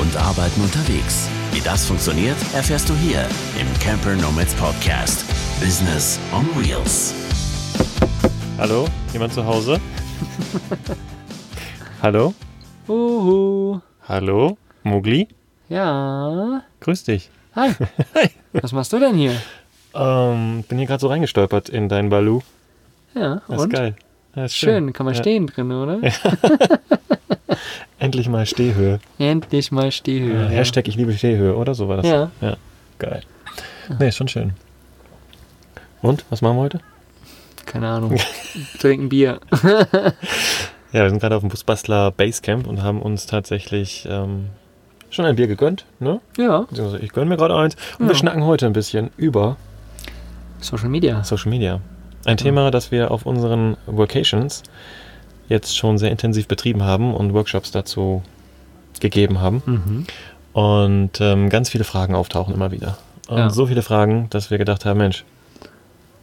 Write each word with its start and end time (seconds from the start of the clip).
und 0.00 0.16
Arbeiten 0.16 0.60
unterwegs. 0.60 1.28
Wie 1.52 1.60
das 1.60 1.86
funktioniert, 1.86 2.36
erfährst 2.54 2.88
du 2.88 2.94
hier 2.94 3.20
im 3.60 3.66
Camper 3.80 4.14
Nomads 4.16 4.54
Podcast. 4.54 5.24
Business 5.60 6.18
on 6.32 6.44
Wheels. 6.56 7.14
Hallo, 8.58 8.86
jemand 9.12 9.32
zu 9.32 9.44
Hause? 9.44 9.80
Hallo? 12.02 12.34
Uhu. 12.88 13.80
Hallo? 14.08 14.56
Mogli? 14.82 15.28
Ja. 15.68 16.62
Grüß 16.80 17.04
dich. 17.04 17.30
Hi. 17.54 17.70
Hi. 18.14 18.30
Was 18.52 18.72
machst 18.72 18.92
du 18.92 18.98
denn 18.98 19.14
hier? 19.14 19.34
Ähm, 19.94 20.64
bin 20.68 20.78
hier 20.78 20.86
gerade 20.86 21.00
so 21.00 21.08
reingestolpert 21.08 21.68
in 21.68 21.88
dein 21.88 22.10
Balu. 22.10 22.40
Ja, 23.14 23.42
Das 23.48 23.60
und? 23.62 23.72
ist 23.72 23.76
geil. 23.78 23.96
Das 24.34 24.50
ist 24.50 24.56
Schön, 24.56 24.92
kann 24.92 25.06
man 25.06 25.14
Ja. 25.14 25.20
stehen 25.20 25.46
drin, 25.46 25.70
oder? 25.70 26.00
Endlich 27.98 28.28
mal 28.28 28.44
Stehhöhe. 28.46 28.98
Endlich 29.18 29.70
mal 29.72 29.90
Stehhöhe. 29.92 30.42
Ja, 30.44 30.48
Hashtag 30.48 30.88
ich 30.88 30.96
liebe 30.96 31.12
Stehhöhe, 31.12 31.54
oder 31.56 31.74
so 31.74 31.88
war 31.88 31.98
das? 31.98 32.06
Ja. 32.06 32.30
Ja, 32.40 32.56
geil. 32.98 33.22
Nee, 33.98 34.08
ist 34.08 34.16
schon 34.16 34.28
schön. 34.28 34.52
Und, 36.02 36.24
was 36.30 36.42
machen 36.42 36.56
wir 36.56 36.62
heute? 36.62 36.80
Keine 37.66 37.88
Ahnung. 37.88 38.16
Trinken 38.78 39.08
Bier. 39.08 39.40
Ja, 40.92 41.02
wir 41.02 41.10
sind 41.10 41.18
gerade 41.18 41.34
auf 41.34 41.40
dem 41.42 41.48
Busbastler 41.48 42.12
Basecamp 42.12 42.68
und 42.68 42.80
haben 42.80 43.02
uns 43.02 43.26
tatsächlich 43.26 44.06
ähm, 44.08 44.46
schon 45.10 45.24
ein 45.24 45.34
Bier 45.34 45.48
gegönnt, 45.48 45.86
ne? 45.98 46.20
Ja. 46.38 46.60
Beziehungsweise 46.70 47.02
ich 47.04 47.10
gönne 47.12 47.28
mir 47.30 47.36
gerade 47.36 47.56
eins. 47.56 47.74
Und 47.98 48.06
wir 48.06 48.12
Ja. 48.12 48.18
schnacken 48.18 48.44
heute 48.44 48.66
ein 48.66 48.72
bisschen 48.74 49.10
über 49.16 49.56
Social 50.60 50.88
Media. 50.88 51.24
Social 51.24 51.50
Media. 51.50 51.80
Ein 52.26 52.36
Thema, 52.36 52.70
das 52.70 52.92
wir 52.92 53.10
auf 53.10 53.26
unseren 53.26 53.76
Workations 53.86 54.62
jetzt 55.48 55.76
schon 55.76 55.98
sehr 55.98 56.10
intensiv 56.10 56.48
betrieben 56.48 56.82
haben 56.82 57.14
und 57.14 57.32
Workshops 57.34 57.70
dazu 57.70 58.22
gegeben 59.00 59.40
haben. 59.40 59.62
Mhm. 59.66 60.06
Und 60.52 61.20
ähm, 61.20 61.50
ganz 61.50 61.70
viele 61.70 61.84
Fragen 61.84 62.14
auftauchen 62.14 62.54
immer 62.54 62.70
wieder. 62.70 62.96
Und 63.28 63.38
Ja. 63.38 63.50
so 63.50 63.66
viele 63.66 63.82
Fragen, 63.82 64.28
dass 64.30 64.50
wir 64.50 64.58
gedacht 64.58 64.84
haben, 64.84 64.98
Mensch, 64.98 65.24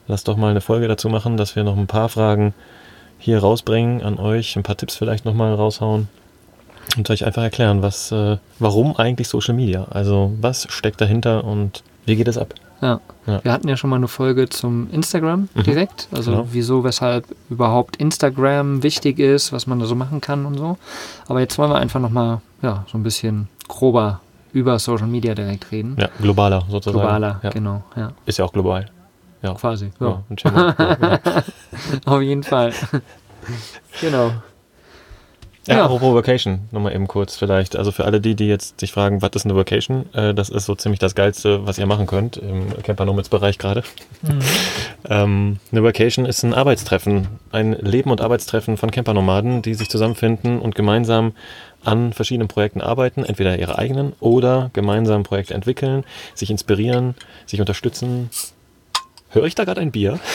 lass 0.08 0.24
doch 0.24 0.38
mal 0.38 0.52
eine 0.52 0.62
Folge 0.62 0.88
dazu 0.88 1.10
machen, 1.10 1.38
dass 1.38 1.56
wir 1.56 1.64
noch 1.64 1.78
ein 1.78 1.88
paar 1.88 2.10
Fragen 2.10 2.54
hier 3.20 3.40
rausbringen 3.40 4.02
an 4.02 4.18
euch, 4.18 4.56
ein 4.56 4.64
paar 4.64 4.78
Tipps 4.78 4.96
vielleicht 4.96 5.26
nochmal 5.26 5.54
raushauen 5.54 6.08
und 6.98 7.10
euch 7.10 7.26
einfach 7.26 7.44
erklären, 7.44 7.82
was, 7.82 8.12
äh, 8.12 8.38
warum 8.60 8.96
eigentlich 8.98 9.28
Social 9.28 9.54
Media? 9.54 9.86
Also 9.92 10.34
was 10.42 10.68
steckt 10.72 11.00
dahinter 11.02 11.44
und 11.44 11.84
wie 12.06 12.16
geht 12.16 12.28
es 12.28 12.38
ab? 12.38 12.54
Ja. 12.82 13.00
Ja. 13.28 13.44
Wir 13.44 13.52
hatten 13.52 13.68
ja 13.68 13.78
schon 13.78 13.90
mal 13.92 13.98
eine 13.98 14.08
Folge 14.08 14.50
zum 14.50 14.90
Instagram 14.92 15.48
Mhm. 15.54 15.64
direkt. 15.64 16.08
Also 16.12 16.32
Genau. 16.32 16.48
wieso, 16.52 16.84
weshalb 16.84 17.26
überhaupt 17.50 17.96
Instagram 17.98 18.82
wichtig 18.84 19.20
ist, 19.20 19.54
was 19.54 19.68
man 19.68 19.80
da 19.80 19.86
so 19.86 19.96
machen 19.96 20.20
kann 20.22 20.46
und 20.46 20.58
so. 20.58 20.78
Aber 21.28 21.40
jetzt 21.40 21.58
wollen 21.60 21.70
wir 21.72 21.78
einfach 21.78 22.00
nochmal, 22.00 22.42
ja, 22.62 22.84
so 22.92 22.98
ein 22.98 23.04
bisschen 23.04 23.48
grober 23.68 24.20
über 24.54 24.80
Social 24.80 25.08
Media 25.08 25.34
direkt 25.36 25.72
reden. 25.72 25.96
Ja, 26.00 26.10
globaler 26.20 26.64
sozusagen. 26.70 27.00
Globaler, 27.00 27.40
ja. 27.44 27.50
genau, 27.52 27.84
ja. 27.96 28.12
Ist 28.26 28.40
ja 28.40 28.46
auch 28.46 28.52
global. 28.52 28.88
Ja. 29.44 29.54
Quasi. 29.54 29.92
Ja, 30.00 30.24
Ja. 30.44 31.20
Auf 32.06 32.22
jeden 32.22 32.44
Fall. 32.44 32.74
genau. 34.02 34.32
Ja, 35.68 35.78
Ja. 35.78 35.86
apropos 35.86 36.16
Vacation, 36.16 36.62
nochmal 36.72 36.96
eben 36.96 37.08
kurz 37.08 37.36
vielleicht. 37.38 37.76
Also 37.76 37.92
für 37.92 38.06
alle 38.06 38.20
die, 38.20 38.34
die 38.34 38.48
jetzt 38.48 38.80
sich 38.80 38.92
fragen, 38.92 39.22
was 39.22 39.30
ist 39.36 39.46
eine 39.46 39.56
Vacation? 39.56 40.12
Äh, 40.14 40.34
das 40.34 40.50
ist 40.50 40.66
so 40.66 40.74
ziemlich 40.74 40.98
das 41.00 41.14
Geilste, 41.14 41.68
was 41.68 41.78
ihr 41.78 41.86
machen 41.86 42.08
könnt 42.08 42.38
im 42.38 42.82
Camper 42.82 43.06
Nomads 43.06 43.30
Bereich 43.30 43.58
gerade. 43.58 43.84
Ähm, 45.10 45.58
eine 45.72 45.84
Vacation 45.84 46.28
ist 46.28 46.44
ein 46.44 46.54
Arbeitstreffen, 46.54 47.28
ein 47.52 47.74
Leben- 47.74 48.12
und 48.12 48.22
Arbeitstreffen 48.22 48.78
von 48.78 48.92
Campernomaden, 48.92 49.64
die 49.64 49.74
sich 49.74 49.90
zusammenfinden 49.90 50.60
und 50.60 50.76
gemeinsam 50.76 51.34
an 51.84 52.14
verschiedenen 52.14 52.48
Projekten 52.48 52.82
arbeiten, 52.82 53.26
entweder 53.26 53.58
ihre 53.58 53.80
eigenen 53.80 54.14
oder 54.20 54.70
gemeinsam 54.74 55.24
Projekte 55.24 55.56
entwickeln, 55.56 56.06
sich 56.36 56.52
inspirieren, 56.52 57.16
sich 57.48 57.60
unterstützen. 57.60 58.30
Höre 59.30 59.46
ich 59.46 59.56
da 59.56 59.64
gerade 59.66 59.82
ein 59.82 59.92
Bier? 59.92 60.20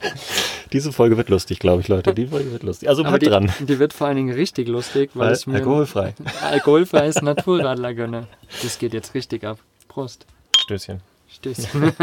Diese 0.72 0.92
Folge 0.92 1.16
wird 1.16 1.28
lustig, 1.28 1.58
glaube 1.58 1.82
ich, 1.82 1.88
Leute. 1.88 2.14
Die 2.14 2.26
Folge 2.26 2.52
wird 2.52 2.62
lustig. 2.62 2.88
Also 2.88 3.02
bleibt 3.02 3.26
dran. 3.26 3.50
die 3.60 3.78
wird 3.78 3.92
vor 3.92 4.06
allen 4.06 4.16
Dingen 4.16 4.34
richtig 4.34 4.68
lustig, 4.68 5.10
weil, 5.14 5.26
Weil 5.26 5.32
es 5.32 5.46
mir 5.46 5.56
alkoholfrei. 5.56 6.14
alkoholfreies 6.42 7.22
Naturradler 7.22 7.94
gönne. 7.94 8.26
Das 8.62 8.78
geht 8.78 8.94
jetzt 8.94 9.14
richtig 9.14 9.44
ab. 9.44 9.58
Prost. 9.88 10.26
Stößchen. 10.58 11.00
Stößchen. 11.28 11.92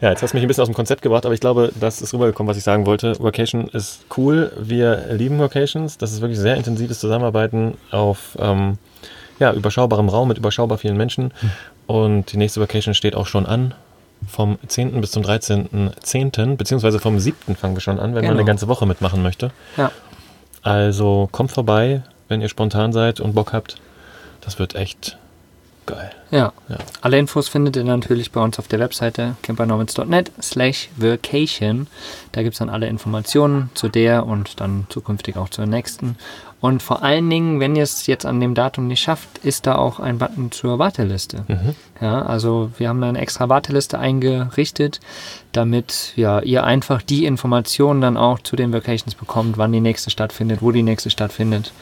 Ja, 0.00 0.10
jetzt 0.10 0.22
hast 0.22 0.32
du 0.32 0.36
mich 0.36 0.44
ein 0.44 0.48
bisschen 0.48 0.60
aus 0.60 0.68
dem 0.68 0.74
Konzept 0.74 1.00
gebracht, 1.00 1.24
aber 1.24 1.32
ich 1.32 1.40
glaube, 1.40 1.72
das 1.80 2.02
ist 2.02 2.12
rübergekommen, 2.12 2.50
was 2.50 2.58
ich 2.58 2.62
sagen 2.62 2.84
wollte. 2.84 3.18
Workation 3.20 3.68
ist 3.68 4.04
cool. 4.18 4.52
Wir 4.58 5.06
lieben 5.12 5.38
Workations. 5.38 5.96
Das 5.96 6.12
ist 6.12 6.20
wirklich 6.20 6.38
sehr 6.38 6.56
intensives 6.56 7.00
Zusammenarbeiten 7.00 7.78
auf 7.90 8.36
ähm, 8.38 8.76
ja, 9.38 9.54
überschaubarem 9.54 10.10
Raum 10.10 10.28
mit 10.28 10.36
überschaubar 10.36 10.76
vielen 10.76 10.98
Menschen. 10.98 11.32
Und 11.86 12.32
die 12.32 12.36
nächste 12.36 12.60
Vacation 12.60 12.92
steht 12.92 13.14
auch 13.14 13.26
schon 13.26 13.46
an. 13.46 13.72
Vom 14.28 14.58
10. 14.66 15.00
bis 15.00 15.10
zum 15.12 15.22
13.10. 15.22 16.56
beziehungsweise 16.56 16.98
vom 17.00 17.18
7. 17.18 17.56
fangen 17.56 17.74
wir 17.74 17.80
schon 17.80 17.98
an, 17.98 18.06
wenn 18.08 18.14
man 18.14 18.22
Genau. 18.22 18.34
eine 18.34 18.44
ganze 18.44 18.68
Woche 18.68 18.86
mitmachen 18.86 19.22
möchte. 19.22 19.50
ja. 19.76 19.90
Also 20.62 21.28
kommt 21.30 21.52
vorbei, 21.52 22.02
wenn 22.28 22.40
ihr 22.40 22.48
spontan 22.48 22.92
seid 22.94 23.20
und 23.20 23.34
Bock 23.34 23.52
habt. 23.52 23.76
Das 24.40 24.58
wird 24.58 24.74
echt 24.76 25.18
geil. 25.86 26.10
ja. 26.30 26.52
Ja. 26.68 26.78
Alle 27.00 27.18
Infos 27.18 27.48
findet 27.48 27.76
ihr 27.76 27.84
natürlich 27.84 28.32
bei 28.32 28.40
uns 28.40 28.58
auf 28.58 28.68
der 28.68 28.78
Webseite 28.80 29.36
campernomads.net 29.42 30.32
slash 30.40 30.88
vacation. 30.96 31.86
Da 32.32 32.42
gibt 32.42 32.54
es 32.54 32.58
dann 32.58 32.70
alle 32.70 32.88
Informationen 32.88 33.70
zu 33.74 33.88
der 33.88 34.26
und 34.26 34.60
dann 34.60 34.86
zukünftig 34.88 35.36
auch 35.36 35.48
zur 35.48 35.66
nächsten. 35.66 36.16
Und 36.60 36.82
vor 36.82 37.02
allen 37.02 37.28
Dingen, 37.28 37.60
wenn 37.60 37.76
ihr 37.76 37.82
es 37.82 38.06
jetzt 38.06 38.24
an 38.24 38.40
dem 38.40 38.54
Datum 38.54 38.86
nicht 38.86 39.00
schafft, 39.00 39.36
ist 39.42 39.66
da 39.66 39.74
auch 39.74 40.00
ein 40.00 40.16
Button 40.16 40.50
zur 40.50 40.78
Warteliste. 40.78 41.44
Mhm. 41.46 41.74
Ja, 42.00 42.22
also 42.22 42.70
wir 42.78 42.88
haben 42.88 43.02
da 43.02 43.08
eine 43.10 43.18
extra 43.20 43.50
Warteliste 43.50 43.98
eingerichtet, 43.98 45.00
damit 45.52 46.14
ja, 46.16 46.40
ihr 46.40 46.64
einfach 46.64 47.02
die 47.02 47.26
Informationen 47.26 48.00
dann 48.00 48.16
auch 48.16 48.38
zu 48.38 48.56
den 48.56 48.72
Vacations 48.72 49.14
bekommt, 49.14 49.58
wann 49.58 49.72
die 49.72 49.80
nächste 49.80 50.08
stattfindet, 50.08 50.62
wo 50.62 50.72
die 50.72 50.82
nächste 50.82 51.10
stattfindet. 51.10 51.72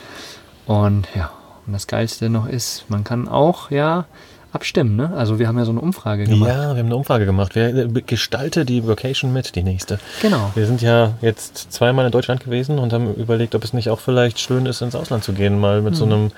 Und 0.67 1.07
ja, 1.15 1.31
und 1.67 1.73
das 1.73 1.87
Geilste 1.87 2.29
noch 2.29 2.47
ist, 2.47 2.85
man 2.89 3.05
kann 3.05 3.29
auch 3.29 3.71
ja 3.71 4.07
abstimmen. 4.53 4.97
Ne? 4.97 5.13
Also 5.17 5.39
wir 5.39 5.49
haben 5.49 5.59
ja 5.59 5.65
so 5.65 5.71
eine 5.71 5.81
Umfrage 5.81 6.25
gemacht. 6.25 6.49
Ja, 6.49 6.75
wir 6.75 6.79
haben 6.79 6.87
eine 6.87 6.97
Umfrage 6.97 7.25
gemacht. 7.25 7.55
Wer 7.55 7.75
äh, 7.75 7.89
gestalte 8.07 8.65
die 8.65 8.87
Vacation 8.87 9.33
mit, 9.33 9.55
die 9.55 9.63
nächste? 9.63 9.99
Genau. 10.21 10.51
Wir 10.55 10.67
sind 10.67 10.83
ja 10.83 11.15
jetzt 11.23 11.73
zweimal 11.73 12.05
in 12.05 12.13
Deutschland 12.13 12.45
gewesen 12.45 12.79
und 12.79 12.93
haben 12.93 13.15
überlegt, 13.15 13.55
ob 13.55 13.65
es 13.65 13.73
nicht 13.73 13.89
auch 13.89 14.01
vielleicht 14.01 14.39
schön 14.39 14.67
ist, 14.67 14.83
ins 14.83 14.95
Ausland 14.95 15.25
zu 15.25 15.33
gehen, 15.33 15.59
mal 15.59 15.81
mit 15.81 15.97
so 15.97 16.05
einem 16.05 16.33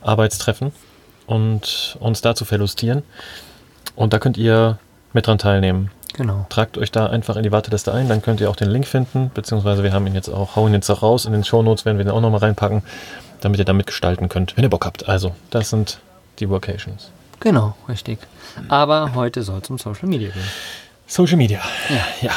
Arbeitstreffen 0.00 0.72
und 1.26 1.96
uns 2.00 2.20
da 2.20 2.34
zu 2.34 2.44
verlustieren. 2.44 3.02
Und 3.96 4.12
da 4.12 4.18
könnt 4.18 4.36
ihr 4.36 4.78
mit 5.12 5.26
dran 5.26 5.38
teilnehmen. 5.38 5.90
Genau. 6.16 6.46
Tragt 6.48 6.78
euch 6.78 6.92
da 6.92 7.06
einfach 7.06 7.36
in 7.36 7.42
die 7.42 7.52
Warteliste 7.52 7.92
ein, 7.92 8.08
dann 8.08 8.22
könnt 8.22 8.40
ihr 8.40 8.48
auch 8.48 8.56
den 8.56 8.70
Link 8.70 8.86
finden, 8.86 9.30
beziehungsweise 9.34 9.82
wir 9.82 9.92
haben 9.92 10.06
ihn 10.06 10.14
jetzt 10.14 10.30
auch, 10.30 10.56
hauen 10.56 10.70
ihn 10.70 10.74
jetzt 10.74 10.88
auch 10.88 11.02
raus. 11.02 11.26
In 11.26 11.32
den 11.32 11.44
Shownotes 11.44 11.84
werden 11.84 11.98
wir 11.98 12.04
den 12.04 12.12
auch 12.12 12.22
nochmal 12.22 12.40
reinpacken, 12.40 12.82
damit 13.40 13.58
ihr 13.58 13.64
da 13.64 13.72
mitgestalten 13.72 14.28
könnt, 14.28 14.56
wenn 14.56 14.64
ihr 14.64 14.70
Bock 14.70 14.84
habt. 14.86 15.08
Also, 15.08 15.34
das 15.50 15.70
sind 15.70 15.98
die 16.38 16.48
Vocations. 16.48 17.10
Genau, 17.40 17.76
richtig. 17.88 18.18
Aber 18.68 19.14
heute 19.14 19.42
soll 19.42 19.60
es 19.62 19.70
um 19.70 19.78
Social 19.78 20.08
Media 20.08 20.30
gehen. 20.30 20.42
Social 21.06 21.36
Media. 21.36 21.60
Ja. 21.90 22.28
Ja. 22.28 22.32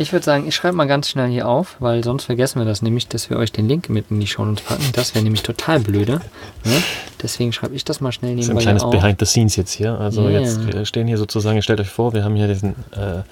Ich 0.00 0.12
würde 0.12 0.24
sagen, 0.24 0.46
ich 0.46 0.54
schreibe 0.54 0.76
mal 0.76 0.86
ganz 0.86 1.08
schnell 1.08 1.28
hier 1.28 1.48
auf, 1.48 1.74
weil 1.80 2.04
sonst 2.04 2.24
vergessen 2.24 2.60
wir 2.60 2.66
das 2.66 2.82
nämlich, 2.82 3.08
dass 3.08 3.30
wir 3.30 3.36
euch 3.36 3.50
den 3.50 3.68
Link 3.68 3.88
mit 3.88 4.12
in 4.12 4.20
die 4.20 4.28
Show 4.28 4.44
Notes 4.44 4.64
packen. 4.64 4.84
Das 4.92 5.14
wäre 5.14 5.24
nämlich 5.24 5.42
total 5.42 5.80
blöde. 5.80 6.20
Ne? 6.64 6.82
Deswegen 7.20 7.52
schreibe 7.52 7.74
ich 7.74 7.84
das 7.84 8.00
mal 8.00 8.12
schnell 8.12 8.36
Das 8.36 8.44
ist 8.44 8.50
ein 8.50 8.56
nebenbei 8.56 8.78
kleines. 8.78 8.90
Behind 8.90 9.18
the 9.18 9.26
Scenes 9.26 9.56
jetzt 9.56 9.72
hier. 9.72 9.98
Also 9.98 10.28
Yeah. 10.28 10.40
jetzt 10.40 10.64
wir 10.66 10.84
stehen 10.84 11.08
hier 11.08 11.18
sozusagen, 11.18 11.56
ihr 11.56 11.62
stellt 11.62 11.80
euch 11.80 11.88
vor, 11.90 12.12
wir 12.12 12.22
haben 12.22 12.36
hier 12.36 12.46
diesen 12.46 12.76
äh, 12.92 13.22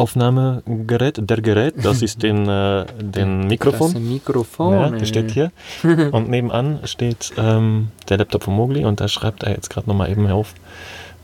Aufnahmegerät, 0.00 1.18
der 1.20 1.40
Gerät, 1.40 1.74
das 1.84 2.02
ist 2.02 2.22
den, 2.22 2.48
äh, 2.48 2.86
den 3.00 3.12
Das 3.12 3.44
ist 3.44 3.48
Mikrofon. 3.48 3.96
ein 3.96 4.08
Mikrofon. 4.08 4.72
Ja, 4.74 4.88
der 4.90 5.04
steht 5.06 5.30
hier. 5.30 5.52
Und 6.12 6.28
nebenan 6.28 6.80
steht 6.84 7.32
ähm, 7.36 7.90
der 8.08 8.18
Laptop 8.18 8.44
von 8.44 8.54
Mogli 8.54 8.84
und 8.84 9.00
da 9.00 9.08
schreibt 9.08 9.42
er 9.42 9.52
jetzt 9.52 9.70
gerade 9.70 9.88
nochmal 9.88 10.10
eben 10.10 10.30
auf, 10.30 10.54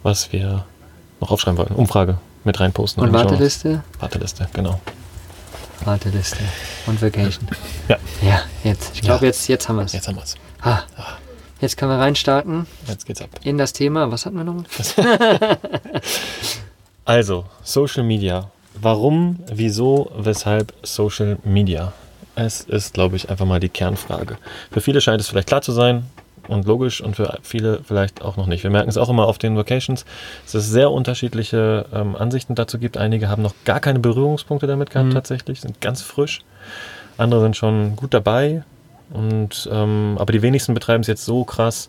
was 0.02 0.32
wir 0.32 0.64
noch 1.20 1.30
aufschreiben 1.30 1.58
wollen. 1.58 1.72
Umfrage 1.74 2.18
mit 2.44 2.58
reinposten. 2.60 3.02
Und. 3.02 3.12
Warteliste? 3.12 3.82
Warteliste, 4.00 4.48
genau. 4.52 4.80
Warteliste. 5.84 6.38
Und 6.86 7.00
Vacation. 7.02 7.48
Ja, 7.88 7.96
Ja, 8.22 8.40
jetzt. 8.64 8.92
Ich 8.94 9.02
glaube, 9.02 9.24
Ja. 9.24 9.28
jetzt, 9.28 9.48
jetzt 9.48 9.68
haben 9.68 9.76
wir 9.76 9.84
es. 9.84 9.92
jetzt 9.92 10.08
haben 10.08 10.16
wir 10.16 10.22
es. 10.22 10.34
Ah, 10.62 10.80
jetzt 11.60 11.76
können 11.76 11.90
wir 11.90 11.98
reinstarten 11.98 12.66
Jetzt 12.86 13.06
geht's 13.06 13.20
ab. 13.22 13.28
in 13.42 13.58
das 13.58 13.72
Thema. 13.72 14.10
Was 14.10 14.24
hatten 14.26 14.36
wir 14.36 14.44
noch? 14.44 14.64
Also, 17.06 17.44
Social 17.62 18.02
Media. 18.02 18.50
Warum, 18.80 19.38
wieso, 19.52 20.10
weshalb 20.16 20.72
Social 20.82 21.38
Media? 21.44 21.92
Es 22.34 22.62
ist, 22.62 22.94
glaube 22.94 23.16
ich, 23.16 23.30
einfach 23.30 23.46
mal 23.46 23.60
die 23.60 23.68
Kernfrage. 23.68 24.36
Für 24.70 24.80
viele 24.80 25.00
scheint 25.00 25.20
es 25.20 25.28
vielleicht 25.28 25.48
klar 25.48 25.62
zu 25.62 25.72
sein 25.72 26.04
und 26.48 26.66
logisch 26.66 27.00
und 27.00 27.14
für 27.16 27.38
viele 27.42 27.80
vielleicht 27.84 28.22
auch 28.22 28.36
noch 28.36 28.46
nicht. 28.46 28.64
Wir 28.64 28.70
merken 28.70 28.88
es 28.90 28.96
auch 28.96 29.08
immer 29.08 29.26
auf 29.26 29.38
den 29.38 29.56
Vacations, 29.56 30.04
dass 30.44 30.54
es 30.54 30.68
sehr 30.68 30.90
unterschiedliche 30.90 31.86
ähm, 31.94 32.16
Ansichten 32.16 32.54
dazu 32.54 32.78
gibt. 32.78 32.96
Einige 32.96 33.28
haben 33.28 33.42
noch 33.42 33.54
gar 33.64 33.80
keine 33.80 34.00
Berührungspunkte 34.00 34.66
damit 34.66 34.90
gehabt 34.90 35.10
Mhm. 35.10 35.14
tatsächlich, 35.14 35.60
sind 35.60 35.80
ganz 35.80 36.02
frisch. 36.02 36.42
andere 37.16 37.40
sind 37.42 37.56
schon 37.56 37.94
gut 37.94 38.12
dabei. 38.12 38.64
Und, 39.12 39.68
ähm, 39.70 40.16
aber 40.18 40.32
die 40.32 40.42
wenigsten 40.42 40.74
betreiben 40.74 41.02
es 41.02 41.06
jetzt 41.06 41.24
so 41.24 41.44
krass, 41.44 41.88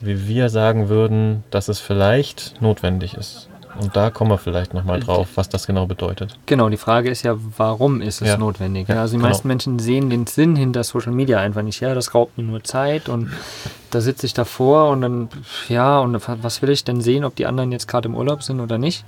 wie 0.00 0.28
wir 0.28 0.50
sagen 0.50 0.88
würden, 0.88 1.42
dass 1.50 1.68
es 1.68 1.80
vielleicht 1.80 2.60
notwendig 2.60 3.14
ist. 3.14 3.48
Und 3.80 3.96
da 3.96 4.10
kommen 4.10 4.30
wir 4.30 4.38
vielleicht 4.38 4.74
nochmal 4.74 5.00
drauf, 5.00 5.28
was 5.36 5.48
das 5.48 5.66
genau 5.66 5.86
bedeutet. 5.86 6.36
Genau, 6.46 6.68
die 6.68 6.76
Frage 6.76 7.10
ist 7.10 7.22
ja, 7.22 7.36
warum 7.56 8.00
ist 8.00 8.20
es 8.20 8.28
Ja. 8.28 8.36
notwendig? 8.36 8.88
Ja, 8.88 9.00
also 9.00 9.12
die 9.12 9.18
genau. 9.18 9.28
meisten 9.28 9.48
Menschen 9.48 9.78
sehen 9.78 10.10
den 10.10 10.26
Sinn 10.26 10.56
hinter 10.56 10.82
Social 10.84 11.12
Media 11.12 11.38
einfach 11.38 11.62
nicht. 11.62 11.80
Ja, 11.80 11.94
das 11.94 12.14
raubt 12.14 12.36
mir 12.38 12.44
nur 12.44 12.64
Zeit 12.64 13.08
und 13.08 13.30
da 13.90 14.00
sitze 14.00 14.26
ich 14.26 14.34
davor 14.34 14.88
und 14.90 15.00
dann, 15.02 15.28
ja, 15.68 15.98
und 16.00 16.20
was 16.42 16.60
will 16.62 16.70
ich 16.70 16.84
denn 16.84 17.00
sehen, 17.00 17.24
ob 17.24 17.36
die 17.36 17.46
anderen 17.46 17.72
jetzt 17.72 17.88
gerade 17.88 18.08
im 18.08 18.14
Urlaub 18.16 18.42
sind 18.42 18.60
oder 18.60 18.78
nicht? 18.78 19.04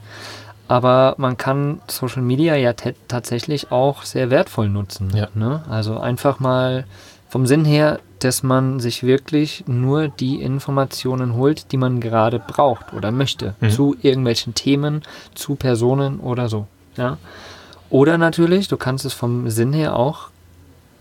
Aber 0.68 1.14
man 1.18 1.36
kann 1.36 1.80
Social 1.88 2.22
Media 2.22 2.54
ja 2.54 2.72
tatsächlich 3.08 3.72
auch 3.72 4.04
sehr 4.04 4.30
wertvoll 4.30 4.68
nutzen. 4.68 5.10
Ja. 5.16 5.26
Ne? 5.34 5.64
Also 5.68 5.98
einfach 5.98 6.38
mal 6.38 6.84
vom 7.28 7.44
Sinn 7.44 7.64
her, 7.64 7.98
dass 8.24 8.42
man 8.42 8.80
sich 8.80 9.02
wirklich 9.02 9.64
nur 9.66 10.08
die 10.08 10.40
Informationen 10.42 11.34
holt, 11.34 11.72
die 11.72 11.76
man 11.76 12.00
gerade 12.00 12.38
braucht 12.38 12.92
oder 12.92 13.10
möchte 13.10 13.54
Mhm. 13.60 13.70
zu 13.70 13.96
irgendwelchen 14.00 14.54
Themen, 14.54 15.02
zu 15.34 15.54
Personen 15.54 16.20
oder 16.20 16.48
so. 16.48 16.66
Ja? 16.96 17.18
Oder 17.90 18.18
natürlich, 18.18 18.68
du 18.68 18.76
kannst 18.76 19.04
es 19.04 19.12
vom 19.12 19.50
Sinn 19.50 19.72
her 19.72 19.96
auch 19.96 20.28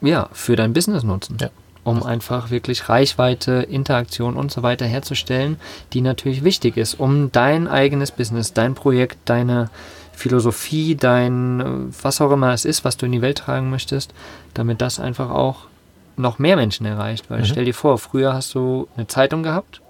ja, 0.02 0.30
für 0.32 0.56
dein 0.56 0.74
Business 0.74 1.04
nutzen. 1.04 1.38
Ja. 1.42 1.50
Um 1.84 2.04
einfach 2.04 2.52
wirklich 2.52 2.88
Reichweite, 2.90 3.52
Interaktion 3.70 4.36
und 4.36 4.52
so 4.52 4.64
weiter 4.64 4.86
herzustellen, 4.86 5.58
die 5.94 6.02
natürlich 6.02 6.44
wichtig 6.44 6.78
ist, 6.78 7.00
um 7.00 7.32
dein 7.32 7.68
eigenes 7.68 8.12
Business, 8.12 8.54
dein 8.54 8.76
Projekt, 8.76 9.18
deine 9.26 9.70
Philosophie, 10.14 10.96
dein, 10.96 11.60
äh, 11.60 11.66
was 12.04 12.22
auch 12.22 12.32
immer 12.32 12.54
es 12.54 12.66
ist, 12.66 12.84
was 12.84 12.98
du 12.98 13.06
in 13.06 13.14
die 13.14 13.22
Welt 13.22 13.40
tragen 13.40 13.70
möchtest, 13.70 14.14
damit 14.54 14.82
das 14.82 15.00
einfach 15.00 15.30
auch 15.30 15.69
noch 16.20 16.38
mehr 16.40 16.56
Menschen 16.56 16.86
erreicht. 16.86 17.30
Weil 17.30 17.40
Mhm. 17.40 17.46
stell 17.46 17.66
dir 17.66 17.74
vor, 17.74 17.98
früher 17.98 18.34
hast 18.34 18.54
du 18.54 18.88
eine 18.96 19.08
Zeitung 19.08 19.42
gehabt 19.44 19.82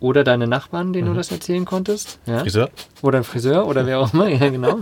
oder 0.00 0.22
deine 0.24 0.46
Nachbarn, 0.46 0.92
denen 0.92 1.08
du 1.08 1.14
das 1.14 1.30
erzählen 1.32 1.64
konntest. 1.64 2.18
Ja? 2.26 2.40
Friseur? 2.40 2.68
Oder 3.02 3.18
ein 3.18 3.24
Friseur 3.24 3.66
oder 3.66 3.86
wer 3.86 4.00
auch 4.00 4.12
immer, 4.12 4.28
ja 4.28 4.48
genau. 4.50 4.80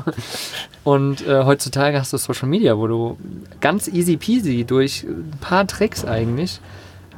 Und 0.84 1.26
äh, 1.26 1.44
heutzutage 1.44 1.98
hast 2.00 2.12
du 2.12 2.16
Social 2.18 2.48
Media, 2.48 2.76
wo 2.76 2.86
du 2.86 3.18
ganz 3.60 3.86
easy 3.88 4.16
peasy 4.16 4.64
durch 4.64 5.04
ein 5.04 5.32
paar 5.40 5.66
Tricks 5.66 6.04
eigentlich 6.04 6.60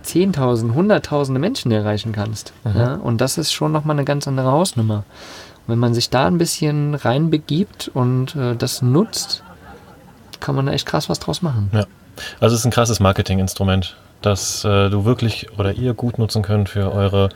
Zehntausend, 0.02 0.74
Hunderttausende 0.74 1.40
Menschen 1.40 1.72
erreichen 1.72 2.12
kannst. 2.12 2.52
Mhm. 2.64 2.78
Ja? 2.78 2.94
Und 2.96 3.22
das 3.22 3.38
ist 3.38 3.52
schon 3.52 3.72
nochmal 3.72 3.96
eine 3.96 4.04
ganz 4.04 4.28
andere 4.28 4.50
Hausnummer. 4.52 5.04
Und 5.66 5.72
wenn 5.72 5.78
man 5.78 5.94
sich 5.94 6.10
da 6.10 6.26
ein 6.26 6.36
bisschen 6.36 6.94
reinbegibt 6.94 7.90
und 7.94 8.36
äh, 8.36 8.54
das 8.54 8.82
nutzt, 8.82 9.42
kann 10.40 10.54
man 10.54 10.66
da 10.66 10.72
echt 10.72 10.84
krass 10.84 11.08
was 11.08 11.20
draus 11.20 11.40
machen. 11.40 11.70
Ja. 11.72 11.86
Also 12.40 12.54
es 12.54 12.60
ist 12.60 12.66
ein 12.66 12.70
krasses 12.70 13.00
Marketinginstrument, 13.00 13.96
das 14.22 14.64
äh, 14.64 14.90
du 14.90 15.04
wirklich 15.04 15.48
oder 15.58 15.72
ihr 15.72 15.94
gut 15.94 16.18
nutzen 16.18 16.42
könnt 16.42 16.68
für 16.68 16.92
eure, 16.92 17.28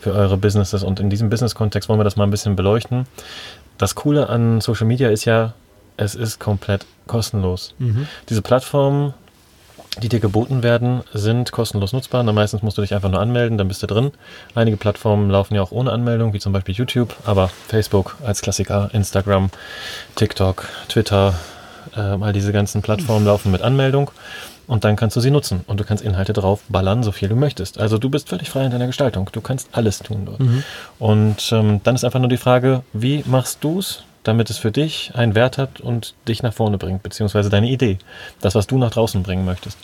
für 0.00 0.12
eure 0.12 0.36
Businesses. 0.36 0.82
Und 0.82 1.00
in 1.00 1.10
diesem 1.10 1.28
Business-Kontext 1.30 1.88
wollen 1.88 2.00
wir 2.00 2.04
das 2.04 2.16
mal 2.16 2.24
ein 2.24 2.30
bisschen 2.30 2.56
beleuchten. 2.56 3.06
Das 3.78 3.94
Coole 3.94 4.28
an 4.28 4.60
Social 4.60 4.86
Media 4.86 5.10
ist 5.10 5.24
ja, 5.24 5.52
es 5.96 6.14
ist 6.14 6.38
komplett 6.38 6.86
kostenlos. 7.06 7.74
Diese 8.28 8.42
Plattformen, 8.42 9.14
die 10.02 10.08
dir 10.08 10.20
geboten 10.20 10.62
werden, 10.62 11.02
sind 11.14 11.52
kostenlos 11.52 11.92
nutzbar. 11.92 12.22
Na, 12.22 12.32
meistens 12.32 12.62
musst 12.62 12.76
du 12.78 12.82
dich 12.82 12.94
einfach 12.94 13.10
nur 13.10 13.20
anmelden, 13.20 13.56
dann 13.58 13.68
bist 13.68 13.82
du 13.82 13.86
drin. 13.86 14.12
Einige 14.54 14.76
Plattformen 14.76 15.30
laufen 15.30 15.54
ja 15.54 15.62
auch 15.62 15.72
ohne 15.72 15.92
Anmeldung, 15.92 16.32
wie 16.32 16.38
zum 16.38 16.52
Beispiel 16.52 16.74
YouTube, 16.74 17.14
aber 17.24 17.50
Facebook 17.68 18.16
als 18.24 18.42
Klassiker, 18.42 18.90
Instagram, 18.92 19.50
TikTok, 20.16 20.68
Twitter, 20.88 21.34
ähm, 21.96 22.22
all 22.22 22.32
diese 22.32 22.52
ganzen 22.52 22.82
Plattformen 22.82 23.26
laufen 23.26 23.52
mit 23.52 23.62
Anmeldung 23.62 24.10
und 24.66 24.84
dann 24.84 24.96
kannst 24.96 25.16
du 25.16 25.20
sie 25.20 25.30
nutzen 25.30 25.62
und 25.66 25.78
du 25.78 25.84
kannst 25.84 26.04
Inhalte 26.04 26.32
drauf 26.32 26.62
ballern, 26.68 27.02
so 27.02 27.12
viel 27.12 27.28
du 27.28 27.36
möchtest. 27.36 27.78
Also 27.78 27.98
du 27.98 28.10
bist 28.10 28.28
völlig 28.28 28.50
frei 28.50 28.64
in 28.64 28.70
deiner 28.70 28.86
Gestaltung. 28.86 29.28
Du 29.32 29.40
kannst 29.40 29.68
alles 29.72 30.00
tun 30.00 30.26
dort. 30.26 30.40
Und 30.98 31.52
ähm, 31.52 31.80
dann 31.84 31.94
ist 31.94 32.04
einfach 32.04 32.18
nur 32.18 32.28
die 32.28 32.36
Frage, 32.36 32.82
wie 32.92 33.22
machst 33.26 33.62
du 33.62 33.78
es, 33.78 34.02
damit 34.24 34.50
es 34.50 34.58
für 34.58 34.72
dich 34.72 35.12
einen 35.14 35.36
Wert 35.36 35.56
hat 35.56 35.80
und 35.80 36.14
dich 36.26 36.42
nach 36.42 36.52
vorne 36.52 36.78
bringt, 36.78 37.04
beziehungsweise 37.04 37.48
deine 37.48 37.68
Idee, 37.68 37.98
das, 38.40 38.56
was 38.56 38.66
du 38.66 38.76
nach 38.76 38.90
draußen 38.90 39.22
bringen 39.22 39.44
möchtest. 39.44 39.78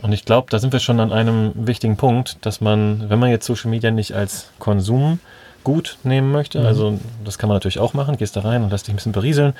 Und 0.00 0.12
ich 0.12 0.24
glaube, 0.24 0.46
da 0.48 0.58
sind 0.58 0.72
wir 0.72 0.80
schon 0.80 1.00
an 1.00 1.12
einem 1.12 1.52
wichtigen 1.54 1.96
Punkt, 1.96 2.38
dass 2.42 2.60
man, 2.60 3.10
wenn 3.10 3.18
man 3.18 3.30
jetzt 3.30 3.46
Social 3.46 3.70
Media 3.70 3.90
nicht 3.90 4.14
als 4.14 4.48
Konsum 4.58 5.18
gut 5.64 5.98
nehmen 6.02 6.30
möchte, 6.32 6.60
also 6.66 6.98
das 7.24 7.36
kann 7.38 7.48
man 7.48 7.56
natürlich 7.56 7.78
auch 7.78 7.92
machen, 7.94 8.16
gehst 8.16 8.36
da 8.36 8.40
rein 8.40 8.62
und 8.62 8.70
lässt 8.70 8.86
dich 8.86 8.92
ein 8.94 8.96
bisschen 8.96 9.12
berieseln, 9.12 9.54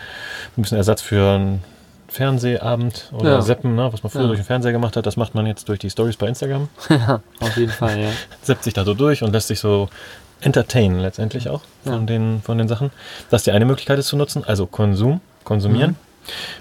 ein 0.56 0.62
bisschen 0.62 0.78
Ersatz 0.78 1.02
für 1.02 1.30
einen 1.34 1.62
Fernsehabend 2.08 3.10
oder 3.12 3.30
Ja. 3.32 3.42
Seppen, 3.42 3.74
ne, 3.76 3.92
was 3.92 4.02
man 4.02 4.10
früher 4.10 4.22
Ja. 4.22 4.26
durch 4.28 4.40
den 4.40 4.46
Fernseher 4.46 4.72
gemacht 4.72 4.96
hat, 4.96 5.06
das 5.06 5.16
macht 5.16 5.34
man 5.34 5.46
jetzt 5.46 5.68
durch 5.68 5.78
die 5.78 5.90
Stories 5.90 6.16
bei 6.16 6.26
Instagram, 6.26 6.68
ja, 6.88 7.20
auf 7.40 7.56
jeden 7.56 7.72
Fall, 7.72 7.98
ja. 8.00 8.08
setzt 8.42 8.64
sich 8.64 8.74
da 8.74 8.84
so 8.84 8.94
durch 8.94 9.22
und 9.22 9.32
lässt 9.32 9.48
sich 9.48 9.60
so 9.60 9.88
entertainen 10.40 11.00
letztendlich 11.00 11.48
auch 11.48 11.62
von, 11.84 11.92
Ja. 11.92 11.98
den, 12.06 12.40
von 12.42 12.58
den 12.58 12.68
Sachen. 12.68 12.90
Das 13.30 13.40
ist 13.42 13.46
die 13.46 13.52
eine 13.52 13.64
Möglichkeit, 13.66 13.98
es 13.98 14.06
zu 14.06 14.16
nutzen, 14.16 14.44
also 14.44 14.66
Konsum, 14.66 15.20
konsumieren. 15.44 15.96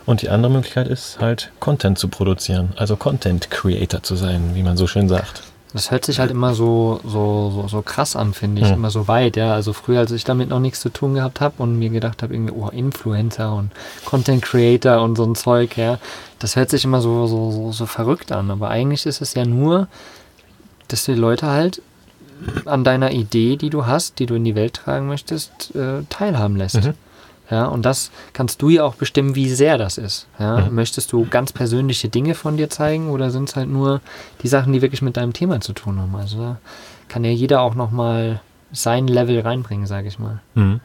Und 0.05 0.21
die 0.21 0.29
andere 0.29 0.51
Möglichkeit 0.51 0.87
ist 0.87 1.19
halt 1.19 1.51
Content 1.59 1.97
zu 1.99 2.07
produzieren, 2.07 2.73
also 2.77 2.95
Content 2.95 3.51
Creator 3.51 4.01
zu 4.01 4.15
sein, 4.15 4.51
wie 4.53 4.63
man 4.63 4.77
so 4.77 4.87
schön 4.87 5.09
sagt. 5.09 5.43
Das 5.77 5.91
hört 5.91 6.05
sich 6.05 6.17
halt 6.19 6.31
immer 6.31 6.55
so, 6.55 6.99
so, 7.03 7.51
so, 7.53 7.67
so 7.67 7.81
krass 7.83 8.15
an, 8.15 8.33
finde 8.33 8.61
ich, 8.63 8.67
Hm. 8.69 8.77
immer 8.77 8.89
so 8.89 9.07
weit, 9.07 9.37
ja. 9.37 9.53
Also 9.53 9.73
früher, 9.73 9.99
als 9.99 10.11
ich 10.11 10.23
damit 10.23 10.49
noch 10.49 10.59
nichts 10.59 10.79
zu 10.79 10.89
tun 10.89 11.13
gehabt 11.13 11.39
habe 11.39 11.61
und 11.61 11.77
mir 11.77 11.89
gedacht 11.89 12.23
habe, 12.23 12.33
irgendwie, 12.33 12.53
oh, 12.53 12.69
Influencer 12.69 13.53
und 13.53 13.71
Content 14.03 14.41
Creator 14.41 15.01
und 15.03 15.15
so 15.17 15.23
ein 15.23 15.35
Zeug, 15.35 15.77
ja, 15.77 15.99
das 16.39 16.55
hört 16.55 16.71
sich 16.71 16.83
immer 16.83 16.99
so, 16.99 17.27
so, 17.27 17.51
so, 17.51 17.71
so 17.71 17.85
verrückt 17.85 18.31
an. 18.31 18.49
Aber 18.49 18.69
eigentlich 18.69 19.05
ist 19.05 19.21
es 19.21 19.35
ja 19.35 19.45
nur, 19.45 19.87
dass 20.87 21.05
du 21.05 21.13
die 21.13 21.19
Leute 21.19 21.45
halt 21.47 21.81
an 22.65 22.83
deiner 22.83 23.11
Idee, 23.11 23.55
die 23.55 23.69
du 23.69 23.85
hast, 23.85 24.17
die 24.19 24.25
du 24.25 24.33
in 24.35 24.43
die 24.45 24.55
Welt 24.55 24.73
tragen 24.73 25.07
möchtest, 25.07 25.75
äh, 25.75 26.03
teilhaben 26.09 26.55
lässt. 26.55 26.83
Mhm. 26.83 26.93
Ja, 27.49 27.65
und 27.65 27.83
das 27.83 28.11
kannst 28.33 28.61
du 28.61 28.69
ja 28.69 28.83
auch 28.83 28.95
bestimmen, 28.95 29.35
wie 29.35 29.49
sehr 29.49 29.77
das 29.77 29.97
ist. 29.97 30.27
Ja? 30.37 30.57
Mhm. 30.57 30.75
Möchtest 30.75 31.13
du 31.13 31.25
ganz 31.29 31.53
persönliche 31.53 32.09
Dinge 32.09 32.35
von 32.35 32.57
dir 32.57 32.69
zeigen 32.69 33.09
oder 33.09 33.31
sind 33.31 33.47
es 33.49 33.55
halt 33.55 33.69
nur 33.69 34.01
die 34.43 34.49
Sachen, 34.49 34.73
die 34.73 34.81
wirklich 34.81 35.01
mit 35.01 35.15
deinem 35.15 35.33
Thema 35.33 35.61
zu 35.61 35.73
tun 35.73 35.99
haben? 35.99 36.15
Also 36.15 36.37
da 36.39 36.57
kann 37.07 37.23
ja 37.23 37.31
jeder 37.31 37.61
auch 37.61 37.73
nochmal 37.75 38.41
sein 38.73 39.07
Level 39.07 39.39
reinbringen, 39.39 39.87
sage 39.87 40.09
ich 40.09 40.19
mal. 40.19 40.39
Mhm. 40.55 40.81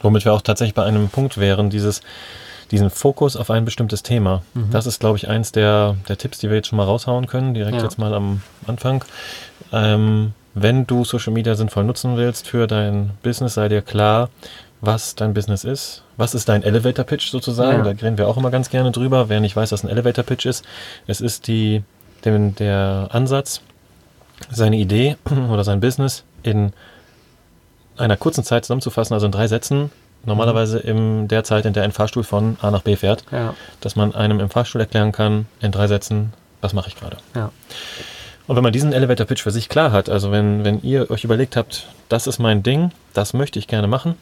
Womit 0.00 0.24
wir 0.24 0.32
auch 0.32 0.42
tatsächlich 0.42 0.74
bei 0.74 0.84
einem 0.84 1.08
Punkt 1.08 1.38
wären, 1.38 1.70
dieses, 1.70 2.00
diesen 2.72 2.90
Fokus 2.90 3.36
auf 3.36 3.50
ein 3.50 3.64
bestimmtes 3.64 4.02
Thema. 4.02 4.42
Mhm. 4.54 4.70
Das 4.70 4.86
ist, 4.86 4.98
glaube 4.98 5.16
ich, 5.16 5.28
eins 5.28 5.52
der, 5.52 5.96
der 6.08 6.18
Tipps, 6.18 6.38
die 6.38 6.48
wir 6.48 6.56
jetzt 6.56 6.68
schon 6.68 6.76
mal 6.76 6.84
raushauen 6.84 7.26
können, 7.28 7.54
direkt 7.54 7.76
Ja. 7.76 7.82
jetzt 7.84 7.98
mal 7.98 8.14
am 8.14 8.42
Anfang. 8.66 9.04
Ähm, 9.72 10.32
wenn 10.54 10.86
du 10.88 11.04
Social 11.04 11.32
Media 11.32 11.54
sinnvoll 11.54 11.84
nutzen 11.84 12.16
willst 12.16 12.48
für 12.48 12.66
dein 12.66 13.10
Business, 13.22 13.54
sei 13.54 13.68
dir 13.68 13.82
klar, 13.82 14.28
was 14.80 15.14
dein 15.14 15.34
Business 15.34 15.64
ist. 15.64 16.02
Was 16.16 16.34
ist 16.34 16.48
dein 16.48 16.62
Elevator 16.62 17.04
Pitch 17.04 17.30
sozusagen? 17.30 17.78
Ja. 17.84 17.92
Da 17.92 18.04
reden 18.04 18.18
wir 18.18 18.28
auch 18.28 18.36
immer 18.36 18.50
ganz 18.50 18.70
gerne 18.70 18.92
drüber. 18.92 19.28
Wer 19.28 19.40
nicht 19.40 19.56
weiß, 19.56 19.72
was 19.72 19.84
ein 19.84 19.88
Elevator 19.88 20.24
Pitch 20.24 20.46
ist, 20.46 20.64
es 21.06 21.20
ist 21.20 21.46
die, 21.48 21.82
der, 22.24 22.38
der 22.38 23.08
Ansatz, 23.10 23.60
seine 24.50 24.76
Idee 24.76 25.16
oder 25.50 25.64
sein 25.64 25.80
Business 25.80 26.24
in 26.42 26.72
einer 27.96 28.16
kurzen 28.16 28.44
Zeit 28.44 28.64
zusammenzufassen, 28.64 29.14
also 29.14 29.26
in 29.26 29.32
drei 29.32 29.48
Sätzen, 29.48 29.90
normalerweise 30.24 30.78
in 30.78 31.26
der 31.26 31.42
Zeit, 31.42 31.66
in 31.66 31.72
der 31.72 31.82
ein 31.82 31.92
Fahrstuhl 31.92 32.22
von 32.22 32.56
A 32.60 32.70
nach 32.70 32.82
B 32.82 32.94
fährt, 32.94 33.24
Ja, 33.32 33.54
dass 33.80 33.96
man 33.96 34.14
einem 34.14 34.38
im 34.38 34.50
Fahrstuhl 34.50 34.80
erklären 34.80 35.10
kann, 35.10 35.46
in 35.60 35.72
drei 35.72 35.88
Sätzen, 35.88 36.32
was 36.60 36.72
mache 36.72 36.88
ich 36.88 36.96
gerade. 36.96 37.16
ja. 37.34 37.50
Und 38.46 38.56
wenn 38.56 38.62
man 38.62 38.72
diesen 38.72 38.94
Elevator 38.94 39.26
Pitch 39.26 39.42
für 39.42 39.50
sich 39.50 39.68
klar 39.68 39.92
hat, 39.92 40.08
also 40.08 40.32
wenn, 40.32 40.64
wenn 40.64 40.80
ihr 40.82 41.10
euch 41.10 41.22
überlegt 41.22 41.54
habt, 41.54 41.86
das 42.08 42.26
ist 42.26 42.38
mein 42.38 42.62
Ding, 42.62 42.92
das 43.12 43.34
möchte 43.34 43.58
ich 43.58 43.68
gerne 43.68 43.88
machen, 43.88 44.14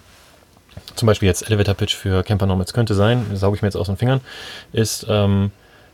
zum 0.94 1.06
Beispiel 1.06 1.26
jetzt 1.28 1.46
Elevator 1.46 1.74
Pitch 1.74 1.94
für 1.94 2.22
Camper 2.22 2.46
Nomads 2.46 2.72
könnte 2.72 2.94
sein, 2.94 3.26
das 3.30 3.40
sauge 3.40 3.56
ich 3.56 3.62
mir 3.62 3.68
jetzt 3.68 3.76
aus 3.76 3.86
den 3.86 3.96
Fingern, 3.96 4.20
ist, 4.72 5.06
ähm, 5.08 5.50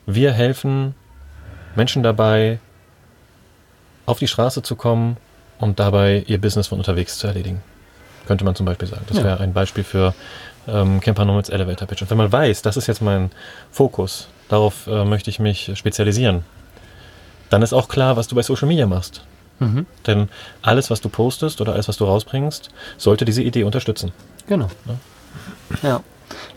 wir 0.07 0.33
helfen 0.33 0.95
Menschen 1.75 2.03
dabei, 2.03 2.59
auf 4.07 4.19
die 4.19 4.29
Straße 4.29 4.63
zu 4.63 4.77
kommen 4.77 5.17
und 5.59 5.79
dabei 5.79 6.25
ihr 6.27 6.41
Business 6.41 6.67
von 6.69 6.79
unterwegs 6.79 7.19
zu 7.19 7.27
erledigen. 7.27 7.63
Könnte 8.27 8.45
man 8.45 8.55
zum 8.55 8.67
Beispiel 8.67 8.89
sagen. 8.89 9.05
Das 9.09 9.19
Ja. 9.19 9.25
wäre 9.25 9.41
ein 9.41 9.53
Beispiel 9.53 9.85
für 9.85 10.15
ähm, 10.69 11.01
Camper 11.01 11.25
Nomads 11.25 11.49
Elevator 11.49 11.87
Pitch. 11.89 12.03
Und 12.03 12.11
wenn 12.11 12.19
man 12.19 12.31
weiß, 12.31 12.63
das 12.63 12.77
ist 12.77 12.87
jetzt 12.87 13.03
mein 13.03 13.31
Fokus, 13.71 14.29
darauf 14.49 14.87
äh, 14.87 15.05
möchte 15.05 15.31
ich 15.31 15.39
mich 15.41 15.71
spezialisieren, 15.75 16.45
dann 17.51 17.63
ist 17.63 17.73
auch 17.73 17.89
klar, 17.89 18.17
was 18.17 18.29
du 18.29 18.35
bei 18.35 18.43
Social 18.43 18.69
Media 18.69 18.87
machst. 18.87 19.23
Mhm. 19.59 19.87
Denn 20.07 20.29
alles, 20.63 20.91
was 20.91 21.01
du 21.01 21.09
postest 21.09 21.61
oder 21.61 21.73
alles, 21.75 21.89
was 21.89 21.97
du 21.97 22.05
rausbringst, 22.05 22.71
sollte 22.97 23.25
diese 23.25 23.43
Idee 23.43 23.65
unterstützen. 23.65 24.13
Genau. 24.47 24.69
Ja. 25.83 26.01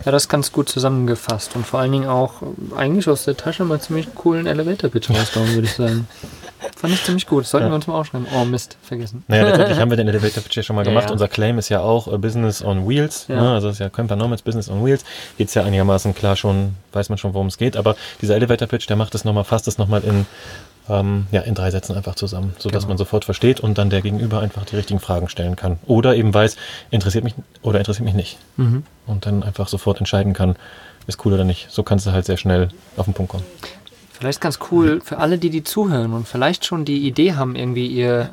Ja, 0.06 0.12
das 0.12 0.24
ist 0.24 0.30
ganz 0.30 0.52
gut 0.52 0.70
zusammengefasst 0.70 1.56
und 1.56 1.66
vor 1.66 1.80
allen 1.82 1.92
Dingen 1.92 2.08
auch 2.08 2.42
äh, 2.42 2.46
eigentlich 2.78 3.10
aus 3.10 3.26
der 3.26 3.36
Tasche 3.36 3.66
mal 3.66 3.80
ziemlich 3.82 4.14
coolen 4.16 4.46
Elevator-Pitch 4.48 5.10
rausgehauen, 5.10 5.54
würde 5.54 5.68
ich 5.68 5.74
sagen. 5.74 6.08
Fand 6.78 6.94
ich 6.94 7.04
ziemlich 7.04 7.28
gut. 7.28 7.44
Das 7.44 7.52
sollten 7.52 7.66
Ja. 7.68 7.72
wir 7.72 7.76
uns 7.76 7.88
mal 7.88 7.96
aufschreiben. 7.96 8.26
Oh 8.36 8.46
Mist, 8.46 8.78
vergessen. 8.84 9.24
Naja, 9.28 9.44
letztendlich 9.44 9.80
haben 9.80 9.90
wir 9.90 9.98
den 9.98 10.08
Elevator 10.08 10.42
Pitch 10.44 10.56
ja 10.58 10.64
schon 10.64 10.76
mal 10.76 10.84
Ja, 10.86 10.92
gemacht. 10.92 11.08
ja. 11.08 11.12
Unser 11.12 11.28
Claim 11.28 11.58
ist 11.58 11.70
ja 11.70 11.82
auch 11.82 12.12
äh, 12.12 12.18
Business 12.18 12.64
on 12.64 12.88
Wheels. 12.88 13.28
Ne? 13.28 13.52
Also 13.52 13.68
es 13.68 13.74
ist 13.76 13.80
ja 13.80 13.90
Camper 13.90 14.16
Nomads 14.16 14.42
Business 14.44 14.70
on 14.70 14.86
Wheels. 14.86 15.04
Geht's 15.38 15.54
ja 15.56 15.64
einigermaßen 15.64 16.16
klar 16.16 16.36
schon, 16.36 16.76
weiß 16.94 17.10
man 17.10 17.18
schon, 17.18 17.34
worum 17.34 17.48
es 17.48 17.58
geht. 17.58 17.76
Aber 17.76 17.96
dieser 18.22 18.36
Elevator 18.36 18.68
Pitch, 18.68 18.88
der 18.90 18.96
macht 18.96 19.14
es 19.16 19.26
nochmal, 19.26 19.44
fasst 19.44 19.68
es 19.68 19.78
nochmal 19.78 20.04
in, 20.04 20.26
ähm, 20.90 21.28
ja, 21.32 21.42
in 21.42 21.56
drei 21.56 21.72
Sätzen 21.72 21.96
einfach 21.96 22.16
zusammen, 22.16 22.54
sodass 22.60 22.84
Genau. 22.84 22.90
man 22.90 22.98
sofort 22.98 23.26
versteht 23.26 23.60
und 23.60 23.78
dann 23.78 23.90
der 23.90 24.02
Gegenüber 24.02 24.40
einfach 24.42 24.66
die 24.66 24.76
richtigen 24.76 25.00
Fragen 25.00 25.30
stellen 25.30 25.56
kann. 25.56 25.78
Oder 25.88 26.16
eben 26.16 26.34
weiß, 26.34 26.56
interessiert 26.92 27.24
mich 27.24 27.34
oder 27.62 27.80
interessiert 27.80 28.06
mich 28.06 28.14
nicht. 28.16 28.38
Mhm. 28.58 28.84
Und 29.08 29.26
dann 29.26 29.44
einfach 29.44 29.68
sofort 29.68 30.00
entscheiden 30.00 30.34
kann, 30.34 30.56
ist 31.08 31.24
cool 31.26 31.34
oder 31.34 31.44
nicht. 31.44 31.68
So 31.72 31.84
kannst 31.84 32.06
du 32.06 32.12
halt 32.12 32.26
sehr 32.26 32.38
schnell 32.38 32.70
auf 32.98 33.06
den 33.06 33.14
Punkt 33.14 33.32
kommen. 33.32 33.44
Vielleicht 34.12 34.40
ganz 34.42 34.60
cool 34.72 35.02
für 35.04 35.18
alle, 35.18 35.38
die 35.38 35.50
die 35.50 35.64
zuhören 35.64 36.14
und 36.14 36.28
vielleicht 36.28 36.66
schon 36.66 36.86
die 36.86 37.06
Idee 37.08 37.34
haben, 37.34 37.56
irgendwie 37.56 37.88
ihr, 37.88 38.30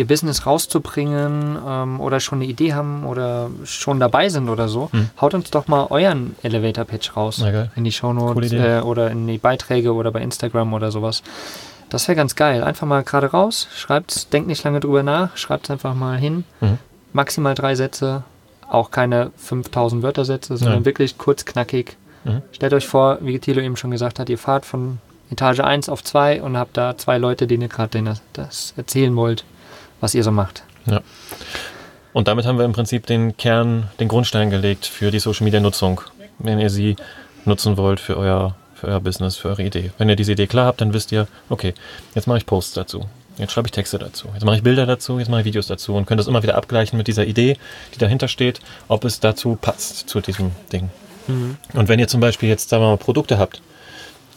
ihr 0.00 0.06
Business 0.06 0.46
rauszubringen 0.46 1.58
ähm, 1.64 2.00
oder 2.00 2.20
schon 2.20 2.38
eine 2.38 2.46
Idee 2.46 2.72
haben 2.72 3.04
oder 3.04 3.50
schon 3.64 4.00
dabei 4.00 4.30
sind 4.30 4.48
oder 4.48 4.66
so. 4.66 4.88
Hm. 4.92 5.10
Haut 5.20 5.34
uns 5.34 5.50
doch 5.50 5.68
mal 5.68 5.88
euren 5.90 6.34
Elevator 6.42 6.86
Pitch 6.86 7.14
raus 7.16 7.44
in 7.76 7.84
die 7.84 7.92
Shownotes 7.92 8.52
äh, 8.52 8.80
oder 8.80 9.10
in 9.10 9.26
die 9.26 9.36
Beiträge 9.36 9.92
oder 9.92 10.10
bei 10.10 10.22
Instagram 10.22 10.72
oder 10.72 10.90
sowas. 10.90 11.22
Das 11.90 12.08
wäre 12.08 12.16
ganz 12.16 12.34
geil. 12.34 12.64
Einfach 12.64 12.86
mal 12.86 13.02
gerade 13.02 13.26
raus, 13.26 13.68
schreibt's, 13.76 14.30
denkt 14.30 14.48
nicht 14.48 14.64
lange 14.64 14.80
drüber 14.80 15.02
nach, 15.02 15.36
schreibt 15.36 15.70
einfach 15.70 15.94
mal 15.94 16.16
hin. 16.16 16.44
Mhm. 16.60 16.78
Maximal 17.12 17.54
drei 17.54 17.74
Sätze, 17.74 18.22
auch 18.70 18.90
keine 18.90 19.32
5000 19.36 20.02
Wörtersätze, 20.02 20.56
sondern 20.56 20.78
Nein. 20.78 20.84
wirklich 20.86 21.18
kurz, 21.18 21.44
knackig. 21.44 21.98
Mhm. 22.24 22.40
Stellt 22.52 22.72
euch 22.72 22.86
vor, 22.86 23.18
wie 23.20 23.38
Thilo 23.38 23.60
eben 23.60 23.76
schon 23.76 23.90
gesagt 23.90 24.18
hat, 24.18 24.30
ihr 24.30 24.38
fahrt 24.38 24.64
von 24.64 24.98
Etage 25.30 25.60
1 25.60 25.90
auf 25.90 26.02
2 26.02 26.40
und 26.42 26.56
habt 26.56 26.76
da 26.78 26.96
zwei 26.96 27.18
Leute, 27.18 27.46
denen 27.46 27.62
ihr 27.62 27.68
gerade 27.68 28.16
das 28.32 28.72
erzählen 28.78 29.14
wollt, 29.14 29.44
was 30.00 30.14
ihr 30.14 30.24
so 30.24 30.30
macht. 30.30 30.62
Ja. 30.86 31.00
Und 32.12 32.28
damit 32.28 32.46
haben 32.46 32.58
wir 32.58 32.64
im 32.64 32.72
Prinzip 32.72 33.06
den 33.06 33.36
Kern, 33.36 33.88
den 34.00 34.08
Grundstein 34.08 34.50
gelegt 34.50 34.86
für 34.86 35.10
die 35.10 35.20
Social 35.20 35.44
Media 35.44 35.60
Nutzung, 35.60 36.00
wenn 36.38 36.58
ihr 36.58 36.70
sie 36.70 36.96
nutzen 37.44 37.76
wollt 37.76 38.00
für 38.00 38.16
euer, 38.16 38.56
für 38.74 38.88
euer 38.88 39.00
Business, 39.00 39.36
für 39.36 39.48
eure 39.48 39.62
Idee. 39.62 39.92
Wenn 39.98 40.08
ihr 40.08 40.16
diese 40.16 40.32
Idee 40.32 40.46
klar 40.46 40.66
habt, 40.66 40.80
dann 40.80 40.92
wisst 40.92 41.12
ihr, 41.12 41.28
okay, 41.48 41.74
jetzt 42.14 42.26
mache 42.26 42.38
ich 42.38 42.46
Posts 42.46 42.74
dazu. 42.74 43.06
Jetzt 43.38 43.52
schreibe 43.52 43.68
ich 43.68 43.72
Texte 43.72 43.98
dazu. 43.98 44.28
Jetzt 44.34 44.44
mache 44.44 44.56
ich 44.56 44.62
Bilder 44.62 44.86
dazu, 44.86 45.18
jetzt 45.18 45.28
mache 45.28 45.40
ich 45.40 45.46
Videos 45.46 45.66
dazu 45.66 45.94
und 45.94 46.06
könnt 46.06 46.18
das 46.18 46.26
immer 46.26 46.42
wieder 46.42 46.56
abgleichen 46.56 46.96
mit 46.96 47.06
dieser 47.06 47.24
Idee, 47.26 47.56
die 47.94 47.98
dahinter 47.98 48.28
steht, 48.28 48.60
ob 48.88 49.04
es 49.04 49.20
dazu 49.20 49.56
passt 49.60 50.08
zu 50.08 50.20
diesem 50.20 50.50
Ding. 50.72 50.90
Und 51.74 51.88
wenn 51.88 51.98
ihr 52.00 52.08
zum 52.08 52.20
Beispiel 52.20 52.48
jetzt, 52.48 52.68
sagen 52.68 52.82
wir 52.82 52.88
mal, 52.88 52.96
Produkte 52.96 53.38
habt, 53.38 53.62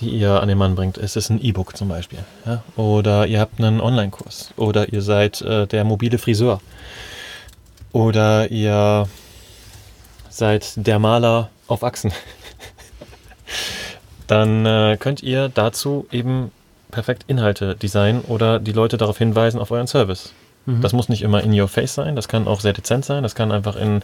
die 0.04 0.10
ihr 0.10 0.42
an 0.42 0.48
den 0.48 0.58
Mann 0.58 0.76
bringt, 0.76 0.98
es 0.98 1.16
ist 1.16 1.30
ein 1.30 1.44
E-Book 1.44 1.76
zum 1.76 1.88
Beispiel, 1.88 2.20
ja? 2.46 2.64
oder 2.76 3.26
ihr 3.26 3.40
habt 3.40 3.60
einen 3.60 3.82
Online-Kurs, 3.82 4.54
oder 4.58 4.92
ihr 4.92 5.02
seid 5.02 5.42
äh, 5.42 5.66
der 5.68 5.84
mobile 5.84 6.18
Friseur, 6.18 6.62
oder 7.92 8.52
ihr 8.52 9.08
seid 10.30 10.74
der 10.76 11.00
Maler 11.00 11.50
auf 11.68 11.84
Achsen, 11.84 12.12
dann 14.28 14.66
äh, 14.66 14.98
könnt 15.00 15.24
ihr 15.24 15.50
dazu 15.50 16.08
eben 16.12 16.52
perfekt 16.92 17.26
Inhalte 17.28 17.76
designen 17.76 18.22
oder 18.22 18.60
die 18.60 18.72
Leute 18.72 18.98
darauf 18.98 19.18
hinweisen 19.18 19.60
auf 19.60 19.72
euren 19.72 19.88
Service. 19.88 20.34
Das 20.66 20.94
muss 20.94 21.10
nicht 21.10 21.24
immer 21.24 21.44
in 21.44 21.60
your 21.60 21.68
face 21.68 21.94
sein, 21.94 22.16
das 22.16 22.30
kann 22.30 22.48
auch 22.48 22.62
sehr 22.62 22.72
dezent 22.72 23.04
sein, 23.04 23.22
das 23.22 23.36
kann 23.36 23.52
einfach 23.52 23.76
in, 23.76 24.02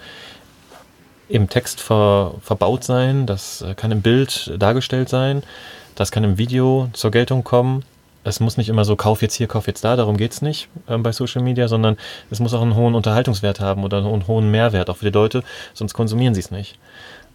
im 1.30 1.48
Text 1.48 1.80
ver, 1.80 2.34
verbaut 2.42 2.84
sein, 2.84 3.26
das 3.26 3.62
äh, 3.62 3.76
kann 3.76 3.92
im 3.92 4.02
Bild 4.02 4.52
dargestellt 4.60 5.08
sein, 5.08 5.44
das 6.00 6.12
kann 6.12 6.24
im 6.24 6.38
Video 6.38 6.90
zur 6.94 7.12
Geltung 7.12 7.44
kommen. 7.44 7.84
Es 8.24 8.40
muss 8.40 8.56
nicht 8.56 8.70
immer 8.70 8.86
so, 8.86 8.96
kauf 8.96 9.22
jetzt 9.22 9.36
hier, 9.36 9.48
kauf 9.48 9.68
jetzt 9.68 9.84
da, 9.84 9.98
darum 9.98 10.16
geht 10.16 10.32
es 10.32 10.42
nicht 10.42 10.70
ähm, 10.88 11.04
bei 11.04 11.12
Social 11.12 11.42
Media, 11.42 11.68
sondern 11.68 11.98
es 12.32 12.40
muss 12.40 12.54
auch 12.54 12.62
einen 12.62 12.76
hohen 12.76 12.96
Unterhaltungswert 12.96 13.60
haben 13.60 13.84
oder 13.84 13.98
einen 13.98 14.28
hohen 14.28 14.50
Mehrwert 14.50 14.90
auch 14.90 14.98
für 14.98 15.06
die 15.06 15.18
Leute, 15.18 15.44
sonst 15.74 15.94
konsumieren 15.94 16.34
sie 16.34 16.40
es 16.40 16.52
nicht. 16.52 16.80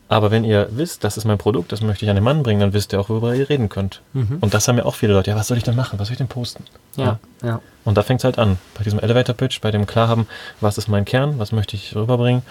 Aber 0.09 0.31
wenn 0.31 0.45
ihr 0.45 0.69
wisst, 0.71 1.05
das 1.05 1.19
ist 1.19 1.27
mein 1.27 1.37
Produkt, 1.37 1.73
das 1.73 1.83
möchte 1.83 2.07
ich 2.07 2.11
an 2.11 2.15
den 2.15 2.25
Mann 2.25 2.43
bringen, 2.43 2.61
dann 2.61 2.73
wisst 2.73 2.93
ihr 2.93 3.01
auch, 3.01 3.09
worüber 3.11 3.35
ihr 3.35 3.49
reden 3.49 3.69
könnt. 3.69 4.03
Und 4.13 4.53
das 4.53 4.69
haben 4.69 4.77
ja 4.77 4.85
auch 4.85 4.95
viele 4.95 5.15
Leute. 5.15 5.31
Ja, 5.31 5.37
was 5.37 5.49
soll 5.49 5.57
ich 5.57 5.65
denn 5.65 5.75
machen? 5.75 5.99
Was 5.99 6.09
soll 6.09 6.13
ich 6.13 6.19
denn 6.19 6.29
posten? 6.29 6.65
Ja, 6.97 7.19
ja. 7.43 7.61
Und 7.85 7.97
da 7.97 8.03
fängt 8.03 8.21
es 8.21 8.25
halt 8.25 8.39
an. 8.39 8.59
Bei 8.77 8.85
diesem 8.85 8.99
Elevator 8.99 9.35
Pitch, 9.35 9.63
bei 9.63 9.71
dem 9.71 9.87
Klarhaben, 9.87 10.27
was 10.61 10.77
ist 10.77 10.89
mein 10.89 11.07
Kern, 11.07 11.39
was 11.39 11.53
möchte 11.53 11.75
ich 11.75 11.97
rüberbringen 11.97 12.43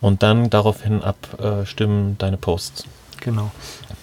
und 0.00 0.22
dann 0.22 0.48
daraufhin 0.48 1.02
abstimmen 1.02 2.16
deine 2.18 2.38
Posts. 2.38 2.84
Genau. 3.20 3.50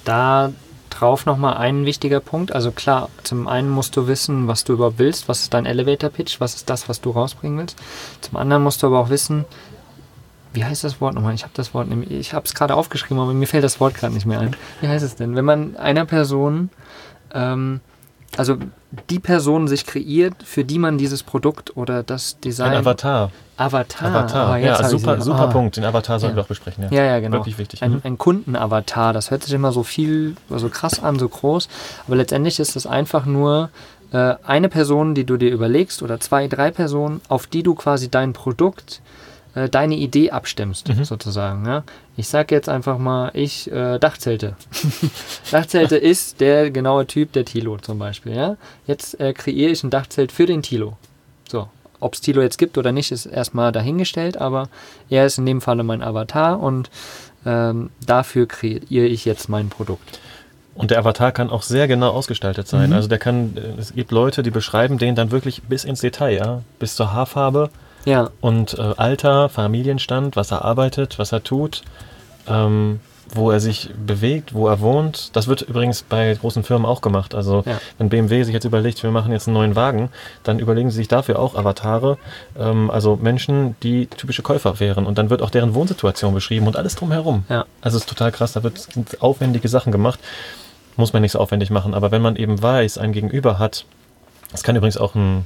Da 0.05 0.51
drauf 0.99 1.25
nochmal 1.25 1.55
ein 1.57 1.85
wichtiger 1.85 2.19
Punkt. 2.19 2.53
Also 2.53 2.71
klar, 2.71 3.09
zum 3.23 3.47
einen 3.47 3.69
musst 3.69 3.95
du 3.95 4.07
wissen, 4.07 4.47
was 4.47 4.63
du 4.63 4.73
überhaupt 4.73 4.99
willst, 4.99 5.27
was 5.29 5.41
ist 5.41 5.53
dein 5.53 5.65
Elevator 5.65 6.09
Pitch, 6.09 6.39
was 6.39 6.55
ist 6.55 6.69
das, 6.69 6.89
was 6.89 7.01
du 7.01 7.11
rausbringen 7.11 7.57
willst. 7.59 7.77
Zum 8.21 8.37
anderen 8.37 8.63
musst 8.63 8.83
du 8.83 8.87
aber 8.87 8.99
auch 8.99 9.09
wissen, 9.09 9.45
wie 10.53 10.65
heißt 10.65 10.83
das 10.83 10.99
Wort 10.99 11.13
nochmal? 11.15 11.35
Ich 11.35 11.43
habe 11.43 11.53
das 11.55 11.73
Wort, 11.73 11.87
nämlich- 11.87 12.11
ich 12.11 12.33
habe 12.33 12.45
es 12.45 12.55
gerade 12.55 12.75
aufgeschrieben, 12.75 13.19
aber 13.19 13.33
mir 13.33 13.45
fällt 13.47 13.63
das 13.63 13.79
Wort 13.79 13.93
gerade 13.95 14.13
nicht 14.13 14.25
mehr 14.25 14.39
ein. 14.39 14.55
Wie 14.81 14.87
heißt 14.87 15.05
es 15.05 15.15
denn? 15.15 15.35
Wenn 15.35 15.45
man 15.45 15.77
einer 15.77 16.05
Person, 16.05 16.69
ähm, 17.33 17.81
also 18.37 18.57
die 19.09 19.19
Person 19.19 19.67
sich 19.67 19.85
kreiert, 19.85 20.35
für 20.43 20.63
die 20.63 20.79
man 20.79 20.97
dieses 20.97 21.23
Produkt 21.23 21.75
oder 21.75 22.03
das 22.03 22.39
Design. 22.39 22.71
Ein 22.71 22.77
Avatar. 22.77 23.31
Avatar. 23.57 24.07
Avatar. 24.09 24.57
Jetzt 24.59 24.79
ja, 24.81 24.87
super, 24.89 25.19
super 25.21 25.39
Ah. 25.39 25.47
Punkt. 25.47 25.75
Den 25.77 25.83
Avatar 25.83 26.19
sollten 26.19 26.35
Ja. 26.35 26.41
wir 26.41 26.43
auch 26.43 26.47
besprechen. 26.47 26.85
Ja, 26.85 26.89
Ja, 26.91 27.03
ja, 27.05 27.19
genau. 27.19 27.37
Wirklich 27.37 27.57
wichtig. 27.57 27.81
Ein, 27.83 27.93
Mhm. 27.93 28.01
ein 28.03 28.17
Kundenavatar, 28.17 29.13
das 29.13 29.31
hört 29.31 29.43
sich 29.43 29.53
immer 29.53 29.71
so 29.71 29.83
viel, 29.83 30.35
so 30.49 30.69
krass 30.69 31.01
an, 31.03 31.19
so 31.19 31.27
groß. 31.27 31.67
Aber 32.07 32.15
letztendlich 32.15 32.59
ist 32.59 32.75
das 32.75 32.85
einfach 32.87 33.25
nur 33.25 33.69
äh, 34.11 34.35
eine 34.43 34.69
Person, 34.69 35.13
die 35.13 35.23
du 35.23 35.37
dir 35.37 35.51
überlegst, 35.51 36.01
oder 36.01 36.19
zwei, 36.19 36.47
drei 36.47 36.71
Personen, 36.71 37.21
auf 37.27 37.45
die 37.45 37.61
du 37.61 37.75
quasi 37.75 38.09
dein 38.09 38.33
Produkt, 38.33 39.01
äh, 39.53 39.69
deine 39.69 39.93
Idee 39.97 40.31
abstimmst, 40.31 40.87
Mhm. 40.89 41.03
sozusagen. 41.03 41.63
Ja? 41.67 41.83
Ich 42.19 42.27
sage 42.27 42.53
jetzt 42.53 42.67
einfach 42.67 42.97
mal, 42.97 43.31
ich 43.33 43.71
äh, 43.71 43.97
Dachzelte. 43.97 44.57
Dachzelte 45.51 45.95
ist 45.95 46.41
der 46.41 46.69
genaue 46.69 47.07
Typ 47.07 47.31
der 47.31 47.45
Tilo 47.45 47.77
zum 47.77 47.97
Beispiel. 47.97 48.35
Ja? 48.35 48.57
Jetzt 48.87 49.17
äh, 49.21 49.31
kreiere 49.31 49.71
ich 49.71 49.85
ein 49.85 49.89
Dachzelt 49.89 50.33
für 50.33 50.45
den 50.45 50.61
Tilo. 50.61 50.97
So. 51.47 51.69
Ob 52.01 52.15
es 52.15 52.19
Tilo 52.19 52.41
jetzt 52.41 52.57
gibt 52.57 52.77
oder 52.77 52.91
nicht, 52.91 53.13
ist 53.13 53.25
erstmal 53.25 53.71
dahingestellt, 53.71 54.35
aber 54.35 54.67
er 55.09 55.25
ist 55.27 55.37
in 55.37 55.45
dem 55.45 55.61
Falle 55.61 55.83
mein 55.83 56.03
Avatar 56.03 56.59
und 56.59 56.89
ähm, 57.45 57.89
dafür 58.05 58.49
kreiere 58.49 59.05
ich 59.05 59.23
jetzt 59.23 59.47
mein 59.47 59.69
Produkt. 59.69 60.19
Und 60.75 60.91
der 60.91 60.99
Avatar 60.99 61.31
kann 61.31 61.49
auch 61.49 61.61
sehr 61.61 61.87
genau 61.87 62.09
ausgestaltet 62.09 62.67
sein. 62.67 62.89
Mhm. 62.89 62.95
Also 62.97 63.07
der 63.07 63.19
kann, 63.19 63.55
äh, 63.55 63.79
es 63.79 63.93
gibt 63.93 64.11
Leute, 64.11 64.43
die 64.43 64.51
beschreiben 64.51 64.97
den 64.97 65.15
dann 65.15 65.31
wirklich 65.31 65.61
bis 65.63 65.85
ins 65.85 66.01
Detail, 66.01 66.35
ja, 66.35 66.63
bis 66.79 66.95
zur 66.95 67.13
Haarfarbe 67.13 67.69
Ja, 68.05 68.29
und 68.41 68.77
äh, 68.77 68.81
Alter, 68.97 69.49
Familienstand, 69.49 70.35
was 70.35 70.51
er 70.51 70.63
arbeitet, 70.65 71.19
was 71.19 71.31
er 71.31 71.43
tut, 71.43 71.81
ähm, 72.47 72.99
wo 73.31 73.51
er 73.51 73.59
sich 73.59 73.91
bewegt, 74.07 74.55
wo 74.55 74.67
er 74.67 74.79
wohnt. 74.79 75.35
Das 75.35 75.47
wird 75.47 75.61
übrigens 75.61 76.01
bei 76.01 76.33
großen 76.33 76.63
Firmen 76.63 76.87
auch 76.87 77.01
gemacht. 77.01 77.35
Also 77.35 77.61
Ja. 77.65 77.79
wenn 77.99 78.09
BMW 78.09 78.41
sich 78.43 78.53
jetzt 78.55 78.63
überlegt, 78.65 79.03
wir 79.03 79.11
machen 79.11 79.31
jetzt 79.31 79.47
einen 79.47 79.53
neuen 79.53 79.75
Wagen, 79.75 80.09
dann 80.43 80.57
überlegen 80.57 80.89
sie 80.89 80.97
sich 80.97 81.07
dafür 81.07 81.37
auch 81.37 81.53
Avatare, 81.55 82.17
ähm, 82.57 82.89
also 82.89 83.17
Menschen, 83.21 83.75
die 83.83 84.07
typische 84.07 84.41
Käufer 84.41 84.79
wären. 84.79 85.05
Und 85.05 85.19
dann 85.19 85.29
wird 85.29 85.43
auch 85.43 85.51
deren 85.51 85.75
Wohnsituation 85.75 86.33
beschrieben 86.33 86.65
und 86.65 86.75
alles 86.75 86.95
drumherum. 86.95 87.43
Ja. 87.49 87.65
Also 87.81 87.97
es 87.97 88.03
ist 88.03 88.09
total 88.09 88.31
krass, 88.31 88.53
da 88.53 88.63
wird 88.63 88.87
aufwendige 89.19 89.67
Sachen 89.67 89.91
gemacht. 89.91 90.19
Muss 90.95 91.13
man 91.13 91.21
nicht 91.21 91.33
so 91.33 91.39
aufwendig 91.39 91.69
machen, 91.69 91.93
aber 91.93 92.09
wenn 92.11 92.23
man 92.23 92.35
eben 92.35 92.59
weiß, 92.61 92.97
ein 92.97 93.13
Gegenüber 93.13 93.59
hat, 93.59 93.85
das 94.51 94.63
kann 94.63 94.75
übrigens 94.75 94.97
auch 94.97 95.13
ein, 95.13 95.45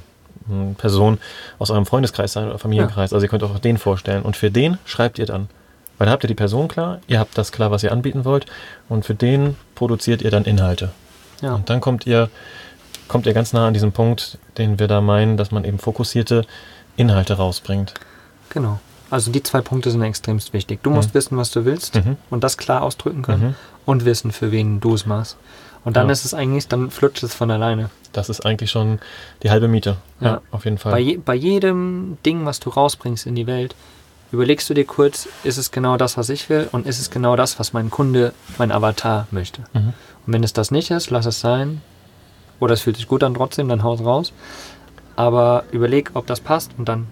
Person 0.76 1.18
aus 1.58 1.70
eurem 1.70 1.86
Freundeskreis 1.86 2.32
sein 2.32 2.48
oder 2.48 2.58
Familienkreis, 2.58 3.12
also 3.12 3.24
ihr 3.24 3.30
könnt 3.30 3.42
auch 3.42 3.58
den 3.58 3.78
vorstellen. 3.78 4.22
Und 4.22 4.36
für 4.36 4.50
den 4.50 4.78
schreibt 4.84 5.18
ihr 5.18 5.26
dann. 5.26 5.48
Weil 5.96 6.06
dann 6.06 6.12
habt 6.12 6.24
ihr 6.24 6.28
die 6.28 6.34
Person 6.34 6.66
klar, 6.68 6.98
ihr 7.06 7.18
habt 7.20 7.38
das 7.38 7.52
klar, 7.52 7.70
was 7.70 7.82
ihr 7.84 7.92
anbieten 7.92 8.24
wollt, 8.24 8.46
und 8.88 9.04
für 9.06 9.14
den 9.14 9.56
produziert 9.74 10.22
ihr 10.22 10.30
dann 10.30 10.44
Inhalte. 10.44 10.90
ja, 11.40 11.54
Und 11.54 11.70
dann 11.70 11.80
kommt 11.80 12.06
ihr, 12.06 12.28
kommt 13.08 13.26
ihr 13.26 13.32
ganz 13.32 13.52
nah 13.52 13.68
an 13.68 13.74
diesen 13.74 13.92
Punkt, 13.92 14.38
den 14.58 14.78
wir 14.80 14.88
da 14.88 15.00
meinen, 15.00 15.36
dass 15.36 15.50
man 15.52 15.64
eben 15.64 15.78
fokussierte 15.78 16.44
Inhalte 16.96 17.34
rausbringt. 17.34 17.94
genau. 18.50 18.80
Also 19.10 19.30
die 19.30 19.42
zwei 19.44 19.60
Punkte 19.60 19.92
sind 19.92 20.02
extremst 20.02 20.52
wichtig. 20.54 20.80
Du 20.82 20.90
musst 20.90 21.14
wissen, 21.14 21.36
was 21.36 21.50
du 21.52 21.64
willst 21.64 21.94
Mhm. 21.94 22.16
und 22.30 22.42
das 22.42 22.56
klar 22.56 22.82
ausdrücken 22.82 23.22
können 23.22 23.42
Mhm. 23.48 23.54
und 23.84 24.04
wissen, 24.04 24.32
für 24.32 24.50
wen 24.50 24.80
du 24.80 24.94
es 24.94 25.06
machst. 25.06 25.36
Und 25.84 25.96
dann 25.96 26.06
Ja. 26.08 26.12
ist 26.12 26.24
es 26.24 26.34
eigentlich, 26.34 26.66
dann 26.66 26.90
flutscht 26.90 27.22
es 27.22 27.32
von 27.34 27.48
alleine. 27.50 27.90
Das 28.14 28.28
ist 28.30 28.46
eigentlich 28.46 28.70
schon 28.70 29.00
die 29.42 29.50
halbe 29.50 29.68
Miete. 29.68 29.96
Ja, 30.20 30.26
Ja. 30.34 30.40
auf 30.50 30.64
jeden 30.64 30.78
Fall. 30.78 30.92
Bei, 30.92 31.00
je, 31.00 31.16
bei 31.18 31.34
jedem 31.34 32.16
Ding, 32.24 32.46
was 32.46 32.60
du 32.60 32.70
rausbringst 32.70 33.26
in 33.26 33.34
die 33.34 33.46
Welt, 33.46 33.74
überlegst 34.32 34.68
du 34.70 34.74
dir 34.74 34.84
kurz, 34.86 35.28
ist 35.44 35.58
es 35.58 35.70
genau 35.70 35.96
das, 35.96 36.16
was 36.16 36.28
ich 36.30 36.48
will 36.48 36.68
und 36.72 36.86
ist 36.86 36.98
es 37.00 37.10
genau 37.10 37.36
das, 37.36 37.58
was 37.58 37.72
mein 37.72 37.90
Kunde, 37.90 38.32
mein 38.56 38.72
Avatar 38.72 39.26
möchte. 39.30 39.62
Mhm. 39.74 39.92
Und 40.26 40.32
wenn 40.32 40.42
es 40.44 40.52
das 40.52 40.70
nicht 40.70 40.90
ist, 40.90 41.10
lass 41.10 41.26
es 41.26 41.40
sein. 41.40 41.82
Oder 42.60 42.74
es 42.74 42.80
fühlt 42.80 42.96
sich 42.96 43.08
gut 43.08 43.22
an 43.22 43.34
trotzdem, 43.34 43.68
dann 43.68 43.82
haus 43.82 44.00
raus. 44.00 44.32
Aber 45.16 45.64
überleg, 45.70 46.10
ob 46.14 46.26
das 46.26 46.40
passt 46.40 46.70
und 46.78 46.88
dann 46.88 47.06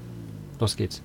los 0.61 0.77
geht's. 0.77 1.03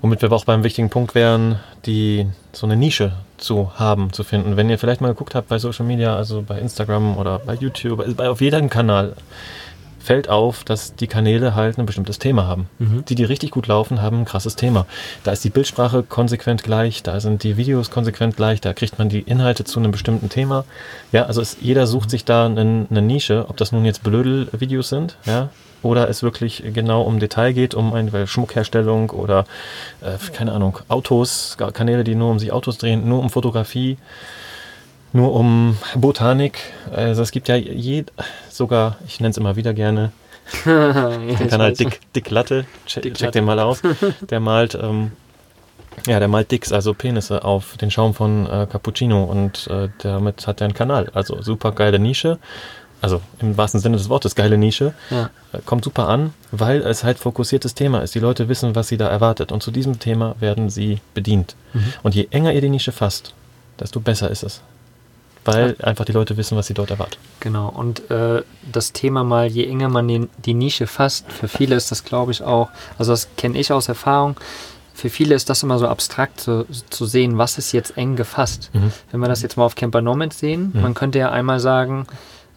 Womit 0.00 0.20
wir 0.20 0.26
aber 0.28 0.36
auch 0.36 0.44
beim 0.44 0.62
wichtigen 0.64 0.90
Punkt 0.90 1.14
wären, 1.14 1.58
die 1.86 2.26
so 2.52 2.66
eine 2.66 2.76
Nische 2.76 3.12
zu 3.44 3.72
haben, 3.76 4.12
zu 4.12 4.24
finden. 4.24 4.56
Wenn 4.56 4.70
ihr 4.70 4.78
vielleicht 4.78 5.00
mal 5.00 5.08
geguckt 5.08 5.34
habt 5.34 5.48
bei 5.48 5.58
Social 5.58 5.86
Media, 5.86 6.16
also 6.16 6.42
bei 6.42 6.58
Instagram 6.58 7.16
oder 7.16 7.38
bei 7.38 7.54
YouTube, 7.54 8.00
also 8.00 8.14
bei, 8.14 8.28
auf 8.28 8.40
jedem 8.40 8.70
Kanal 8.70 9.14
fällt 10.04 10.28
auf, 10.28 10.64
dass 10.64 10.94
die 10.94 11.06
Kanäle 11.06 11.54
halt 11.54 11.78
ein 11.78 11.86
bestimmtes 11.86 12.18
Thema 12.18 12.46
haben. 12.46 12.68
Mhm. 12.78 13.04
Die, 13.06 13.14
die 13.14 13.24
richtig 13.24 13.50
gut 13.50 13.66
laufen, 13.66 14.02
haben 14.02 14.20
ein 14.20 14.24
krasses 14.24 14.54
Thema. 14.54 14.86
Da 15.24 15.32
ist 15.32 15.42
die 15.44 15.50
Bildsprache 15.50 16.02
konsequent 16.02 16.62
gleich, 16.62 17.02
da 17.02 17.18
sind 17.20 17.42
die 17.42 17.56
Videos 17.56 17.90
konsequent 17.90 18.36
gleich, 18.36 18.60
da 18.60 18.74
kriegt 18.74 18.98
man 18.98 19.08
die 19.08 19.20
Inhalte 19.20 19.64
zu 19.64 19.80
einem 19.80 19.92
bestimmten 19.92 20.28
Thema. 20.28 20.64
Ja, 21.10 21.24
also 21.24 21.40
es, 21.40 21.56
jeder 21.60 21.86
sucht 21.86 22.10
sich 22.10 22.24
da 22.24 22.46
eine, 22.46 22.86
eine 22.90 23.02
Nische, 23.02 23.46
ob 23.48 23.56
das 23.56 23.72
nun 23.72 23.84
jetzt 23.84 24.02
Blödel-Videos 24.02 24.90
sind, 24.90 25.16
ja, 25.24 25.48
oder 25.84 26.08
es 26.08 26.22
wirklich 26.22 26.62
genau 26.72 27.02
um 27.02 27.20
Detail 27.20 27.52
geht, 27.52 27.74
um 27.74 27.92
eine 27.92 28.26
Schmuckherstellung 28.26 29.10
oder, 29.10 29.44
äh, 30.00 30.16
keine 30.32 30.52
Ahnung, 30.52 30.78
Autos, 30.88 31.56
Kanäle, 31.72 32.04
die 32.04 32.14
nur 32.14 32.30
um 32.30 32.38
sich 32.38 32.52
Autos 32.52 32.78
drehen, 32.78 33.08
nur 33.08 33.20
um 33.20 33.30
Fotografie, 33.30 33.98
nur 35.12 35.32
um 35.34 35.76
Botanik. 35.94 36.58
Also 36.90 37.22
es 37.22 37.30
gibt 37.30 37.48
ja 37.48 37.56
je, 37.56 38.04
sogar, 38.50 38.96
ich 39.06 39.20
nenne 39.20 39.30
es 39.30 39.36
immer 39.36 39.56
wieder 39.56 39.74
gerne, 39.74 40.12
den 40.64 41.48
Kanal 41.48 41.72
Dick, 41.72 42.00
Dick 42.14 42.30
Latte, 42.30 42.66
check, 42.86 43.02
Dick 43.02 43.14
check 43.14 43.32
den 43.32 43.44
mal 43.44 43.58
aus. 43.58 43.80
Der 44.30 44.40
malt, 44.40 44.78
ähm, 44.80 45.12
ja, 46.06 46.18
der 46.18 46.28
malt 46.28 46.50
Dicks, 46.50 46.72
also 46.72 46.92
Penisse 46.92 47.44
auf 47.44 47.76
den 47.76 47.90
Schaum 47.90 48.14
von 48.14 48.46
äh, 48.46 48.66
Cappuccino 48.70 49.24
und 49.24 49.68
äh, 49.68 49.88
damit 49.98 50.46
hat 50.46 50.60
er 50.60 50.66
einen 50.66 50.74
Kanal. 50.74 51.10
Also 51.14 51.40
super 51.40 51.72
geile 51.72 51.98
Nische. 51.98 52.38
Also 53.04 53.20
im 53.38 53.58
wahrsten 53.58 53.80
Sinne 53.80 53.98
des 53.98 54.08
Wortes 54.08 54.34
geile 54.34 54.56
Nische. 54.56 54.94
Ja. 55.10 55.28
Äh, 55.52 55.58
Kommt 55.66 55.84
super 55.84 56.08
an, 56.08 56.32
weil 56.52 56.80
es 56.80 57.04
halt 57.04 57.18
fokussiertes 57.18 57.74
Thema 57.74 57.98
ist. 57.98 58.14
Die 58.14 58.18
Leute 58.18 58.48
wissen, 58.48 58.74
was 58.74 58.88
sie 58.88 58.96
da 58.96 59.08
erwartet. 59.08 59.52
Und 59.52 59.62
zu 59.62 59.70
diesem 59.70 59.98
Thema 59.98 60.36
werden 60.40 60.70
sie 60.70 61.02
bedient. 61.12 61.54
Mhm. 61.74 61.92
Und 62.02 62.14
je 62.14 62.28
enger 62.30 62.54
ihr 62.54 62.62
die 62.62 62.70
Nische 62.70 62.92
fasst, 62.92 63.34
desto 63.78 64.00
besser 64.00 64.30
ist 64.30 64.42
es. 64.42 64.62
Weil 65.44 65.76
einfach 65.82 66.06
die 66.06 66.12
Leute 66.12 66.38
wissen, 66.38 66.56
was 66.56 66.66
sie 66.66 66.72
dort 66.72 66.92
erwartet. 66.92 67.18
Genau, 67.40 67.68
und 67.68 68.10
äh, 68.10 68.42
das 68.72 68.94
Thema 68.94 69.22
mal, 69.22 69.48
je 69.48 69.66
enger 69.66 69.90
man 69.90 70.08
den, 70.08 70.30
die 70.38 70.54
Nische 70.54 70.86
fasst, 70.86 71.30
für 71.30 71.48
viele 71.48 71.74
ist 71.74 71.90
das, 71.90 72.04
glaube 72.04 72.32
ich, 72.32 72.40
auch, 72.40 72.70
also 72.96 73.12
das 73.12 73.28
kenne 73.36 73.58
ich 73.58 73.70
aus 73.70 73.88
Erfahrung, 73.88 74.36
für 74.94 75.10
viele 75.10 75.34
ist 75.34 75.50
das 75.50 75.62
immer 75.62 75.78
so 75.78 75.88
abstrakt 75.88 76.40
zu, 76.40 76.64
zu 76.88 77.04
sehen, 77.04 77.36
was 77.36 77.58
ist 77.58 77.72
jetzt 77.72 77.98
eng 77.98 78.16
gefasst. 78.16 78.70
Mhm. 78.72 78.92
Wenn 79.10 79.20
wir 79.20 79.28
das 79.28 79.42
jetzt 79.42 79.58
mal 79.58 79.66
auf 79.66 79.74
Camper 79.74 80.00
Nomads 80.00 80.38
sehen, 80.38 80.72
man 80.72 80.94
könnte 80.94 81.18
ja 81.18 81.30
einmal 81.30 81.60
sagen, 81.60 82.06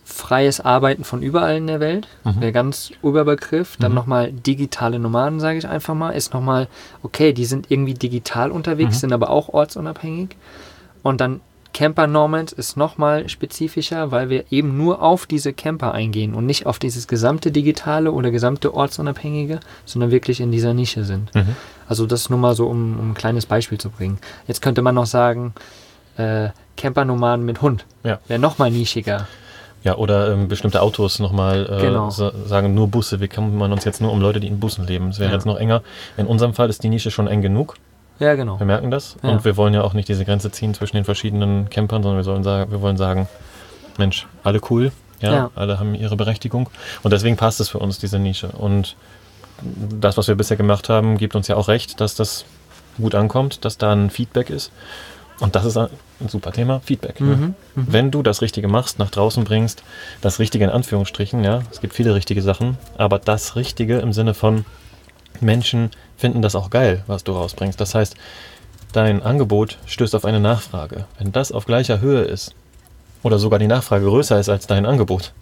freies 0.09 0.61
Arbeiten 0.61 1.03
von 1.03 1.21
überall 1.21 1.57
in 1.57 1.67
der 1.67 1.79
Welt, 1.81 2.07
Mhm. 2.23 2.39
wäre 2.41 2.51
ganz 2.53 2.91
Überbegriff. 3.03 3.75
Dann 3.77 3.93
nochmal 3.93 4.31
digitale 4.31 4.99
Nomaden, 4.99 5.39
sage 5.41 5.57
ich 5.57 5.67
einfach 5.67 5.93
mal, 5.95 6.11
ist 6.11 6.33
nochmal, 6.33 6.67
okay, 7.03 7.33
die 7.33 7.43
sind 7.45 7.69
irgendwie 7.69 7.93
digital 7.93 8.49
unterwegs, 8.51 8.95
Mhm. 8.95 8.99
sind 8.99 9.13
aber 9.13 9.29
auch 9.29 9.49
ortsunabhängig. 9.49 10.29
Und 11.03 11.19
dann 11.19 11.41
Camper 11.73 12.07
Nomads 12.07 12.53
ist 12.53 12.77
nochmal 12.77 13.27
spezifischer, 13.29 14.09
weil 14.09 14.29
wir 14.29 14.45
eben 14.49 14.77
nur 14.77 15.01
auf 15.03 15.25
diese 15.27 15.51
Camper 15.53 15.93
eingehen 15.93 16.33
und 16.33 16.45
nicht 16.45 16.65
auf 16.65 16.79
dieses 16.79 17.07
gesamte 17.07 17.51
digitale 17.51 18.11
oder 18.13 18.31
gesamte 18.31 18.73
ortsunabhängige, 18.73 19.59
sondern 19.85 20.09
wirklich 20.09 20.39
in 20.39 20.51
dieser 20.51 20.73
Nische 20.73 21.03
sind. 21.03 21.35
Mhm. 21.35 21.55
Also 21.87 22.05
das 22.07 22.29
nur 22.31 22.39
mal 22.39 22.55
so, 22.55 22.65
um, 22.67 22.97
um 22.97 23.11
ein 23.11 23.13
kleines 23.13 23.45
Beispiel 23.45 23.77
zu 23.77 23.89
bringen. 23.89 24.17
Jetzt 24.47 24.61
könnte 24.61 24.81
man 24.81 24.95
noch 24.95 25.05
sagen, 25.05 25.53
äh, 26.17 26.49
Camper-Nomaden 26.77 27.45
mit 27.45 27.61
Hund 27.61 27.85
Ja. 28.03 28.19
wäre 28.27 28.39
nochmal 28.39 28.71
nischiger. 28.71 29.27
Ja, 29.83 29.95
oder 29.95 30.31
ähm, 30.33 30.47
bestimmte 30.47 30.81
Autos 30.81 31.19
nochmal 31.19 31.65
äh, 31.71 31.81
Genau. 31.81 32.09
sa 32.09 32.31
sagen, 32.45 32.73
nur 32.73 32.87
Busse. 32.87 33.19
Wir 33.19 33.27
kümmern 33.27 33.71
uns 33.71 33.85
jetzt 33.85 34.01
nur 34.01 34.11
um 34.11 34.19
Leute, 34.21 34.39
die 34.39 34.47
in 34.47 34.59
Bussen 34.59 34.85
leben. 34.85 35.09
Es 35.09 35.19
wäre 35.19 35.29
Ja. 35.29 35.35
jetzt 35.35 35.45
noch 35.45 35.57
enger. 35.57 35.81
In 36.17 36.25
unserem 36.25 36.53
Fall 36.53 36.69
ist 36.69 36.83
die 36.83 36.89
Nische 36.89 37.11
schon 37.11 37.27
eng 37.27 37.41
genug. 37.41 37.75
Ja, 38.19 38.33
genau. 38.35 38.59
Wir 38.59 38.65
merken 38.65 38.89
das. 38.91 39.15
Ja. 39.21 39.29
Und 39.29 39.45
wir 39.45 39.55
wollen 39.55 39.73
ja 39.75 39.83
auch 39.83 39.93
nicht 39.93 40.09
diese 40.09 40.25
Grenze 40.25 40.51
ziehen 40.51 40.73
zwischen 40.73 40.95
den 40.95 41.05
verschiedenen 41.05 41.69
Campern, 41.69 42.01
sondern 42.01 42.17
wir, 42.17 42.23
sollen 42.23 42.43
sagen, 42.43 42.71
wir 42.71 42.81
wollen 42.81 42.97
sagen, 42.97 43.27
Mensch, 43.97 44.27
alle 44.43 44.59
cool. 44.69 44.91
Ja, 45.21 45.31
Ja. 45.33 45.51
alle 45.55 45.79
haben 45.79 45.93
ihre 45.95 46.15
Berechtigung. 46.15 46.69
Und 47.03 47.11
deswegen 47.13 47.37
passt 47.37 47.59
es 47.59 47.69
für 47.69 47.79
uns, 47.79 47.99
diese 47.99 48.17
Nische. 48.19 48.47
Und 48.49 48.95
das, 49.61 50.17
was 50.17 50.27
wir 50.27 50.35
bisher 50.35 50.57
gemacht 50.57 50.89
haben, 50.89 51.17
gibt 51.17 51.35
uns 51.35 51.47
ja 51.47 51.55
auch 51.55 51.67
recht, 51.67 52.01
dass 52.01 52.15
das 52.15 52.45
gut 52.99 53.13
ankommt, 53.15 53.63
dass 53.65 53.77
da 53.77 53.91
ein 53.93 54.09
Feedback 54.09 54.49
ist. 54.49 54.71
Und 55.39 55.55
das 55.55 55.65
ist 55.65 55.77
ein 56.19 56.29
super 56.29 56.51
Thema, 56.51 56.79
Feedback. 56.81 57.19
Mhm, 57.19 57.27
Ne? 57.27 57.53
Wenn 57.75 58.11
du 58.11 58.23
das 58.23 58.41
Richtige 58.41 58.67
machst, 58.67 58.99
nach 58.99 59.11
draußen 59.11 59.43
bringst, 59.43 59.83
das 60.21 60.39
Richtige 60.39 60.65
in 60.65 60.71
Anführungsstrichen, 60.71 61.43
ja, 61.43 61.61
es 61.71 61.81
gibt 61.81 61.93
viele 61.93 62.15
richtige 62.15 62.41
Sachen, 62.41 62.77
aber 62.97 63.19
das 63.19 63.55
Richtige 63.55 63.99
im 63.99 64.13
Sinne 64.13 64.33
von 64.33 64.65
Menschen 65.39 65.91
finden 66.17 66.41
das 66.41 66.55
auch 66.55 66.69
geil, 66.69 67.03
was 67.07 67.23
du 67.23 67.33
rausbringst. 67.33 67.79
Das 67.79 67.93
heißt, 67.93 68.15
dein 68.93 69.21
Angebot 69.21 69.77
stößt 69.85 70.15
auf 70.15 70.25
eine 70.25 70.39
Nachfrage. 70.39 71.05
Wenn 71.19 71.31
das 71.31 71.51
auf 71.51 71.65
gleicher 71.65 71.99
Höhe 72.01 72.21
ist 72.21 72.55
oder 73.23 73.37
sogar 73.37 73.59
die 73.59 73.67
Nachfrage 73.67 74.05
größer 74.05 74.39
ist 74.39 74.49
als 74.49 74.65
dein 74.67 74.85
Angebot, 74.85 75.33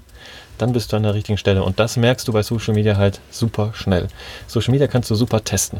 dann 0.57 0.73
bist 0.73 0.91
du 0.91 0.97
an 0.97 1.03
der 1.03 1.13
richtigen 1.13 1.37
Stelle. 1.37 1.63
Und 1.63 1.79
das 1.79 1.97
merkst 1.97 2.27
du 2.27 2.33
bei 2.33 2.43
Social 2.43 2.73
Media 2.73 2.97
halt 2.97 3.19
super 3.29 3.71
schnell. 3.73 4.07
Social 4.47 4.71
Media 4.71 4.87
kannst 4.87 5.09
du 5.11 5.15
super 5.15 5.43
testen. 5.43 5.79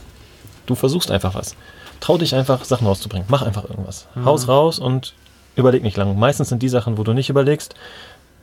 Du 0.65 0.75
versuchst 0.75 1.11
einfach 1.11 1.35
was. 1.35 1.55
Trau 2.05 2.19
dich 2.19 2.35
einfach, 2.35 2.63
Sachen 2.63 2.85
rauszubringen. 2.85 3.25
Mach 3.29 3.41
einfach 3.41 3.67
irgendwas. 3.67 4.05
Haus 4.23 4.47
raus 4.47 4.77
und 4.77 5.13
überleg 5.55 5.81
nicht 5.81 5.97
lang. 5.97 6.19
Meistens 6.19 6.49
sind 6.49 6.61
die 6.61 6.69
Sachen, 6.69 6.99
wo 6.99 7.03
du 7.03 7.13
nicht 7.13 7.31
überlegst, 7.31 7.73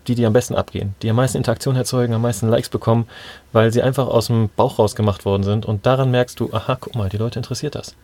die, 0.08 0.16
die 0.16 0.26
am 0.26 0.32
besten 0.32 0.56
abgehen, 0.56 0.96
die 1.00 1.08
am 1.08 1.14
meisten 1.14 1.38
Interaktion 1.38 1.76
erzeugen, 1.76 2.12
am 2.12 2.22
meisten 2.22 2.48
Likes 2.48 2.68
bekommen, 2.68 3.06
weil 3.52 3.72
sie 3.72 3.80
einfach 3.80 4.08
aus 4.08 4.26
dem 4.26 4.48
Bauch 4.56 4.80
raus 4.80 4.96
gemacht 4.96 5.24
worden 5.24 5.44
sind. 5.44 5.64
Und 5.64 5.86
daran 5.86 6.10
merkst 6.10 6.40
du, 6.40 6.52
aha, 6.52 6.76
guck 6.80 6.96
mal, 6.96 7.08
die 7.08 7.18
Leute 7.18 7.38
interessiert 7.38 7.76
das. 7.76 7.94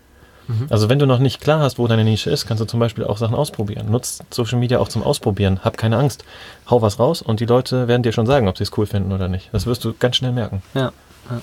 Also 0.71 0.89
wenn 0.89 0.99
du 0.99 1.07
noch 1.07 1.19
nicht 1.19 1.41
klar 1.41 1.61
hast, 1.61 1.79
wo 1.79 1.89
deine 1.89 2.05
Nische 2.05 2.31
ist, 2.31 2.47
kannst 2.47 2.61
du 2.61 2.65
zum 2.65 2.81
Beispiel 2.81 3.05
auch 3.05 3.19
Sachen 3.19 3.35
ausprobieren. 3.35 3.91
Nutzt 3.91 4.23
Social 4.31 4.59
Media 4.59 4.79
auch 4.79 4.89
zum 4.89 5.03
Ausprobieren. 5.03 5.61
Hab 5.65 5.77
keine 5.77 5.99
Angst. 5.99 6.25
Hau 6.71 6.81
was 6.81 6.99
raus 6.99 7.21
und 7.21 7.41
die 7.41 7.47
Leute 7.47 7.89
werden 7.89 8.03
dir 8.03 8.13
schon 8.13 8.27
sagen, 8.27 8.49
ob 8.49 8.57
sie 8.57 8.65
es 8.65 8.79
cool 8.79 8.87
finden 8.87 9.13
oder 9.13 9.29
nicht. 9.29 9.51
Das 9.53 9.67
wirst 9.67 9.85
du 9.85 9.93
ganz 9.99 10.17
schnell 10.17 10.33
merken. 10.33 10.63
Ja. 10.75 10.93
ja. 11.31 11.41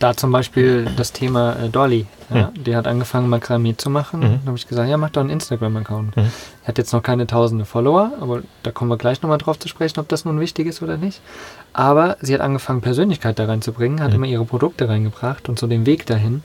Da 0.00 0.14
zum 0.16 0.32
Beispiel 0.32 0.86
das 0.96 1.12
Thema 1.12 1.54
äh, 1.54 1.68
Dolly. 1.68 2.06
Ja, 2.32 2.50
Die 2.56 2.74
hat 2.74 2.86
angefangen, 2.86 3.28
Makramee 3.28 3.76
zu 3.76 3.90
machen. 3.90 4.20
Mhm. 4.20 4.40
Da 4.42 4.46
habe 4.48 4.58
ich 4.58 4.66
gesagt, 4.66 4.88
ja, 4.88 4.96
mach 4.96 5.10
doch 5.10 5.20
einen 5.20 5.30
Instagram-Account. 5.30 6.16
Mhm. 6.16 6.22
Er 6.62 6.68
hat 6.68 6.78
jetzt 6.78 6.92
noch 6.92 7.02
keine 7.02 7.26
tausende 7.26 7.64
Follower, 7.64 8.12
aber 8.20 8.42
da 8.62 8.70
kommen 8.72 8.90
wir 8.90 8.96
gleich 8.96 9.22
nochmal 9.22 9.38
drauf 9.38 9.58
zu 9.58 9.68
sprechen, 9.68 10.00
ob 10.00 10.08
das 10.08 10.24
nun 10.24 10.40
wichtig 10.40 10.66
ist 10.66 10.82
oder 10.82 10.96
nicht. 10.96 11.20
Aber 11.72 12.16
sie 12.20 12.34
hat 12.34 12.40
angefangen, 12.40 12.80
Persönlichkeit 12.80 13.38
da 13.38 13.44
reinzubringen, 13.44 14.00
hat 14.00 14.10
Mhm. 14.10 14.16
immer 14.16 14.26
ihre 14.26 14.44
Produkte 14.44 14.88
reingebracht 14.88 15.48
und 15.48 15.58
so 15.58 15.66
den 15.66 15.86
Weg 15.86 16.06
dahin. 16.06 16.42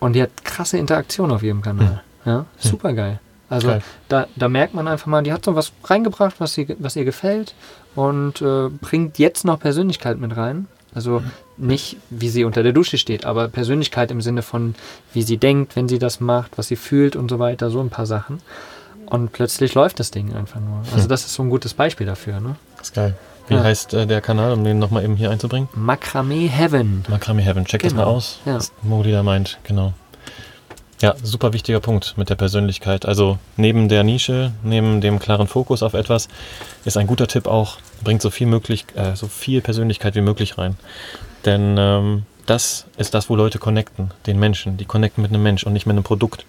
Und 0.00 0.14
die 0.14 0.22
hat 0.22 0.30
krasse 0.44 0.78
Interaktion 0.78 1.30
auf 1.30 1.42
ihrem 1.42 1.62
Kanal. 1.62 2.02
Ja, 2.24 2.46
super 2.58 2.92
geil. 2.94 3.20
Also 3.50 3.68
Geil. 3.68 3.82
da, 4.08 4.26
da 4.36 4.48
merkt 4.48 4.74
man 4.74 4.86
einfach 4.88 5.06
mal, 5.06 5.22
die 5.22 5.32
hat 5.32 5.44
so 5.44 5.54
was 5.54 5.72
reingebracht, 5.84 6.34
was, 6.38 6.52
sie, 6.52 6.76
was 6.78 6.96
ihr 6.96 7.04
gefällt 7.06 7.54
und 7.94 8.42
äh, 8.42 8.68
bringt 8.68 9.18
jetzt 9.18 9.44
noch 9.46 9.58
Persönlichkeit 9.58 10.18
mit 10.18 10.36
rein. 10.36 10.66
Also 10.94 11.22
nicht, 11.58 11.96
wie 12.10 12.28
sie 12.28 12.44
unter 12.44 12.62
der 12.62 12.72
Dusche 12.72 12.98
steht, 12.98 13.24
aber 13.24 13.48
Persönlichkeit 13.48 14.10
im 14.10 14.20
Sinne 14.20 14.42
von, 14.42 14.74
wie 15.12 15.22
sie 15.22 15.36
denkt, 15.36 15.76
wenn 15.76 15.88
sie 15.88 15.98
das 15.98 16.20
macht, 16.20 16.56
was 16.56 16.68
sie 16.68 16.76
fühlt 16.76 17.16
und 17.16 17.28
so 17.30 17.38
weiter, 17.38 17.70
so 17.70 17.80
ein 17.80 17.90
paar 17.90 18.06
Sachen. 18.06 18.40
Und 19.06 19.32
plötzlich 19.32 19.74
läuft 19.74 20.00
das 20.00 20.10
Ding 20.10 20.34
einfach 20.34 20.60
nur. 20.60 20.82
Also 20.94 21.08
das 21.08 21.24
ist 21.24 21.34
so 21.34 21.42
ein 21.42 21.50
gutes 21.50 21.74
Beispiel 21.74 22.06
dafür. 22.06 22.40
Ne? 22.40 22.56
Das 22.76 22.88
ist 22.88 22.94
geil. 22.94 23.16
Wie 23.48 23.54
Ja. 23.54 23.62
heißt 23.64 23.94
äh, 23.94 24.06
der 24.06 24.20
Kanal, 24.20 24.52
um 24.52 24.62
den 24.64 24.78
nochmal 24.78 25.02
eben 25.04 25.16
hier 25.16 25.30
einzubringen? 25.30 25.68
Makramee 25.74 26.48
Heaven. 26.48 27.04
Makramee 27.08 27.42
Heaven. 27.42 27.64
Check 27.64 27.82
das 27.82 27.92
Genau. 27.92 28.04
mal 28.04 28.10
aus. 28.10 28.38
Ja. 28.44 28.56
Was 28.56 28.70
Mogli 28.82 29.10
da 29.12 29.22
meint, 29.22 29.58
genau. 29.64 29.94
Ja, 31.00 31.14
super 31.22 31.52
wichtiger 31.52 31.80
Punkt 31.80 32.18
mit 32.18 32.28
der 32.28 32.34
Persönlichkeit. 32.34 33.06
Also 33.06 33.38
neben 33.56 33.88
der 33.88 34.02
Nische, 34.02 34.52
neben 34.64 35.00
dem 35.00 35.18
klaren 35.20 35.46
Fokus 35.46 35.82
auf 35.82 35.94
etwas, 35.94 36.28
ist 36.84 36.96
ein 36.96 37.06
guter 37.06 37.28
Tipp 37.28 37.46
auch, 37.46 37.78
bringt 38.04 38.20
so 38.20 38.30
viel 38.30 38.48
möglich, 38.48 38.84
äh, 38.96 39.14
so 39.14 39.28
viel 39.28 39.60
Persönlichkeit 39.62 40.16
wie 40.16 40.20
möglich 40.20 40.58
rein. 40.58 40.76
Denn 41.44 41.76
ähm, 41.78 42.22
das 42.46 42.86
ist 42.96 43.12
das, 43.12 43.28
wo 43.28 43.36
Leute 43.36 43.58
connecten, 43.58 44.10
den 44.26 44.38
Menschen. 44.38 44.78
Die 44.78 44.86
connecten 44.86 45.22
mit 45.22 45.30
einem 45.30 45.42
Mensch 45.42 45.64
und 45.64 45.74
nicht 45.74 45.86
mit 45.86 45.94
einem 45.94 46.04
Produkt. 46.04 46.46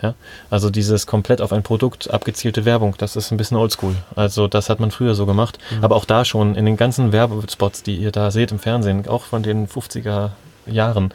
Ja? 0.00 0.14
Also 0.48 0.70
dieses 0.70 1.06
komplett 1.06 1.40
auf 1.40 1.52
ein 1.52 1.62
Produkt 1.62 2.10
abgezielte 2.10 2.64
Werbung, 2.64 2.94
das 2.98 3.16
ist 3.16 3.32
ein 3.32 3.36
bisschen 3.36 3.56
oldschool. 3.56 3.96
Also 4.14 4.46
das 4.46 4.70
hat 4.70 4.78
man 4.78 4.92
früher 4.92 5.14
so 5.14 5.26
gemacht. 5.26 5.58
Aber 5.82 5.96
auch 5.96 6.04
da 6.04 6.24
schon 6.24 6.54
in 6.54 6.66
den 6.66 6.76
ganzen 6.76 7.12
Werbespots, 7.12 7.82
die 7.82 7.96
ihr 7.96 8.12
da 8.12 8.30
seht 8.30 8.52
im 8.52 8.60
Fernsehen, 8.60 9.08
auch 9.08 9.24
von 9.24 9.42
den 9.42 9.66
50er 9.66 10.30
Jahren, 10.66 11.12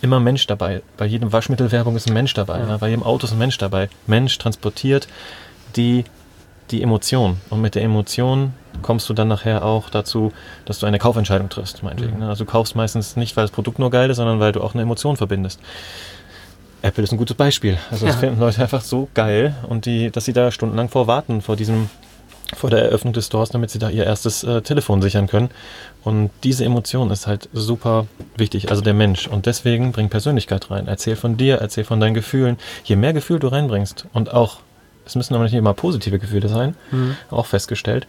immer 0.00 0.20
Mensch 0.20 0.46
dabei. 0.46 0.82
Bei 0.96 1.06
jedem 1.06 1.32
Waschmittelwerbung 1.32 1.96
ist 1.96 2.06
ein 2.06 2.14
Mensch 2.14 2.34
dabei. 2.34 2.60
Ja. 2.60 2.68
Ja. 2.68 2.76
Bei 2.76 2.88
jedem 2.88 3.02
Auto 3.02 3.26
ist 3.26 3.32
ein 3.32 3.38
Mensch 3.38 3.58
dabei. 3.58 3.88
Mensch 4.06 4.38
transportiert 4.38 5.08
die, 5.76 6.04
die 6.70 6.82
Emotion. 6.82 7.38
Und 7.50 7.60
mit 7.60 7.74
der 7.74 7.82
Emotion 7.82 8.54
kommst 8.80 9.08
du 9.08 9.14
dann 9.14 9.28
nachher 9.28 9.64
auch 9.64 9.90
dazu, 9.90 10.32
dass 10.64 10.78
du 10.78 10.86
eine 10.86 10.98
Kaufentscheidung 10.98 11.48
triffst, 11.48 11.82
meinetwegen. 11.82 12.18
ne? 12.18 12.28
Also 12.28 12.44
du 12.44 12.50
kaufst 12.50 12.74
meistens 12.74 13.16
nicht, 13.16 13.36
weil 13.36 13.44
das 13.44 13.50
Produkt 13.50 13.78
nur 13.78 13.90
geil 13.90 14.08
ist, 14.10 14.16
sondern 14.16 14.40
weil 14.40 14.52
du 14.52 14.62
auch 14.62 14.72
eine 14.74 14.82
Emotion 14.82 15.16
verbindest. 15.16 15.60
Apple 16.80 17.04
ist 17.04 17.12
ein 17.12 17.18
gutes 17.18 17.36
Beispiel. 17.36 17.76
Also 17.90 18.06
das 18.06 18.16
Ja. 18.16 18.20
finden 18.20 18.40
Leute 18.40 18.60
einfach 18.62 18.80
so 18.80 19.08
geil 19.14 19.54
und 19.68 19.86
die, 19.86 20.10
dass 20.10 20.24
sie 20.24 20.32
da 20.32 20.50
stundenlang 20.50 20.88
vor 20.88 21.06
warten, 21.06 21.40
vor 21.42 21.54
diesem, 21.54 21.88
vor 22.56 22.70
der 22.70 22.82
Eröffnung 22.82 23.12
des 23.12 23.26
Stores, 23.26 23.50
damit 23.50 23.70
sie 23.70 23.78
da 23.78 23.88
ihr 23.88 24.04
erstes 24.04 24.42
äh, 24.42 24.62
Telefon 24.62 25.00
sichern 25.00 25.26
können. 25.28 25.50
Und 26.02 26.30
diese 26.42 26.64
Emotion 26.64 27.10
ist 27.12 27.26
halt 27.28 27.48
super 27.52 28.06
wichtig, 28.36 28.70
also 28.70 28.82
der 28.82 28.94
Mensch. 28.94 29.28
Und 29.28 29.46
deswegen 29.46 29.92
bring 29.92 30.08
Persönlichkeit 30.08 30.70
rein. 30.72 30.88
Erzähl 30.88 31.14
von 31.14 31.36
dir, 31.36 31.58
erzähl 31.58 31.84
von 31.84 32.00
deinen 32.00 32.14
Gefühlen. 32.14 32.56
Je 32.84 32.96
mehr 32.96 33.12
Gefühl 33.12 33.38
du 33.38 33.46
reinbringst 33.48 34.06
und 34.12 34.32
auch, 34.34 34.58
es 35.04 35.14
müssen 35.14 35.34
aber 35.34 35.44
nicht 35.44 35.54
immer 35.54 35.74
positive 35.74 36.18
Gefühle 36.18 36.48
sein, 36.48 36.74
Mhm. 36.90 37.16
auch 37.30 37.46
festgestellt, 37.46 38.06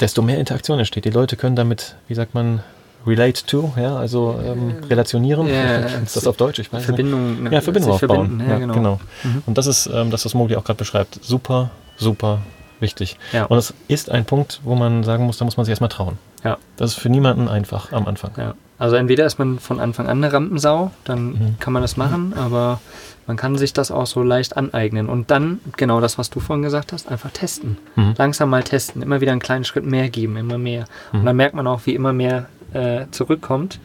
desto 0.00 0.22
mehr 0.22 0.38
Interaktion 0.38 0.78
entsteht. 0.78 1.04
Die 1.04 1.10
Leute 1.10 1.36
können 1.36 1.56
damit, 1.56 1.96
wie 2.08 2.14
sagt 2.14 2.34
man, 2.34 2.60
relate 3.06 3.46
to, 3.46 3.72
ja, 3.76 3.96
also 3.96 4.38
ähm, 4.44 4.76
relationieren. 4.90 5.46
Ja, 5.46 5.76
ist 6.04 6.16
das 6.16 6.26
auf 6.26 6.36
Deutsch? 6.36 6.58
Ich 6.58 6.72
weiß 6.72 6.84
Verbindung, 6.84 7.44
nicht. 7.44 7.52
Ja, 7.52 7.60
Verbindung 7.60 7.92
aufbauen. 7.92 8.40
verbinden, 8.40 8.50
Ja, 8.50 8.58
genau. 8.58 9.00
Mhm. 9.22 9.42
Und 9.46 9.56
das 9.58 9.66
ist 9.66 9.86
ähm, 9.92 10.10
das, 10.10 10.24
was 10.24 10.34
Mogli 10.34 10.56
auch 10.56 10.64
gerade 10.64 10.78
beschreibt. 10.78 11.18
Super, 11.22 11.70
super 11.96 12.40
wichtig. 12.80 13.16
Ja. 13.32 13.44
Und 13.46 13.56
es 13.58 13.72
ist 13.88 14.10
ein 14.10 14.24
Punkt, 14.24 14.60
wo 14.64 14.74
man 14.74 15.02
sagen 15.04 15.24
muss, 15.24 15.38
da 15.38 15.44
muss 15.44 15.56
man 15.56 15.64
sich 15.64 15.70
erstmal 15.70 15.88
trauen. 15.88 16.18
Ja. 16.44 16.58
Das 16.76 16.90
ist 16.92 16.98
für 16.98 17.08
niemanden 17.08 17.48
einfach 17.48 17.92
am 17.92 18.06
Anfang. 18.06 18.32
Ja. 18.36 18.54
Also 18.78 18.96
entweder 18.96 19.24
ist 19.24 19.38
man 19.38 19.58
von 19.60 19.80
Anfang 19.80 20.06
an 20.08 20.22
eine 20.22 20.32
Rampensau, 20.32 20.90
dann 21.04 21.26
Mhm. 21.30 21.56
kann 21.60 21.72
man 21.72 21.80
das 21.82 21.96
machen, 21.96 22.34
aber 22.36 22.80
man 23.26 23.36
kann 23.36 23.56
sich 23.56 23.72
das 23.72 23.90
auch 23.90 24.06
so 24.06 24.22
leicht 24.22 24.56
aneignen. 24.56 25.08
Und 25.08 25.30
dann, 25.30 25.60
genau 25.76 26.00
das, 26.00 26.16
was 26.18 26.30
du 26.30 26.40
vorhin 26.40 26.62
gesagt 26.62 26.92
hast, 26.92 27.08
einfach 27.10 27.30
testen. 27.30 27.76
Mhm. 27.96 28.14
Langsam 28.16 28.50
mal 28.50 28.62
testen, 28.62 29.02
immer 29.02 29.20
wieder 29.20 29.32
einen 29.32 29.40
kleinen 29.40 29.64
Schritt 29.64 29.84
mehr 29.84 30.08
geben, 30.08 30.36
immer 30.36 30.58
mehr. 30.58 30.84
Und 31.12 31.22
Mhm. 31.22 31.26
dann 31.26 31.36
merkt 31.36 31.54
man 31.54 31.66
auch, 31.66 31.80
wie 31.86 31.94
immer 31.94 32.12
mehr 32.12 32.46
äh, 32.72 33.06
zurückkommt. 33.10 33.80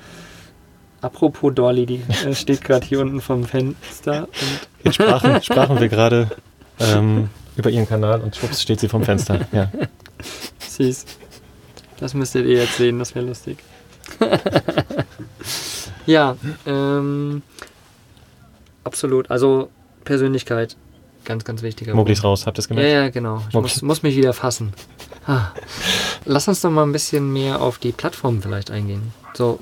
Apropos 1.01 1.53
Dolly, 1.55 1.85
die 1.87 2.01
äh, 2.25 2.35
steht 2.35 2.63
gerade 2.63 2.85
hier 2.85 2.99
unten 2.99 3.21
vom 3.21 3.43
Fenster 3.45 4.27
und 4.27 4.67
Jetzt 4.83 4.95
sprachen, 4.95 5.41
sprachen 5.43 5.79
wir 5.79 5.89
gerade 5.89 6.29
ähm, 6.79 7.29
über 7.55 7.69
ihren 7.69 7.87
Kanal 7.87 8.21
und 8.21 8.35
schwupps 8.35 8.61
steht 8.61 8.79
sie 8.79 8.87
vom 8.89 9.03
Fenster. 9.03 9.39
Ja. 9.51 9.71
Süß. 10.59 11.05
Das 11.99 12.13
müsstet 12.13 12.45
ihr 12.47 12.57
jetzt 12.59 12.77
sehen, 12.77 12.97
das 12.99 13.13
wäre 13.15 13.25
lustig. 13.25 13.57
ja, 16.05 16.35
ähm, 16.65 17.41
absolut. 18.83 19.29
Also 19.31 19.69
Persönlichkeit, 20.03 20.75
ganz, 21.25 21.43
ganz 21.43 21.61
wichtiger 21.61 21.93
Punkt. 21.93 22.23
raus, 22.23 22.45
habt 22.47 22.57
ihr 22.57 22.59
es 22.59 22.65
Ja, 22.69 22.75
gemerkt? 22.75 22.91
ja, 22.93 23.09
genau. 23.09 23.41
Ich 23.49 23.53
muss, 23.55 23.81
muss 23.81 24.03
mich 24.03 24.15
wieder 24.15 24.33
fassen. 24.33 24.73
Ah. 25.27 25.47
Lass 26.25 26.47
uns 26.47 26.61
doch 26.61 26.71
mal 26.71 26.83
ein 26.83 26.91
bisschen 26.91 27.31
mehr 27.31 27.61
auf 27.61 27.77
die 27.77 27.91
Plattform 27.91 28.41
vielleicht 28.41 28.71
eingehen. 28.71 29.13
So, 29.33 29.59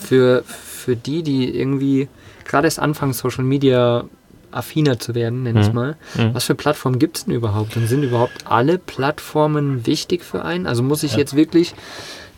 für, 0.00 0.44
für 0.46 0.96
die, 0.96 1.22
die 1.22 1.56
irgendwie 1.56 2.08
gerade 2.44 2.66
erst 2.66 2.78
anfangen, 2.78 3.12
Social 3.12 3.44
Media 3.44 4.04
affiner 4.52 5.00
zu 5.00 5.16
werden, 5.16 5.42
nenne 5.42 5.62
ich 5.62 5.68
Mhm. 5.68 5.74
mal. 5.74 5.96
Mhm. 6.14 6.32
Was 6.34 6.44
für 6.44 6.54
Plattformen 6.54 7.00
gibt 7.00 7.16
es 7.16 7.24
denn 7.24 7.34
überhaupt? 7.34 7.76
Und 7.76 7.88
sind 7.88 8.04
überhaupt 8.04 8.46
alle 8.46 8.78
Plattformen 8.78 9.84
wichtig 9.86 10.22
für 10.22 10.44
einen? 10.44 10.66
Also 10.68 10.84
muss 10.84 11.02
ich 11.02 11.12
Ja. 11.12 11.18
jetzt 11.18 11.34
wirklich, 11.34 11.74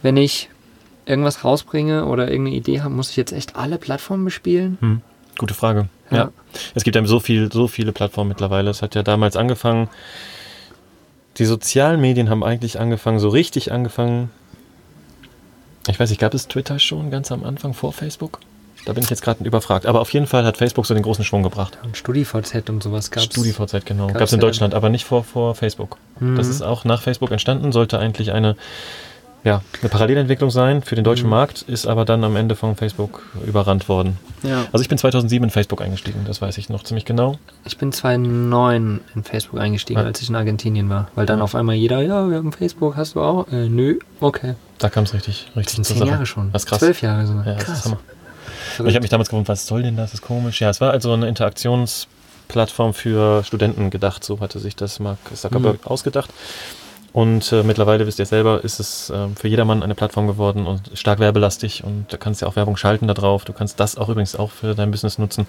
wenn 0.02 0.16
ich 0.16 0.48
irgendwas 1.04 1.44
rausbringe 1.44 2.06
oder 2.06 2.30
irgendeine 2.30 2.56
Idee 2.56 2.80
habe, 2.80 2.94
muss 2.94 3.10
ich 3.10 3.16
jetzt 3.16 3.32
echt 3.32 3.54
alle 3.56 3.76
Plattformen 3.76 4.24
bespielen? 4.24 4.78
Hm. 4.80 5.00
Gute 5.36 5.52
Frage. 5.52 5.88
Ja. 6.10 6.16
Ja. 6.16 6.30
Es 6.74 6.84
gibt 6.84 6.96
ja 6.96 7.04
so 7.06 7.20
viel, 7.20 7.50
so 7.52 7.68
viele 7.68 7.92
Plattformen 7.92 8.28
mittlerweile. 8.28 8.70
Es 8.70 8.82
hat 8.82 8.94
ja 8.94 9.02
damals 9.02 9.36
angefangen. 9.36 9.88
Die 11.38 11.44
sozialen 11.44 12.00
Medien 12.00 12.30
haben 12.30 12.42
eigentlich 12.42 12.80
angefangen, 12.80 13.18
so 13.18 13.28
richtig 13.28 13.72
angefangen. 13.72 14.30
Ich 15.88 16.00
weiß 16.00 16.10
nicht, 16.10 16.20
gab 16.20 16.34
es 16.34 16.48
Twitter 16.48 16.78
schon 16.78 17.10
ganz 17.10 17.30
am 17.30 17.44
Anfang 17.44 17.74
vor 17.74 17.92
Facebook? 17.92 18.40
Da 18.86 18.92
bin 18.92 19.02
ich 19.02 19.10
jetzt 19.10 19.22
gerade 19.22 19.44
überfragt. 19.44 19.84
Aber 19.84 20.00
auf 20.00 20.12
jeden 20.12 20.28
Fall 20.28 20.44
hat 20.44 20.56
Facebook 20.56 20.86
so 20.86 20.94
den 20.94 21.02
großen 21.02 21.24
Schwung 21.24 21.42
gebracht. 21.42 21.76
Und 21.82 21.96
StudiVZ 21.96 22.70
und 22.70 22.82
sowas 22.82 23.10
gab 23.10 23.24
es. 23.24 23.26
StudiVZ, 23.26 23.84
genau. 23.84 24.06
Gab 24.06 24.22
es 24.22 24.32
in 24.32 24.40
Deutschland, 24.40 24.74
aber 24.74 24.88
nicht 24.88 25.04
vor, 25.04 25.24
vor 25.24 25.56
Facebook. 25.56 25.98
Mhm. 26.20 26.36
Das 26.36 26.46
ist 26.46 26.62
auch 26.62 26.84
nach 26.84 27.02
Facebook 27.02 27.32
entstanden, 27.32 27.72
sollte 27.72 27.98
eigentlich 27.98 28.32
eine, 28.32 28.56
ja, 29.46 29.62
eine 29.80 29.88
Parallelentwicklung 29.88 30.50
sein 30.50 30.82
für 30.82 30.96
den 30.96 31.04
deutschen 31.04 31.26
Mhm. 31.26 31.30
Markt, 31.30 31.62
ist 31.62 31.86
aber 31.86 32.04
dann 32.04 32.22
am 32.24 32.36
Ende 32.36 32.56
von 32.56 32.76
Facebook 32.76 33.22
überrannt 33.46 33.88
worden. 33.88 34.18
Ja. 34.42 34.66
Also 34.72 34.82
ich 34.82 34.88
bin 34.88 34.98
2007 34.98 35.44
in 35.44 35.50
Facebook 35.50 35.80
eingestiegen, 35.80 36.24
das 36.26 36.42
weiß 36.42 36.58
ich 36.58 36.68
noch 36.68 36.82
ziemlich 36.82 37.04
genau. 37.04 37.38
Ich 37.64 37.78
bin 37.78 37.92
2009 37.92 39.00
in 39.14 39.24
Facebook 39.24 39.60
eingestiegen, 39.60 40.00
Ja. 40.00 40.06
als 40.06 40.20
ich 40.20 40.28
in 40.28 40.34
Argentinien 40.36 40.90
war. 40.90 41.08
Weil 41.14 41.24
dann 41.26 41.40
auf 41.40 41.54
einmal 41.54 41.76
jeder, 41.76 42.02
ja, 42.02 42.28
wir 42.28 42.36
haben 42.36 42.52
Facebook, 42.52 42.96
hast 42.96 43.14
du 43.14 43.22
auch? 43.22 43.46
Äh, 43.52 43.68
nö, 43.68 43.98
okay. 44.20 44.54
Da 44.78 44.90
kam 44.90 45.04
es 45.04 45.14
richtig, 45.14 45.46
Das 45.48 45.56
richtig 45.56 45.74
sind 45.76 45.86
zur 45.86 45.96
zehn. 45.96 46.06
Jahre 46.08 46.26
schon. 46.26 46.52
Das 46.52 46.64
ist 46.64 46.68
krass. 46.68 46.80
Zwölf 46.80 47.00
Jahre 47.00 47.26
sogar. 47.26 47.46
Ja, 47.46 47.54
das 47.54 47.64
krass. 47.64 47.78
ist 47.78 47.84
Hammer. 47.86 47.98
Und 48.78 48.86
ich 48.88 48.94
habe 48.94 49.02
mich 49.02 49.10
damals 49.10 49.28
gewundert, 49.30 49.48
was 49.48 49.66
soll 49.66 49.82
denn 49.84 49.96
das? 49.96 50.10
Das 50.10 50.20
ist 50.20 50.26
komisch. 50.26 50.60
Ja, 50.60 50.68
es 50.70 50.80
war 50.80 50.90
also 50.90 51.12
eine 51.12 51.28
Interaktionsplattform 51.28 52.94
für 52.94 53.44
Studenten 53.44 53.90
gedacht. 53.90 54.24
So 54.24 54.40
hatte 54.40 54.58
sich 54.58 54.76
das 54.76 54.98
Mark 54.98 55.18
Zuckerberg 55.34 55.84
Mhm. 55.84 55.90
ausgedacht. 55.90 56.30
Und 57.16 57.50
äh, 57.50 57.62
mittlerweile, 57.62 58.06
wisst 58.06 58.18
ihr 58.18 58.26
selber, 58.26 58.62
ist 58.62 58.78
es 58.78 59.08
äh, 59.08 59.28
für 59.36 59.48
jedermann 59.48 59.82
eine 59.82 59.94
Plattform 59.94 60.26
geworden 60.26 60.66
und 60.66 60.90
stark 60.92 61.18
werbelastig. 61.18 61.82
Und 61.82 62.12
du 62.12 62.18
kannst 62.18 62.42
ja 62.42 62.46
auch 62.46 62.56
Werbung 62.56 62.76
schalten 62.76 63.08
da 63.08 63.14
drauf. 63.14 63.46
Du 63.46 63.54
kannst 63.54 63.80
das 63.80 63.96
auch 63.96 64.10
übrigens 64.10 64.36
auch 64.36 64.50
für 64.50 64.74
dein 64.74 64.90
Business 64.90 65.16
nutzen. 65.16 65.46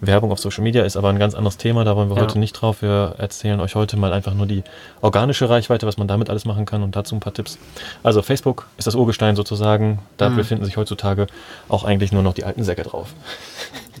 Werbung 0.00 0.32
auf 0.32 0.38
Social 0.38 0.62
Media 0.64 0.84
ist 0.84 0.96
aber 0.96 1.10
ein 1.10 1.18
ganz 1.18 1.34
anderes 1.34 1.58
Thema. 1.58 1.84
Da 1.84 1.96
wollen 1.96 2.08
wir 2.08 2.16
Ja. 2.16 2.22
heute 2.22 2.38
nicht 2.38 2.54
drauf. 2.54 2.80
Wir 2.80 3.14
erzählen 3.18 3.60
euch 3.60 3.74
heute 3.74 3.98
mal 3.98 4.10
einfach 4.14 4.32
nur 4.32 4.46
die 4.46 4.62
organische 5.02 5.50
Reichweite, 5.50 5.86
was 5.86 5.98
man 5.98 6.08
damit 6.08 6.30
alles 6.30 6.46
machen 6.46 6.64
kann 6.64 6.82
und 6.82 6.96
dazu 6.96 7.14
ein 7.14 7.20
paar 7.20 7.34
Tipps. 7.34 7.58
Also 8.02 8.22
Facebook 8.22 8.66
ist 8.78 8.86
das 8.86 8.94
Urgestein 8.94 9.36
sozusagen. 9.36 9.98
Da 10.16 10.30
Mhm. 10.30 10.36
befinden 10.36 10.64
sich 10.64 10.78
heutzutage 10.78 11.26
auch 11.68 11.84
eigentlich 11.84 12.12
nur 12.12 12.22
noch 12.22 12.32
die 12.32 12.44
alten 12.44 12.64
Säcke 12.64 12.84
drauf. 12.84 13.08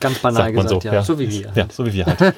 Ganz 0.00 0.18
banal 0.20 0.50
gesagt, 0.50 0.70
so, 0.82 0.88
ja. 0.88 0.94
ja. 0.94 1.02
So 1.02 1.18
wie 1.18 1.30
wir. 1.30 1.52
Ja, 1.54 1.66
so 1.70 1.84
wie 1.84 1.92
wir 1.92 2.06
halt. 2.06 2.34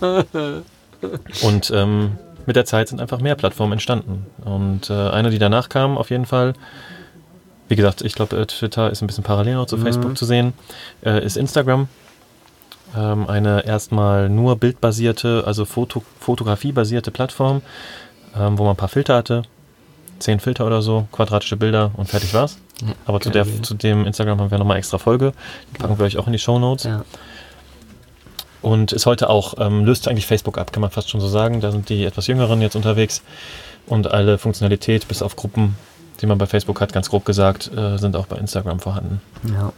und 1.42 1.70
ähm, 1.74 2.12
mit 2.46 2.56
der 2.56 2.64
Zeit 2.64 2.88
sind 2.88 3.00
einfach 3.00 3.20
mehr 3.20 3.34
Plattformen 3.34 3.72
entstanden. 3.74 4.26
Und 4.44 4.90
äh, 4.90 4.94
eine, 5.10 5.30
die 5.30 5.38
danach 5.38 5.68
kam, 5.68 5.98
auf 5.98 6.10
jeden 6.10 6.26
Fall, 6.26 6.54
wie 7.68 7.76
gesagt, 7.76 8.02
ich 8.02 8.14
glaube, 8.14 8.36
äh, 8.36 8.46
Twitter 8.46 8.90
ist 8.90 9.02
ein 9.02 9.06
bisschen 9.06 9.24
parallel 9.24 9.54
noch 9.56 9.66
zu 9.66 9.76
Mhm. 9.76 9.82
Facebook 9.82 10.16
zu 10.16 10.24
sehen, 10.24 10.52
äh, 11.04 11.24
ist 11.24 11.36
Instagram. 11.36 11.88
Ähm, 12.96 13.28
eine 13.28 13.66
erstmal 13.66 14.28
nur 14.28 14.56
bildbasierte, 14.56 15.42
also 15.46 15.64
Foto 15.64 16.02
fotografiebasierte 16.20 17.10
Plattform, 17.10 17.62
ähm, 18.38 18.56
wo 18.58 18.62
man 18.64 18.74
ein 18.74 18.76
paar 18.76 18.88
Filter 18.88 19.16
hatte. 19.16 19.42
Zehn 20.18 20.40
Filter 20.40 20.66
oder 20.66 20.80
so, 20.80 21.06
quadratische 21.12 21.56
Bilder 21.56 21.90
und 21.96 22.08
fertig 22.08 22.32
war's. 22.32 22.56
Aber 23.04 23.20
zu, 23.20 23.30
geile 23.30 23.44
der, 23.44 23.62
zu 23.62 23.74
dem 23.74 24.06
Instagram 24.06 24.40
haben 24.40 24.50
wir 24.50 24.58
nochmal 24.58 24.78
extra 24.78 24.98
Folge. 24.98 25.32
Die 25.74 25.78
packen 25.78 25.98
wir 25.98 26.06
euch 26.06 26.16
auch 26.16 26.26
in 26.26 26.32
die 26.32 26.38
Show 26.38 26.58
Notes. 26.58 26.84
Ja. 26.84 27.04
Und 28.62 28.92
ist 28.92 29.06
heute 29.06 29.28
auch, 29.30 29.54
ähm, 29.58 29.84
löst 29.84 30.08
eigentlich 30.08 30.26
Facebook 30.26 30.58
ab, 30.58 30.72
kann 30.72 30.80
man 30.80 30.90
fast 30.90 31.10
schon 31.10 31.20
so 31.20 31.28
sagen. 31.28 31.60
Da 31.60 31.70
sind 31.70 31.88
die 31.88 32.04
etwas 32.04 32.26
Jüngeren 32.26 32.60
jetzt 32.62 32.74
unterwegs. 32.76 33.22
Und 33.86 34.10
alle 34.10 34.38
Funktionalität, 34.38 35.06
bis 35.08 35.22
auf 35.22 35.36
Gruppen, 35.36 35.76
die 36.20 36.26
man 36.26 36.38
bei 36.38 36.46
Facebook 36.46 36.80
hat, 36.80 36.92
ganz 36.92 37.08
grob 37.10 37.24
gesagt, 37.24 37.70
äh, 37.76 37.98
sind 37.98 38.16
auch 38.16 38.26
bei 38.26 38.36
Instagram 38.36 38.80
vorhanden. 38.80 39.20
ja. 39.52 39.72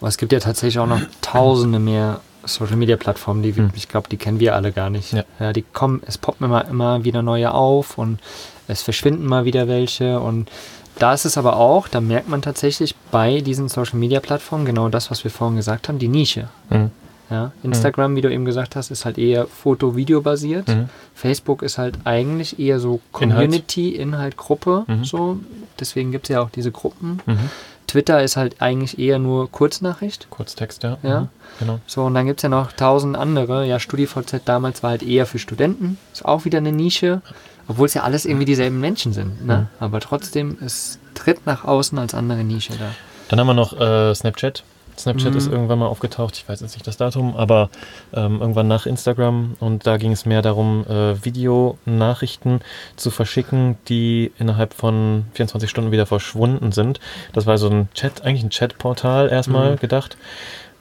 Aber 0.00 0.08
es 0.08 0.18
gibt 0.18 0.32
ja 0.32 0.40
tatsächlich 0.40 0.80
auch 0.80 0.86
noch 0.88 1.00
tausende 1.20 1.78
mehr 1.78 2.20
Social 2.44 2.74
Media 2.74 2.96
Plattformen, 2.96 3.44
die 3.44 3.56
wir, 3.56 3.64
Hm. 3.64 3.72
ich 3.76 3.88
glaube, 3.88 4.08
die 4.08 4.16
kennen 4.16 4.40
wir 4.40 4.56
alle 4.56 4.72
gar 4.72 4.90
nicht. 4.90 5.14
Ja. 5.38 5.52
die 5.52 5.62
kommen, 5.62 6.02
es 6.04 6.18
poppen 6.18 6.46
immer, 6.46 6.66
immer 6.66 7.04
wieder 7.04 7.22
neue 7.22 7.54
auf 7.54 7.98
und 7.98 8.18
es 8.66 8.82
verschwinden 8.82 9.24
mal 9.26 9.44
wieder 9.44 9.68
welche 9.68 10.18
und 10.18 10.50
da 10.98 11.14
ist 11.14 11.24
es 11.24 11.38
aber 11.38 11.56
auch, 11.56 11.86
da 11.86 12.00
merkt 12.00 12.28
man 12.28 12.42
tatsächlich 12.42 12.96
bei 13.12 13.40
diesen 13.42 13.68
Social 13.68 13.96
Media 13.96 14.18
Plattformen 14.18 14.64
genau 14.64 14.88
das, 14.88 15.08
was 15.12 15.22
wir 15.22 15.30
vorhin 15.30 15.56
gesagt 15.56 15.88
haben, 15.88 16.00
die 16.00 16.08
Nische. 16.08 16.48
Mhm. 16.70 16.90
Ja, 17.32 17.52
Instagram, 17.62 18.14
wie 18.14 18.20
du 18.20 18.30
eben 18.30 18.44
gesagt 18.44 18.76
hast, 18.76 18.90
ist 18.90 19.06
halt 19.06 19.16
eher 19.16 19.46
Foto-Video-basiert. 19.46 20.68
Mhm. 20.68 20.90
Facebook 21.14 21.62
ist 21.62 21.78
halt 21.78 21.96
eigentlich 22.04 22.58
eher 22.58 22.78
so 22.78 23.00
Inhalt. 23.18 23.40
Community, 23.40 23.96
Inhalt, 23.96 24.36
Gruppe. 24.36 24.84
Mhm. 24.86 25.04
So. 25.04 25.38
Deswegen 25.80 26.12
gibt 26.12 26.26
es 26.26 26.34
ja 26.34 26.42
auch 26.42 26.50
diese 26.50 26.70
Gruppen. 26.70 27.20
Mhm. 27.24 27.38
Twitter 27.86 28.22
ist 28.22 28.36
halt 28.36 28.60
eigentlich 28.60 28.98
eher 28.98 29.18
nur 29.18 29.50
Kurznachricht. 29.50 30.28
Kurztext, 30.28 30.82
ja. 30.82 30.98
Ja. 31.02 31.20
Mhm. 31.22 31.28
Genau. 31.58 31.80
So, 31.86 32.04
und 32.04 32.12
dann 32.12 32.26
gibt 32.26 32.40
es 32.40 32.42
ja 32.42 32.50
noch 32.50 32.72
tausend 32.72 33.16
andere. 33.16 33.66
Ja, 33.66 33.78
StudiVZ 33.78 34.42
damals 34.44 34.82
war 34.82 34.90
halt 34.90 35.02
eher 35.02 35.24
für 35.24 35.38
Studenten. 35.38 35.96
Ist 36.12 36.26
auch 36.26 36.44
wieder 36.44 36.58
eine 36.58 36.72
Nische. 36.72 37.22
Obwohl 37.68 37.86
es 37.86 37.94
ja 37.94 38.02
alles 38.02 38.26
irgendwie 38.26 38.44
dieselben 38.44 38.78
Menschen 38.80 39.14
sind. 39.14 39.46
Ne? 39.46 39.56
Mhm. 39.56 39.66
Aber 39.84 40.00
trotzdem, 40.00 40.58
es 40.60 40.98
tritt 41.14 41.46
nach 41.46 41.64
außen 41.64 41.98
als 41.98 42.12
andere 42.12 42.44
Nische 42.44 42.74
da. 42.78 42.90
Dann 43.28 43.40
haben 43.40 43.46
wir 43.46 43.54
noch 43.54 43.78
äh, 43.80 44.14
Snapchat. 44.14 44.64
Snapchat 44.98 45.32
Mhm. 45.32 45.38
ist 45.38 45.46
irgendwann 45.50 45.78
mal 45.78 45.86
aufgetaucht, 45.86 46.36
ich 46.36 46.48
weiß 46.48 46.60
jetzt 46.60 46.74
nicht 46.74 46.86
das 46.86 46.96
Datum, 46.96 47.36
aber 47.36 47.70
ähm, 48.14 48.40
irgendwann 48.40 48.68
nach 48.68 48.86
Instagram 48.86 49.56
und 49.60 49.86
da 49.86 49.96
ging 49.96 50.12
es 50.12 50.26
mehr 50.26 50.42
darum, 50.42 50.84
äh, 50.88 51.24
Videonachrichten 51.24 52.60
zu 52.96 53.10
verschicken, 53.10 53.76
die 53.88 54.32
innerhalb 54.38 54.74
von 54.74 55.24
24 55.34 55.68
Stunden 55.70 55.90
wieder 55.92 56.06
verschwunden 56.06 56.72
sind. 56.72 57.00
Das 57.32 57.46
war 57.46 57.58
so 57.58 57.68
ein 57.68 57.88
Chat, 57.94 58.22
eigentlich 58.24 58.42
ein 58.44 58.50
Chatportal 58.50 59.28
erstmal 59.30 59.72
Mhm. 59.72 59.76
gedacht, 59.76 60.16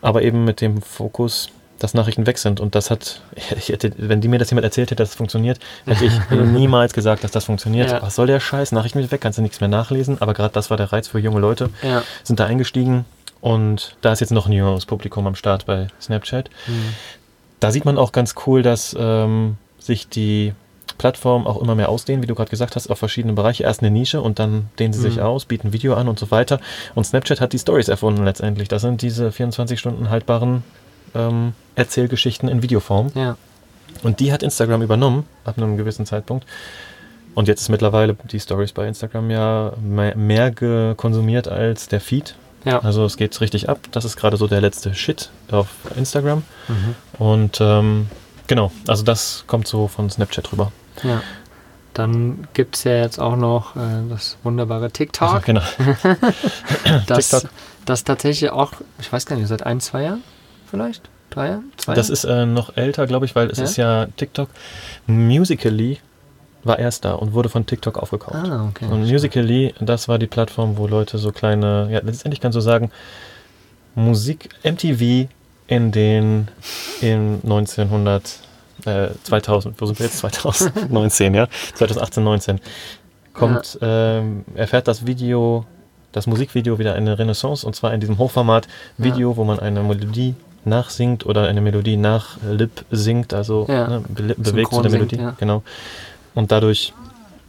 aber 0.02 0.22
eben 0.24 0.44
mit 0.46 0.62
dem 0.62 0.82
Fokus, 0.82 1.50
dass 1.80 1.94
Nachrichten 1.96 2.28
weg 2.28 2.38
sind. 2.38 2.60
Und 2.60 2.76
das 2.76 2.92
hat, 2.92 3.22
hätte, 3.36 3.92
wenn 3.98 4.22
die 4.22 4.28
mir 4.28 4.38
das 4.38 4.52
jemand 4.52 4.66
erzählt 4.66 4.92
hätte, 4.92 5.02
dass 5.02 5.10
es 5.10 5.16
funktioniert, 5.16 5.60
hätte 5.86 6.06
ich 6.06 6.14
niemals 6.30 6.94
gesagt, 6.94 7.24
dass 7.24 7.32
das 7.32 7.46
funktioniert. 7.46 7.90
Ja. 7.90 8.02
Was 8.04 8.16
soll 8.16 8.28
der 8.28 8.40
Scheiß? 8.40 8.72
Nachrichten 8.72 9.10
weg, 9.10 9.22
kannst 9.22 9.40
du 9.40 9.42
nichts 9.42 9.62
mehr 9.62 9.68
nachlesen. 9.70 10.18
Aber 10.22 10.34
gerade 10.34 10.54
das 10.54 10.70
war 10.70 10.78
der 10.78 10.92
Reiz 10.94 11.08
für 11.08 11.18
junge 11.20 11.40
Leute 11.40 11.70
Ja. 11.82 12.04
sind 12.24 12.40
da 12.40 12.46
eingestiegen 12.46 13.06
und 13.42 13.96
da 14.02 14.12
ist 14.14 14.20
jetzt 14.20 14.32
noch 14.32 14.46
ein 14.48 14.52
jüngeres 14.54 14.86
Publikum 14.86 15.28
am 15.28 15.36
Start 15.36 15.66
bei 15.66 15.88
Snapchat. 16.00 16.50
Mhm. 16.68 16.94
Da 17.60 17.72
sieht 17.72 17.86
man 17.86 17.98
auch 17.98 18.12
ganz 18.12 18.36
cool, 18.46 18.62
dass 18.62 18.96
ähm, 19.00 19.58
sich 19.80 20.08
die 20.10 20.54
Plattformen 20.98 21.48
auch 21.48 21.60
immer 21.62 21.74
mehr 21.76 21.90
ausdehnen, 21.90 22.22
wie 22.22 22.28
du 22.28 22.36
gerade 22.36 22.50
gesagt 22.50 22.76
hast, 22.76 22.90
auf 22.90 23.00
verschiedene 23.00 23.34
Bereiche. 23.34 23.64
Erst 23.64 23.82
eine 23.82 23.90
Nische 23.90 24.22
und 24.22 24.38
dann 24.40 24.70
dehnen 24.78 24.94
sie 24.94 25.02
sich 25.02 25.16
Mhm. 25.18 25.24
aus, 25.24 25.46
bieten 25.46 25.74
Video 25.74 25.96
an 25.96 26.08
und 26.08 26.20
so 26.20 26.30
weiter. 26.30 26.60
Und 26.96 27.06
Snapchat 27.06 27.42
hat 27.42 27.54
die 27.54 27.60
Stories 27.60 27.88
erfunden 27.88 28.24
letztendlich. 28.24 28.68
Das 28.68 28.84
sind 28.84 29.02
diese 29.02 29.32
24 29.32 29.80
Stunden 29.80 30.10
haltbaren 30.10 30.64
ähm, 31.16 31.54
Erzählgeschichten 31.76 32.48
in 32.50 32.62
Videoform. 32.62 33.12
Ja. 33.16 33.36
Und 34.04 34.20
die 34.20 34.32
hat 34.32 34.44
Instagram 34.44 34.82
übernommen, 34.82 35.26
ab 35.44 35.58
einem 35.58 35.78
gewissen 35.78 36.06
Zeitpunkt. 36.06 36.46
Und 37.34 37.48
jetzt 37.48 37.62
ist 37.62 37.70
mittlerweile 37.70 38.16
die 38.32 38.40
Stories 38.40 38.74
bei 38.74 38.88
Instagram 38.88 39.32
ja 39.32 39.74
mehr, 39.82 40.16
mehr 40.16 40.96
konsumiert 40.96 41.48
als 41.48 41.88
der 41.88 42.02
Feed. 42.02 42.36
Ja. 42.64 42.80
Also 42.80 43.06
es 43.06 43.18
geht 43.18 43.40
richtig 43.42 43.70
ab. 43.70 43.80
Das 43.92 44.06
ist 44.06 44.18
gerade 44.18 44.38
so 44.38 44.48
der 44.48 44.62
letzte 44.62 44.94
Shit 44.94 45.30
auf 45.52 45.68
Instagram. 45.96 46.44
Mhm. 46.68 46.96
Und 47.18 47.58
ähm, 47.62 48.08
genau, 48.48 48.72
also 48.88 49.04
das 49.04 49.46
kommt 49.48 49.68
so 49.68 49.88
von 49.88 50.10
Snapchat 50.10 50.52
rüber. 50.52 50.72
Ja. 51.04 51.22
Dann 51.94 52.48
gibt 52.54 52.78
es 52.78 52.84
ja 52.86 52.94
jetzt 52.98 53.20
auch 53.20 53.36
noch 53.36 53.76
äh, 53.76 53.80
das 54.10 54.38
wunderbare 54.44 54.92
TikTok. 54.92 55.34
Also, 55.34 55.42
genau. 55.46 55.62
das, 57.08 57.30
TikTok. 57.30 57.50
das 57.86 58.04
tatsächlich 58.04 58.50
auch, 58.52 58.74
ich 59.00 59.12
weiß 59.12 59.26
gar 59.26 59.36
nicht, 59.36 59.48
seit 59.48 59.64
ein, 59.66 59.80
zwei 59.82 60.04
Jahren 60.04 60.24
vielleicht? 60.70 61.10
Drei 61.32 61.48
Jahren? 61.50 61.72
Zwei 61.78 61.94
Das 61.94 62.08
Jahren? 62.08 62.14
ist 62.14 62.24
äh, 62.26 62.46
noch 62.46 62.78
älter, 62.78 63.08
glaube 63.08 63.26
ich, 63.26 63.36
weil 63.36 63.50
es 63.50 63.58
Ja? 63.58 63.64
ist 63.64 63.76
ja 63.78 64.06
TikTok. 64.18 64.50
Musically 65.08 66.00
war 66.64 66.78
erst 66.80 67.06
da 67.06 67.14
und 67.14 67.34
wurde 67.34 67.50
von 67.50 67.66
TikTok 67.66 67.98
aufgekauft. 67.98 68.36
Ah, 68.50 68.68
okay. 68.70 68.86
Und 68.86 69.02
Musically, 69.10 69.74
das 69.80 70.08
war 70.08 70.20
die 70.20 70.28
Plattform, 70.28 70.78
wo 70.78 70.88
Leute 70.88 71.18
so 71.18 71.32
kleine, 71.32 71.90
ja, 71.92 72.00
letztendlich 72.04 72.40
kannst 72.40 72.56
du 72.56 72.62
sagen, 72.62 72.92
Musik, 73.96 74.50
MTV 74.64 75.28
in 75.68 75.92
den, 75.92 76.48
in 77.02 77.40
1900, 77.44 78.40
äh, 78.86 79.10
2000, 79.24 79.80
wo 79.80 79.86
sind 79.86 80.00
wir 80.00 80.06
jetzt? 80.06 80.20
2019, 80.20 81.34
ja? 81.34 81.48
2018, 81.76 82.24
19. 82.24 82.60
Kommt, 83.34 83.80
ähm, 83.82 84.44
erfährt 84.56 84.88
das 84.88 85.06
Video, 85.06 85.66
das 86.12 86.28
Musikvideo 86.28 86.78
wieder 86.80 86.94
eine 86.96 87.18
Renaissance 87.18 87.66
und 87.66 87.76
zwar 87.76 87.94
in 87.94 88.00
diesem 88.02 88.18
Hochformat-Video, 88.18 89.38
wo 89.38 89.44
man 89.46 89.60
eine 89.60 89.82
Melodie 89.84 90.36
nachsingt 90.66 91.26
oder 91.26 91.48
eine 91.48 91.62
Melodie 91.62 91.98
nach 91.98 92.38
Lip 92.48 92.86
singt, 92.92 93.34
also 93.34 93.66
Ja. 93.70 93.88
ne, 93.88 94.04
be 94.08 94.36
bewegt 94.38 94.74
zu 94.74 94.82
der 94.82 94.92
singt, 94.92 95.12
Melodie. 95.12 95.16
ja. 95.18 95.34
Genau. 95.40 95.64
Und 96.34 96.52
dadurch 96.52 96.94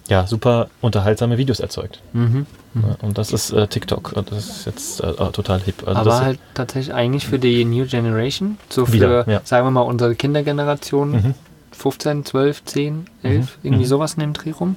ja, 0.09 0.27
super 0.27 0.68
unterhaltsame 0.81 1.38
Videos 1.38 1.61
erzeugt. 1.61 2.01
Mhm. 2.12 2.47
Ja, 2.75 2.97
und 3.03 3.18
das 3.18 3.33
ist 3.33 3.53
äh, 3.53 3.66
TikTok. 3.68 4.14
Das 4.29 4.49
ist 4.49 4.66
jetzt 4.66 5.01
äh, 5.01 5.11
äh, 5.11 5.31
total 5.31 5.61
hip. 5.61 5.87
Also 5.87 6.01
Aber 6.01 6.21
halt 6.21 6.38
tatsächlich 6.55 6.95
eigentlich 6.95 7.27
für 7.27 7.38
die 7.38 7.64
New 7.64 7.87
Generation, 7.87 8.59
so 8.68 8.87
für, 8.87 8.92
Wieder, 8.92 9.29
ja. 9.31 9.40
sagen 9.45 9.66
wir 9.66 9.71
mal, 9.71 9.83
unsere 9.83 10.14
Kindergeneration, 10.14 11.11
Mhm. 11.12 11.35
15, 11.72 12.24
12, 12.24 12.64
10, 12.64 13.06
11, 13.22 13.58
irgendwie 13.62 13.85
mhm. 13.85 13.88
sowas 13.88 14.14
in 14.14 14.20
dem 14.20 14.32
Dreh 14.32 14.50
rum. 14.50 14.76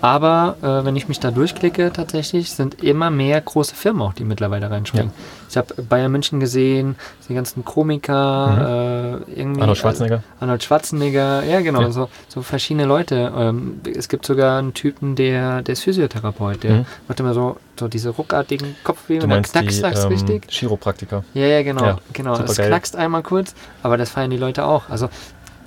Aber 0.00 0.56
äh, 0.62 0.84
wenn 0.84 0.96
ich 0.96 1.08
mich 1.08 1.20
da 1.20 1.30
durchklicke, 1.30 1.92
tatsächlich 1.92 2.50
sind 2.50 2.82
immer 2.82 3.10
mehr 3.10 3.40
große 3.40 3.74
Firmen 3.74 4.02
auch, 4.02 4.12
die 4.12 4.24
mittlerweile 4.24 4.70
reinspringen. 4.70 5.12
Ich 5.48 5.56
habe 5.56 5.82
Bayern 5.82 6.10
München 6.10 6.40
gesehen, 6.40 6.96
die 7.28 7.34
ganzen 7.34 7.64
Komiker, 7.64 9.20
äh, 9.28 9.32
irgendwie. 9.38 9.58
Mhm. 9.58 9.62
Arnold 9.62 9.78
Schwarzenegger. 9.78 10.22
Arnold 10.40 10.64
Schwarzenegger, 10.64 11.44
ja 11.44 11.60
genau, 11.60 11.82
Ja. 11.82 11.90
So, 11.92 12.08
so 12.28 12.42
verschiedene 12.42 12.86
Leute. 12.86 13.32
Ähm, 13.36 13.80
es 13.94 14.08
gibt 14.08 14.24
sogar 14.24 14.58
einen 14.58 14.74
Typen, 14.74 15.14
der, 15.14 15.62
der 15.62 15.74
ist 15.74 15.82
Physiotherapeut, 15.82 16.62
der 16.62 16.72
Mhm. 16.72 16.86
macht 17.06 17.20
immer 17.20 17.34
so, 17.34 17.58
so 17.78 17.88
diese 17.88 18.10
ruckartigen 18.10 18.76
Kopfweh 18.82 19.20
und 19.20 19.28
dann 19.28 19.42
knackst 19.42 19.82
das 19.82 20.04
ähm, 20.04 20.10
richtig. 20.10 20.46
Chiropraktiker. 20.48 21.24
Ja, 21.34 21.46
ja, 21.46 21.62
genau. 21.62 21.84
Ja, 21.84 21.98
genau. 22.12 22.34
Es 22.36 22.56
knackst 22.56 22.96
einmal 22.96 23.22
kurz, 23.22 23.54
aber 23.82 23.96
das 23.96 24.10
feiern 24.10 24.30
die 24.30 24.36
Leute 24.38 24.64
auch. 24.64 24.88
Also 24.88 25.08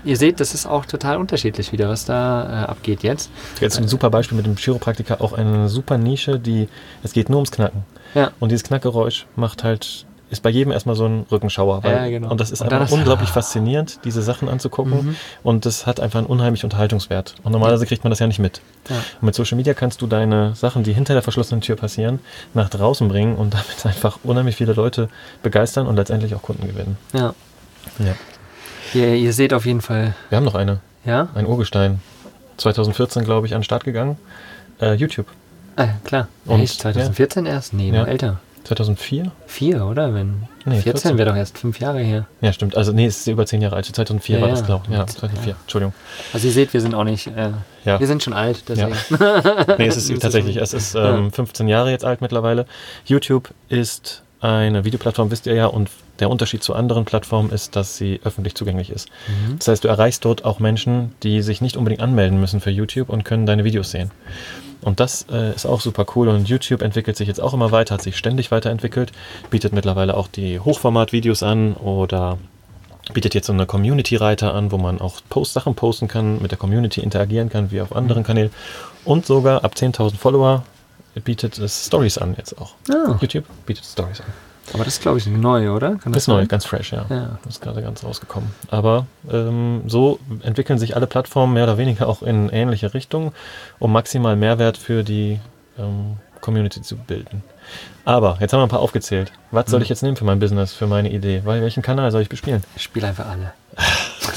ihr 0.06 0.18
seht, 0.18 0.40
das 0.40 0.54
ist 0.54 0.66
auch 0.66 0.86
total 0.86 1.18
unterschiedlich 1.18 1.72
wieder, 1.72 1.90
was 1.90 2.06
da 2.06 2.64
äh, 2.64 2.66
abgeht 2.68 3.04
jetzt. 3.04 3.30
Jetzt 3.60 3.78
ein 3.78 3.88
super 3.88 4.10
Beispiel 4.10 4.38
mit 4.38 4.46
dem 4.46 4.56
Chiropraktiker, 4.56 5.22
auch 5.22 5.34
eine 5.34 5.68
super 5.68 5.98
Nische, 5.98 6.40
die, 6.40 6.70
es 7.04 7.14
geht 7.14 7.30
nur 7.30 7.40
ums 7.40 7.52
Knacken. 7.52 7.84
Ja. 8.14 8.32
Und 8.40 8.50
dieses 8.50 8.64
Knackgeräusch 8.64 9.26
macht 9.36 9.64
halt, 9.64 10.06
ist 10.30 10.42
bei 10.42 10.50
jedem 10.50 10.72
erstmal 10.72 10.96
so 10.96 11.06
ein 11.06 11.26
Rückenschauer. 11.32 11.84
Weil, 11.84 11.96
Ja, 11.96 12.08
genau. 12.08 12.32
Und 12.32 12.40
das 12.40 12.52
ist 12.52 12.62
Und 12.62 12.72
einfach 12.72 12.92
unglaublich 12.92 13.30
faszinierend, 13.32 14.00
diese 14.06 14.22
Sachen 14.22 14.48
anzugucken. 14.48 15.06
Mhm. 15.06 15.16
Und 15.44 15.66
das 15.66 15.86
hat 15.86 16.00
einfach 16.00 16.20
einen 16.20 16.28
unheimlichen 16.28 16.68
Unterhaltungswert. 16.68 17.36
Und 17.44 17.52
normalerweise 17.52 17.86
kriegt 17.86 18.04
man 18.04 18.12
das 18.12 18.20
ja 18.20 18.28
nicht 18.28 18.40
mit. 18.40 18.62
Ja. 18.90 18.96
Und 18.96 19.24
mit 19.24 19.36
Social 19.36 19.58
Media 19.58 19.74
kannst 19.74 20.02
du 20.02 20.08
deine 20.08 20.56
Sachen, 20.56 20.84
die 20.84 20.94
hinter 20.94 21.14
der 21.14 21.24
verschlossenen 21.24 21.62
Tür 21.62 21.76
passieren, 21.76 22.20
nach 22.54 22.70
draußen 22.70 23.08
bringen 23.08 23.36
und 23.36 23.54
damit 23.54 23.86
einfach 23.86 24.20
unheimlich 24.24 24.56
viele 24.56 24.74
Leute 24.74 25.10
begeistern 25.44 25.88
und 25.88 25.96
letztendlich 25.96 26.34
auch 26.36 26.42
Kunden 26.42 26.68
gewinnen. 26.68 26.98
Ja. 27.14 27.34
Ja. 28.00 28.16
Ihr, 28.94 29.14
ihr 29.16 29.34
seht 29.34 29.54
auf 29.54 29.66
jeden 29.66 29.82
Fall, 29.82 30.14
Wir 30.30 30.38
haben 30.38 30.46
noch 30.46 30.56
eine, 30.56 30.80
ja? 31.06 31.30
ein 31.36 31.46
Urgestein. 31.46 32.00
2014, 32.58 33.24
glaube 33.26 33.48
ich, 33.48 33.54
an 33.54 33.60
den 33.60 33.66
Start 33.66 33.84
gegangen. 33.84 34.18
Äh, 34.80 34.94
YouTube. 34.94 35.28
Ah, 35.76 35.88
klar. 36.06 36.28
Und- 36.46 36.62
Echt? 36.62 36.80
2014 36.80 37.46
erst? 37.46 37.74
Nee, 37.74 37.92
Ja. 37.92 38.06
älter. 38.06 38.40
2004? 38.64 39.32
Vier, 39.46 39.86
oder? 39.86 40.14
Wenn 40.16 40.44
Nee, 40.66 40.80
14 40.82 40.84
14. 41.12 41.18
wäre 41.20 41.30
doch 41.30 41.36
erst 41.36 41.58
fünf 41.60 41.80
Jahre 41.80 42.00
her. 42.00 42.26
Ja, 42.42 42.52
stimmt. 42.52 42.76
Also, 42.76 42.94
nee, 42.94 43.06
es 43.06 43.18
ist 43.20 43.28
über 43.28 43.46
zehn 43.46 43.62
Jahre 43.62 43.76
alt. 43.76 43.86
2004 43.86 44.38
Ja, 44.38 44.42
war 44.42 44.50
ja. 44.50 44.56
das, 44.56 44.66
glaube 44.66 44.86
ich. 44.88 44.92
Ja, 44.94 45.00
Ja. 45.00 45.06
2004. 45.08 45.56
Entschuldigung. 45.62 45.94
Also 46.34 46.48
ihr 46.48 46.54
seht, 46.54 46.74
wir 46.74 46.82
sind 46.82 46.96
auch 46.96 47.04
nicht, 47.04 47.28
äh, 47.28 47.52
Ja. 47.84 48.00
wir 48.00 48.08
sind 48.08 48.24
schon 48.24 48.34
alt, 48.34 48.64
deswegen. 48.68 48.96
Nee, 49.78 49.86
es 49.88 49.98
ist 49.98 50.20
tatsächlich, 50.22 50.56
es 50.58 50.74
ist 50.74 50.96
ähm, 50.96 51.32
15 51.32 51.68
Jahre 51.68 51.92
jetzt 51.92 52.06
alt 52.06 52.22
mittlerweile. 52.22 52.66
YouTube 53.06 53.50
ist 53.70 54.24
eine 54.42 54.84
Videoplattform, 54.84 55.30
wisst 55.30 55.46
ihr 55.46 55.54
ja, 55.54 55.68
und 55.68 55.90
der 56.20 56.30
Unterschied 56.30 56.64
zu 56.64 56.74
anderen 56.74 57.06
Plattformen 57.06 57.52
ist, 57.52 57.76
dass 57.76 57.98
sie 57.98 58.20
öffentlich 58.24 58.56
zugänglich 58.56 58.90
ist. 58.90 59.10
Mhm. 59.28 59.60
Das 59.60 59.68
heißt, 59.68 59.84
du 59.84 59.88
erreichst 59.88 60.26
dort 60.26 60.46
auch 60.46 60.60
Menschen, 60.60 61.14
die 61.24 61.42
sich 61.42 61.62
nicht 61.62 61.78
unbedingt 61.78 62.02
anmelden 62.02 62.40
müssen 62.40 62.62
für 62.62 62.72
YouTube 62.72 63.10
und 63.10 63.24
können 63.24 63.46
deine 63.46 63.64
Videos 63.64 63.92
sehen. 63.92 64.12
Und 64.82 65.00
das 65.00 65.26
äh, 65.32 65.54
ist 65.56 65.66
auch 65.66 65.82
super 65.82 66.06
cool 66.16 66.28
und 66.28 66.48
YouTube 66.48 66.82
entwickelt 66.82 67.18
sich 67.18 67.28
jetzt 67.28 67.42
auch 67.42 67.54
immer 67.54 67.72
weiter, 67.72 67.96
hat 67.96 68.04
sich 68.04 68.18
ständig 68.18 68.52
weiterentwickelt, 68.52 69.12
bietet 69.50 69.74
mittlerweile 69.74 70.16
auch 70.16 70.28
die 70.28 70.60
Hochformat-Videos 70.60 71.42
an 71.42 71.74
oder 71.74 72.38
bietet 73.14 73.34
jetzt 73.34 73.48
so 73.48 73.54
eine 73.54 73.66
Community-Reiter 73.66 74.54
an, 74.54 74.72
wo 74.72 74.78
man 74.78 75.02
auch 75.02 75.22
Post 75.30 75.54
Sachen 75.54 75.76
posten 75.76 76.08
kann, 76.08 76.42
mit 76.42 76.52
der 76.52 76.58
Community 76.58 77.02
interagieren 77.02 77.50
kann, 77.50 77.72
wie 77.72 77.82
auf 77.82 77.96
anderen 77.96 78.24
Kanälen. 78.24 78.52
Und 79.04 79.26
sogar 79.26 79.64
ab 79.64 79.74
10.000 79.76 80.18
Follower 80.18 80.64
bietet 81.24 81.58
es 81.58 81.88
Stories 81.88 82.18
an 82.18 82.36
jetzt 82.38 82.58
auch. 82.60 82.74
Ah, 82.90 83.18
YouTube 83.22 83.46
bietet 83.66 83.86
Stories 83.86 84.22
an. 84.22 84.28
Aber 84.74 84.84
das 84.84 84.96
ist, 84.96 85.02
glaube 85.02 85.18
ich, 85.18 85.28
neu, 85.28 85.72
oder? 85.72 85.96
Kann 85.96 86.12
Das 86.14 86.24
ist 86.24 86.28
neu, 86.28 86.46
ganz 86.48 86.66
fresh, 86.66 86.92
ja. 86.92 87.06
Ja. 87.10 87.38
Das 87.44 87.56
ist 87.56 87.62
gerade 87.62 87.82
ganz 87.82 88.04
rausgekommen. 88.04 88.50
Aber 88.70 89.06
ähm, 89.32 89.84
so 89.88 90.20
entwickeln 90.44 90.80
sich 90.80 90.96
alle 90.96 91.08
Plattformen 91.08 91.54
mehr 91.54 91.64
oder 91.66 91.78
weniger 91.78 92.08
auch 92.08 92.22
in 92.24 92.50
ähnliche 92.50 92.94
Richtungen, 92.94 93.32
um 93.80 93.92
maximal 93.92 94.36
Mehrwert 94.36 94.78
für 94.78 95.04
die 95.04 95.40
ähm, 95.78 96.18
Community 96.42 96.82
zu 96.82 96.96
bilden. 96.96 97.44
Aber 98.06 98.38
jetzt 98.40 98.54
haben 98.54 98.60
wir 98.60 98.66
ein 98.66 98.70
paar 98.70 98.80
aufgezählt. 98.82 99.32
Was 99.52 99.70
soll 99.70 99.80
Mhm. 99.80 99.84
ich 99.84 99.90
jetzt 99.90 100.04
nehmen 100.04 100.16
für 100.16 100.26
mein 100.26 100.40
Business, 100.40 100.74
für 100.74 100.86
meine 100.88 101.10
Idee? 101.12 101.42
Weil 101.44 101.62
welchen 101.62 101.82
Kanal 101.82 102.12
soll 102.12 102.22
ich 102.22 102.30
bespielen? 102.30 102.64
Ich 102.76 102.84
spiele 102.84 103.08
einfach 103.08 103.28
alle. 103.28 103.54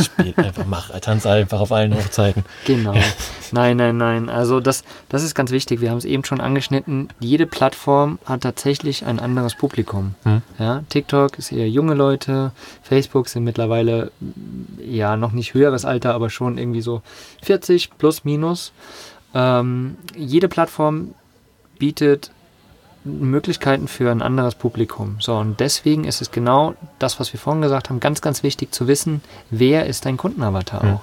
Spiel 0.05 0.35
einfach, 0.37 0.65
mach, 0.67 0.91
tanz 1.01 1.27
einfach 1.27 1.61
auf 1.61 1.73
allen 1.73 1.95
Hochzeiten. 1.95 2.45
Genau. 2.65 2.95
Nein, 3.51 3.79
nein, 3.79 3.97
nein. 3.97 4.29
Also 4.29 4.61
das, 4.61 4.85
das 5.09 5.23
ist 5.23 5.35
ganz 5.35 5.51
wichtig. 5.51 5.81
Wir 5.81 5.91
haben 5.91 5.97
es 5.99 6.05
eben 6.05 6.25
schon 6.25 6.41
angeschnitten. 6.41 7.09
Jede 7.19 7.47
Plattform 7.47 8.19
hat 8.27 8.43
tatsächlich 8.43 9.07
ein 9.07 9.19
anderes 9.19 9.55
Publikum. 9.55 10.15
Hm. 10.25 10.43
Ja, 10.59 10.83
TikTok 10.91 11.39
ist 11.39 11.53
eher 11.53 11.69
junge 11.69 11.95
Leute. 11.95 12.53
Facebook 12.83 13.29
sind 13.29 13.45
mittlerweile 13.45 14.13
ja 14.85 15.17
noch 15.17 15.33
nicht 15.33 15.55
höheres 15.55 15.85
Alter, 15.85 16.15
aber 16.15 16.29
schon 16.29 16.59
irgendwie 16.59 16.83
so 16.83 17.03
40 17.43 17.97
plus 17.97 18.25
minus. 18.25 18.73
Ähm, 19.35 19.97
jede 20.15 20.49
Plattform 20.49 21.15
bietet 21.79 22.31
Möglichkeiten 23.05 23.89
für 23.89 24.11
ein 24.11 24.23
anderes 24.23 24.55
Publikum. 24.55 25.17
So, 25.21 25.37
und 25.37 25.61
deswegen 25.61 26.05
ist 26.05 26.21
es 26.21 26.31
genau 26.31 26.75
das, 26.99 27.21
was 27.21 27.33
wir 27.33 27.41
vorhin 27.41 27.63
gesagt 27.63 27.89
haben, 27.89 28.01
ganz, 28.01 28.21
ganz 28.21 28.43
wichtig 28.43 28.73
zu 28.73 28.89
wissen, 28.89 29.23
wer 29.51 29.87
ist 29.87 30.05
dein 30.05 30.17
Kundenavatar 30.17 30.83
Hm. 30.83 30.95
auch. 30.95 31.01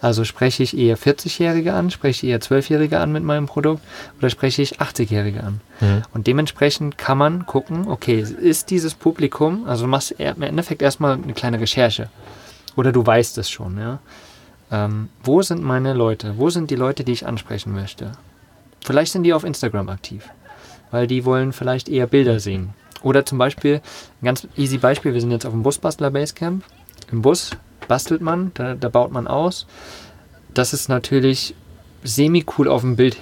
Also 0.00 0.24
spreche 0.24 0.62
ich 0.62 0.78
eher 0.78 0.96
40-Jährige 0.96 1.74
an, 1.74 1.90
spreche 1.90 2.26
ich 2.26 2.30
eher 2.30 2.40
12-Jährige 2.40 3.00
an 3.00 3.10
mit 3.10 3.24
meinem 3.24 3.46
Produkt 3.46 3.82
oder 4.18 4.30
spreche 4.30 4.62
ich 4.62 4.80
80-Jährige 4.80 5.42
an? 5.42 5.60
Mhm. 5.80 6.02
Und 6.14 6.26
dementsprechend 6.28 6.98
kann 6.98 7.18
man 7.18 7.46
gucken, 7.46 7.88
okay, 7.88 8.20
ist 8.20 8.70
dieses 8.70 8.94
Publikum, 8.94 9.66
also 9.66 9.84
du 9.84 9.90
machst 9.90 10.12
im 10.12 10.42
Endeffekt 10.42 10.82
erstmal 10.82 11.14
eine 11.14 11.32
kleine 11.32 11.58
Recherche. 11.60 12.10
Oder 12.76 12.92
du 12.92 13.04
weißt 13.04 13.38
es 13.38 13.50
schon, 13.50 13.78
ja. 13.78 13.98
Ähm, 14.70 15.08
wo 15.24 15.42
sind 15.42 15.64
meine 15.64 15.94
Leute? 15.94 16.34
Wo 16.36 16.50
sind 16.50 16.70
die 16.70 16.76
Leute, 16.76 17.02
die 17.02 17.12
ich 17.12 17.26
ansprechen 17.26 17.72
möchte? 17.74 18.12
Vielleicht 18.84 19.12
sind 19.12 19.24
die 19.24 19.32
auf 19.32 19.42
Instagram 19.42 19.88
aktiv, 19.88 20.28
weil 20.90 21.06
die 21.06 21.24
wollen 21.24 21.52
vielleicht 21.52 21.88
eher 21.88 22.06
Bilder 22.06 22.40
sehen. 22.40 22.70
Oder 23.02 23.24
zum 23.24 23.38
Beispiel, 23.38 23.76
ein 24.20 24.24
ganz 24.24 24.48
easy 24.56 24.78
Beispiel, 24.78 25.14
wir 25.14 25.20
sind 25.20 25.30
jetzt 25.30 25.46
auf 25.46 25.52
dem 25.52 25.62
Busbastler 25.62 26.10
Basecamp. 26.10 26.64
Im 27.12 27.22
Bus 27.22 27.50
bastelt 27.86 28.20
man, 28.20 28.50
da, 28.54 28.74
da 28.74 28.88
baut 28.88 29.12
man 29.12 29.26
aus. 29.28 29.66
Das 30.52 30.72
ist 30.72 30.88
natürlich 30.88 31.54
semi-cool 32.02 32.68
auf 32.68 32.80
dem 32.82 32.96
Bild 32.96 33.16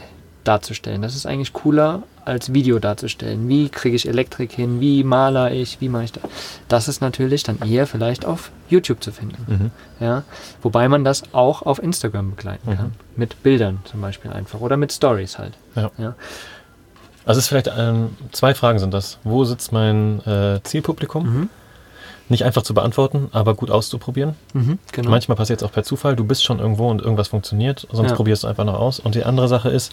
darzustellen. 0.45 1.03
Das 1.03 1.15
ist 1.15 1.27
eigentlich 1.27 1.53
cooler 1.53 2.05
als 2.25 2.53
Video 2.53 2.79
darzustellen. 2.79 3.49
Wie 3.49 3.69
kriege 3.69 3.97
ich 3.97 4.09
Elektrik 4.09 4.53
hin? 4.53 4.81
Wie 4.81 5.05
maler 5.05 5.53
ich? 5.53 5.81
Wie 5.81 5.89
mache 5.89 6.05
ich 6.05 6.13
das? 6.13 6.23
Das 6.69 6.89
ist 6.89 7.01
natürlich 7.01 7.43
dann 7.43 7.59
eher 7.63 7.87
vielleicht 7.87 8.25
auf 8.25 8.51
YouTube 8.69 9.03
zu 9.03 9.13
finden. 9.13 9.45
Mhm. 9.47 9.71
Ja? 10.05 10.25
Wobei 10.63 10.89
man 10.89 11.05
das 11.05 11.23
auch 11.35 11.63
auf 11.63 11.83
Instagram 11.83 12.31
begleiten 12.31 12.71
Mhm. 12.71 12.77
kann. 12.77 12.93
Mit 13.17 13.43
Bildern 13.43 13.81
zum 13.85 14.01
Beispiel 14.01 14.33
einfach. 14.33 14.61
Oder 14.61 14.77
mit 14.77 14.93
Stories 14.93 15.39
halt. 15.39 15.55
Ja. 15.75 15.91
Ja. 15.99 16.15
Also 17.27 17.39
es 17.39 17.45
ist 17.45 17.49
vielleicht 17.49 17.71
ähm, 17.77 18.17
zwei 18.33 18.55
Fragen 18.55 18.79
sind 18.79 18.95
das. 18.95 19.19
Wo 19.25 19.45
sitzt 19.45 19.73
mein 19.73 20.25
äh, 20.27 20.61
Zielpublikum? 20.63 21.25
Mhm. 21.25 21.49
nicht 22.29 22.45
einfach 22.45 22.63
zu 22.63 22.75
beantworten, 22.75 23.29
aber 23.33 23.55
gut 23.55 23.71
auszuprobieren. 23.71 24.35
Mhm, 24.53 24.79
genau. 24.91 25.11
Manchmal 25.11 25.37
passiert 25.37 25.61
es 25.63 25.69
auch 25.69 25.71
per 25.73 25.85
Zufall. 25.85 26.17
Du 26.17 26.25
bist 26.25 26.43
schon 26.45 26.59
irgendwo 26.59 26.89
und 26.91 27.01
irgendwas 27.01 27.29
funktioniert, 27.29 27.87
sonst 27.93 28.11
Ja. 28.11 28.17
probierst 28.17 28.43
du 28.43 28.49
einfach 28.49 28.65
noch 28.65 28.75
aus. 28.81 28.99
Und 28.99 29.15
die 29.15 29.23
andere 29.25 29.47
Sache 29.47 29.69
ist, 29.69 29.93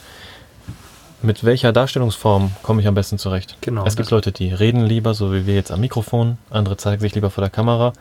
mit 1.21 1.43
welcher 1.43 1.71
Darstellungsform 1.71 2.51
komme 2.63 2.81
ich 2.81 2.87
am 2.87 2.95
besten 2.95 3.17
zurecht? 3.19 3.55
Genau, 3.61 3.85
Es 3.85 3.95
gibt 3.95 4.09
Leute, 4.11 4.31
die 4.31 4.49
reden 4.51 4.83
lieber, 4.85 5.13
so 5.13 5.31
wie 5.31 5.45
wir 5.45 5.53
jetzt 5.55 5.71
am 5.71 5.79
Mikrofon. 5.79 6.37
Andere 6.49 6.75
zeigen 6.77 7.01
sich 7.01 7.13
lieber 7.15 7.29
vor 7.29 7.41
der 7.43 7.51
Kamera. 7.51 7.93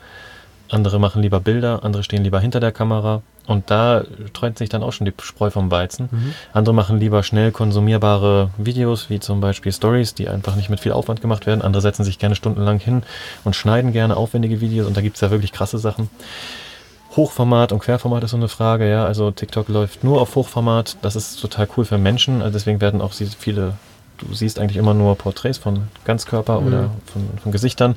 Andere 0.71 0.99
machen 0.99 1.21
lieber 1.23 1.39
Bilder. 1.41 1.85
Andere 1.85 2.03
stehen 2.03 2.25
lieber 2.25 2.41
hinter 2.41 2.59
der 2.59 2.73
Kamera. 2.73 3.21
Und 3.47 3.71
da 3.71 4.05
trennt 4.35 4.59
sich 4.59 4.69
dann 4.69 4.83
auch 4.85 4.93
schon 4.93 5.05
die 5.05 5.13
Spreu 5.21 5.51
vom 5.51 5.71
Weizen. 5.71 6.09
Mhm. 6.13 6.35
Andere 6.53 6.75
machen 6.75 7.01
lieber 7.01 7.23
schnell 7.25 7.51
konsumierbare 7.51 8.51
Videos, 8.57 9.11
wie 9.11 9.19
zum 9.19 9.41
Beispiel 9.41 9.73
Stories, 9.73 10.15
die 10.15 10.29
einfach 10.29 10.55
nicht 10.55 10.71
mit 10.71 10.79
viel 10.79 10.93
Aufwand 10.93 11.21
gemacht 11.21 11.47
werden. 11.47 11.61
Andere 11.61 11.81
setzen 11.81 12.05
sich 12.05 12.19
gerne 12.21 12.37
stundenlang 12.37 12.79
hin 12.79 13.03
und 13.43 13.57
schneiden 13.57 13.93
gerne 13.93 14.17
aufwendige 14.17 14.61
Videos. 14.61 14.87
Und 14.87 14.97
da 14.97 15.01
gibt 15.01 15.17
es 15.17 15.21
ja 15.23 15.31
wirklich 15.33 15.53
krasse 15.53 15.79
Sachen. 15.79 16.09
Hochformat 17.17 17.73
und 17.73 17.81
Querformat 17.81 18.25
ist 18.25 18.31
so 18.31 18.37
eine 18.37 18.49
Frage, 18.49 18.89
ja. 18.89 19.05
Also 19.05 19.31
TikTok 19.31 19.69
läuft 19.69 20.03
nur 20.05 20.21
auf 20.21 20.35
Hochformat. 20.35 20.97
Das 21.03 21.17
ist 21.17 21.41
total 21.41 21.69
cool 21.77 21.85
für 21.85 21.99
Menschen. 21.99 22.41
Also 22.43 22.55
deswegen 22.55 22.81
werden 22.81 23.03
auch 23.03 23.13
viele, 23.13 23.75
du 24.19 24.33
siehst 24.33 24.59
eigentlich 24.59 24.79
immer 24.79 24.95
nur 24.95 25.17
Porträts 25.17 25.59
von 25.59 25.89
Ganzkörper 26.05 26.61
Mhm. 26.61 26.67
oder 26.67 26.91
von, 27.13 27.29
von 27.43 27.53
Gesichtern, 27.53 27.97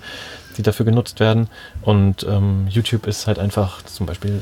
die 0.58 0.64
dafür 0.64 0.86
genutzt 0.86 1.20
werden. 1.20 1.48
Und 1.82 2.26
ähm, 2.30 2.68
YouTube 2.70 3.08
ist 3.08 3.28
halt 3.28 3.40
einfach 3.40 3.84
zum 3.84 4.06
Beispiel 4.06 4.40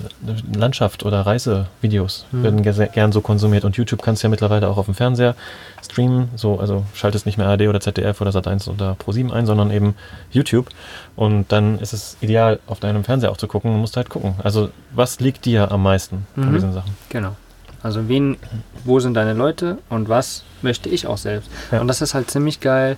Landschaft 0.56 1.04
oder 1.04 1.22
Reisevideos 1.26 2.26
Mhm. 2.32 2.44
werden 2.44 2.62
ge- 2.64 2.90
gern 2.94 3.12
so 3.12 3.22
konsumiert. 3.22 3.66
Und 3.66 3.76
YouTube 3.78 4.02
kannst 4.02 4.24
du 4.24 4.28
ja 4.28 4.30
mittlerweile 4.30 4.68
auch 4.68 4.78
auf 4.78 4.86
dem 4.86 4.96
Fernseher 4.96 5.36
streamen. 5.84 6.30
So, 6.36 6.60
also 6.60 6.86
schaltest 6.94 7.26
nicht 7.26 7.38
mehr 7.38 7.48
ARD 7.48 7.68
oder 7.68 7.80
ZDF 7.80 8.22
oder 8.22 8.32
Sat1 8.32 8.70
oder 8.70 8.96
Pro7 9.04 9.32
ein, 9.32 9.46
sondern 9.46 9.72
eben 9.72 9.96
YouTube. 10.32 10.70
Und 11.16 11.52
dann 11.52 11.80
ist 11.80 11.94
es 11.94 12.18
ideal, 12.22 12.60
auf 12.68 12.80
deinem 12.80 13.04
Fernseher 13.04 13.32
auch 13.32 13.38
zu 13.38 13.48
gucken. 13.48 13.72
Du 13.74 13.78
musst 13.78 13.98
halt 13.98 14.10
gucken. 14.10 14.36
Also, 14.44 14.70
was 14.92 15.20
liegt 15.20 15.46
dir 15.46 15.72
am 15.72 15.84
meisten 15.84 16.26
von 16.36 16.50
Mhm. 16.50 16.54
diesen 16.54 16.74
Sachen? 16.74 16.96
Genau. 17.10 17.36
Also 17.82 18.08
wen, 18.08 18.38
wo 18.86 19.00
sind 19.02 19.14
deine 19.14 19.34
Leute 19.34 19.78
und 19.90 20.08
was 20.08 20.44
möchte 20.62 20.88
ich 20.88 21.06
auch 21.06 21.18
selbst? 21.18 21.50
Ja. 21.70 21.82
Und 21.82 21.90
das 21.90 22.02
ist 22.02 22.14
halt 22.14 22.32
ziemlich 22.32 22.62
geil. 22.62 22.96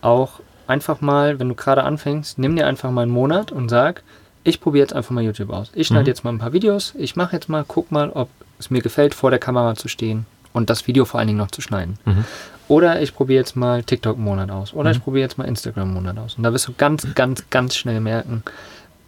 Auch 0.00 0.40
einfach 0.72 1.00
mal, 1.02 1.38
wenn 1.38 1.48
du 1.50 1.54
gerade 1.54 1.84
anfängst, 1.84 2.38
nimm 2.38 2.56
dir 2.56 2.66
einfach 2.66 2.90
mal 2.90 3.02
einen 3.02 3.12
Monat 3.12 3.52
und 3.52 3.68
sag, 3.68 4.02
ich 4.42 4.60
probiere 4.60 4.82
jetzt 4.84 4.94
einfach 4.94 5.10
mal 5.12 5.22
YouTube 5.22 5.50
aus. 5.50 5.70
Ich 5.74 5.86
schneide 5.88 6.02
Mhm. 6.04 6.06
jetzt 6.08 6.24
mal 6.24 6.30
ein 6.32 6.38
paar 6.38 6.52
Videos, 6.54 6.94
ich 6.96 7.14
mache 7.14 7.36
jetzt 7.36 7.48
mal, 7.48 7.64
guck 7.66 7.92
mal, 7.92 8.10
ob 8.10 8.28
es 8.58 8.70
mir 8.70 8.80
gefällt, 8.80 9.14
vor 9.14 9.30
der 9.30 9.38
Kamera 9.38 9.74
zu 9.74 9.88
stehen 9.88 10.24
und 10.52 10.70
das 10.70 10.86
Video 10.86 11.04
vor 11.04 11.18
allen 11.20 11.26
Dingen 11.28 11.38
noch 11.38 11.50
zu 11.50 11.60
schneiden. 11.60 11.98
Mhm. 12.06 12.24
Oder 12.68 13.02
ich 13.02 13.14
probiere 13.14 13.40
jetzt 13.40 13.54
mal 13.54 13.82
TikTok 13.82 14.16
einen 14.16 14.24
Monat 14.24 14.50
aus. 14.50 14.72
Oder 14.72 14.90
Mhm. 14.90 14.96
ich 14.96 15.04
probiere 15.04 15.22
jetzt 15.22 15.36
mal 15.36 15.44
Instagram 15.46 15.84
einen 15.88 15.94
Monat 15.94 16.16
aus. 16.18 16.36
Und 16.36 16.42
da 16.42 16.52
wirst 16.52 16.66
du 16.68 16.72
ganz, 16.76 17.06
ganz, 17.14 17.44
ganz 17.50 17.76
schnell 17.76 18.00
merken, 18.00 18.42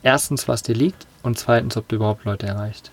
erstens, 0.03 0.48
was 0.48 0.62
dir 0.62 0.74
liegt 0.74 1.07
und 1.22 1.38
zweitens, 1.38 1.77
ob 1.77 1.88
du 1.88 1.96
überhaupt 1.96 2.24
Leute 2.24 2.46
erreicht. 2.46 2.90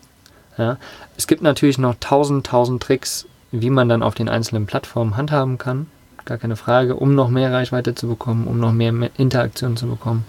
Ja? 0.58 0.78
Es 1.18 1.28
gibt 1.28 1.42
natürlich 1.42 1.78
noch 1.78 1.96
tausend, 2.00 2.46
tausend 2.48 2.82
Tricks, 2.82 3.26
wie 3.52 3.70
man 3.70 3.90
dann 3.90 4.02
auf 4.02 4.16
den 4.16 4.30
einzelnen 4.30 4.66
Plattformen 4.66 5.18
handhaben 5.18 5.58
kann. 5.58 5.88
Gar 6.26 6.38
keine 6.38 6.56
Frage, 6.56 6.96
um 6.96 7.16
noch 7.16 7.30
mehr 7.30 7.52
Reichweite 7.52 7.96
zu 7.96 8.08
bekommen, 8.08 8.48
um 8.48 8.60
noch 8.60 8.72
mehr 8.72 8.92
Me- 8.92 9.12
Interaktion 9.18 9.76
zu 9.76 9.88
bekommen. 9.88 10.26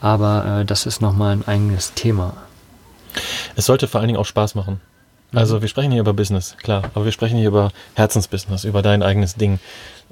Aber 0.00 0.60
äh, 0.60 0.64
das 0.64 0.86
ist 0.86 1.00
nochmal 1.00 1.32
ein 1.32 1.46
eigenes 1.46 1.94
Thema. 1.94 2.34
Es 3.56 3.66
sollte 3.66 3.88
vor 3.88 4.00
allen 4.00 4.08
Dingen 4.08 4.18
auch 4.18 4.26
Spaß 4.26 4.54
machen. 4.54 4.80
Mhm. 5.30 5.38
Also 5.38 5.60
wir 5.62 5.68
sprechen 5.68 5.92
hier 5.92 6.00
über 6.00 6.12
Business, 6.12 6.56
klar, 6.56 6.84
aber 6.94 7.04
wir 7.04 7.12
sprechen 7.12 7.38
hier 7.38 7.48
über 7.48 7.70
Herzensbusiness, 7.94 8.64
über 8.64 8.82
dein 8.82 9.02
eigenes 9.02 9.34
Ding. 9.36 9.58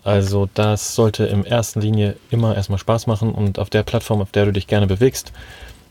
Also 0.04 0.48
das 0.54 0.94
sollte 0.94 1.24
in 1.24 1.44
erster 1.44 1.80
Linie 1.80 2.16
immer 2.30 2.54
erstmal 2.54 2.78
Spaß 2.78 3.08
machen 3.08 3.32
und 3.32 3.58
auf 3.58 3.70
der 3.70 3.82
Plattform, 3.82 4.20
auf 4.20 4.30
der 4.30 4.44
du 4.44 4.52
dich 4.52 4.68
gerne 4.68 4.86
bewegst 4.86 5.32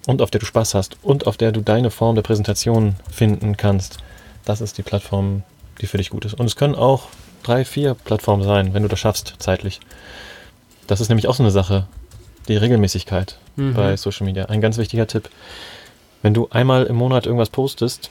und 0.07 0.21
auf 0.21 0.31
der 0.31 0.39
du 0.39 0.45
Spaß 0.45 0.73
hast 0.75 0.97
und 1.03 1.27
auf 1.27 1.35
der 1.35 1.51
du 1.51 1.61
deine 1.61 1.91
Form 1.91 2.15
der 2.15 2.21
Präsentation 2.21 2.95
finden 3.11 3.57
kannst, 3.57 3.97
das 4.45 4.61
ist 4.61 4.77
die 4.77 4.83
Plattform, 4.83 5.43
die 5.81 5.87
für 5.87 5.97
dich 5.97 6.11
gut 6.11 6.23
ist. 6.23 6.35
Und 6.35 6.45
es 6.45 6.55
können 6.55 6.75
auch 6.75 7.09
drei, 7.47 7.65
vier 7.65 7.93
Plattformen 7.93 8.43
sein, 8.43 8.73
wenn 8.73 8.83
du 8.83 8.89
das 8.89 8.99
schaffst, 8.99 9.35
zeitlich. 9.39 9.79
Das 10.87 11.01
ist 11.01 11.09
nämlich 11.09 11.27
auch 11.27 11.35
so 11.35 11.43
eine 11.43 11.51
Sache, 11.51 11.87
die 12.47 12.57
Regelmäßigkeit 12.57 13.37
Mhm. 13.55 13.73
bei 13.73 13.95
Social 13.97 14.25
Media. 14.25 14.45
Ein 14.45 14.61
ganz 14.61 14.77
wichtiger 14.77 15.07
Tipp. 15.07 15.29
Wenn 16.21 16.33
du 16.33 16.47
einmal 16.51 16.85
im 16.85 16.95
Monat 16.95 17.25
irgendwas 17.25 17.49
postest 17.49 18.09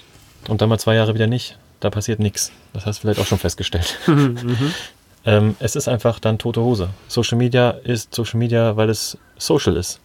und 0.49 0.61
dann 0.63 0.69
mal 0.69 0.79
zwei 0.79 0.95
Jahre 0.95 1.15
wieder 1.15 1.27
nicht, 1.27 1.59
da 1.81 1.91
passiert 1.91 2.19
nichts. 2.21 2.51
Das 2.73 2.87
hast 2.87 2.99
du 2.99 3.01
vielleicht 3.03 3.21
auch 3.21 3.27
schon 3.27 3.39
festgestellt. 3.39 3.99
ähm, 5.27 5.57
es 5.59 5.77
ist 5.77 5.89
einfach 5.89 6.19
dann 6.21 6.39
tote 6.39 6.63
Hose. 6.63 6.91
Social 7.09 7.37
Media 7.39 7.71
ist 7.71 8.15
Social 8.15 8.39
Media, 8.39 8.77
weil 8.77 8.89
es 8.91 9.19
social 9.37 9.77
ist. 9.77 10.01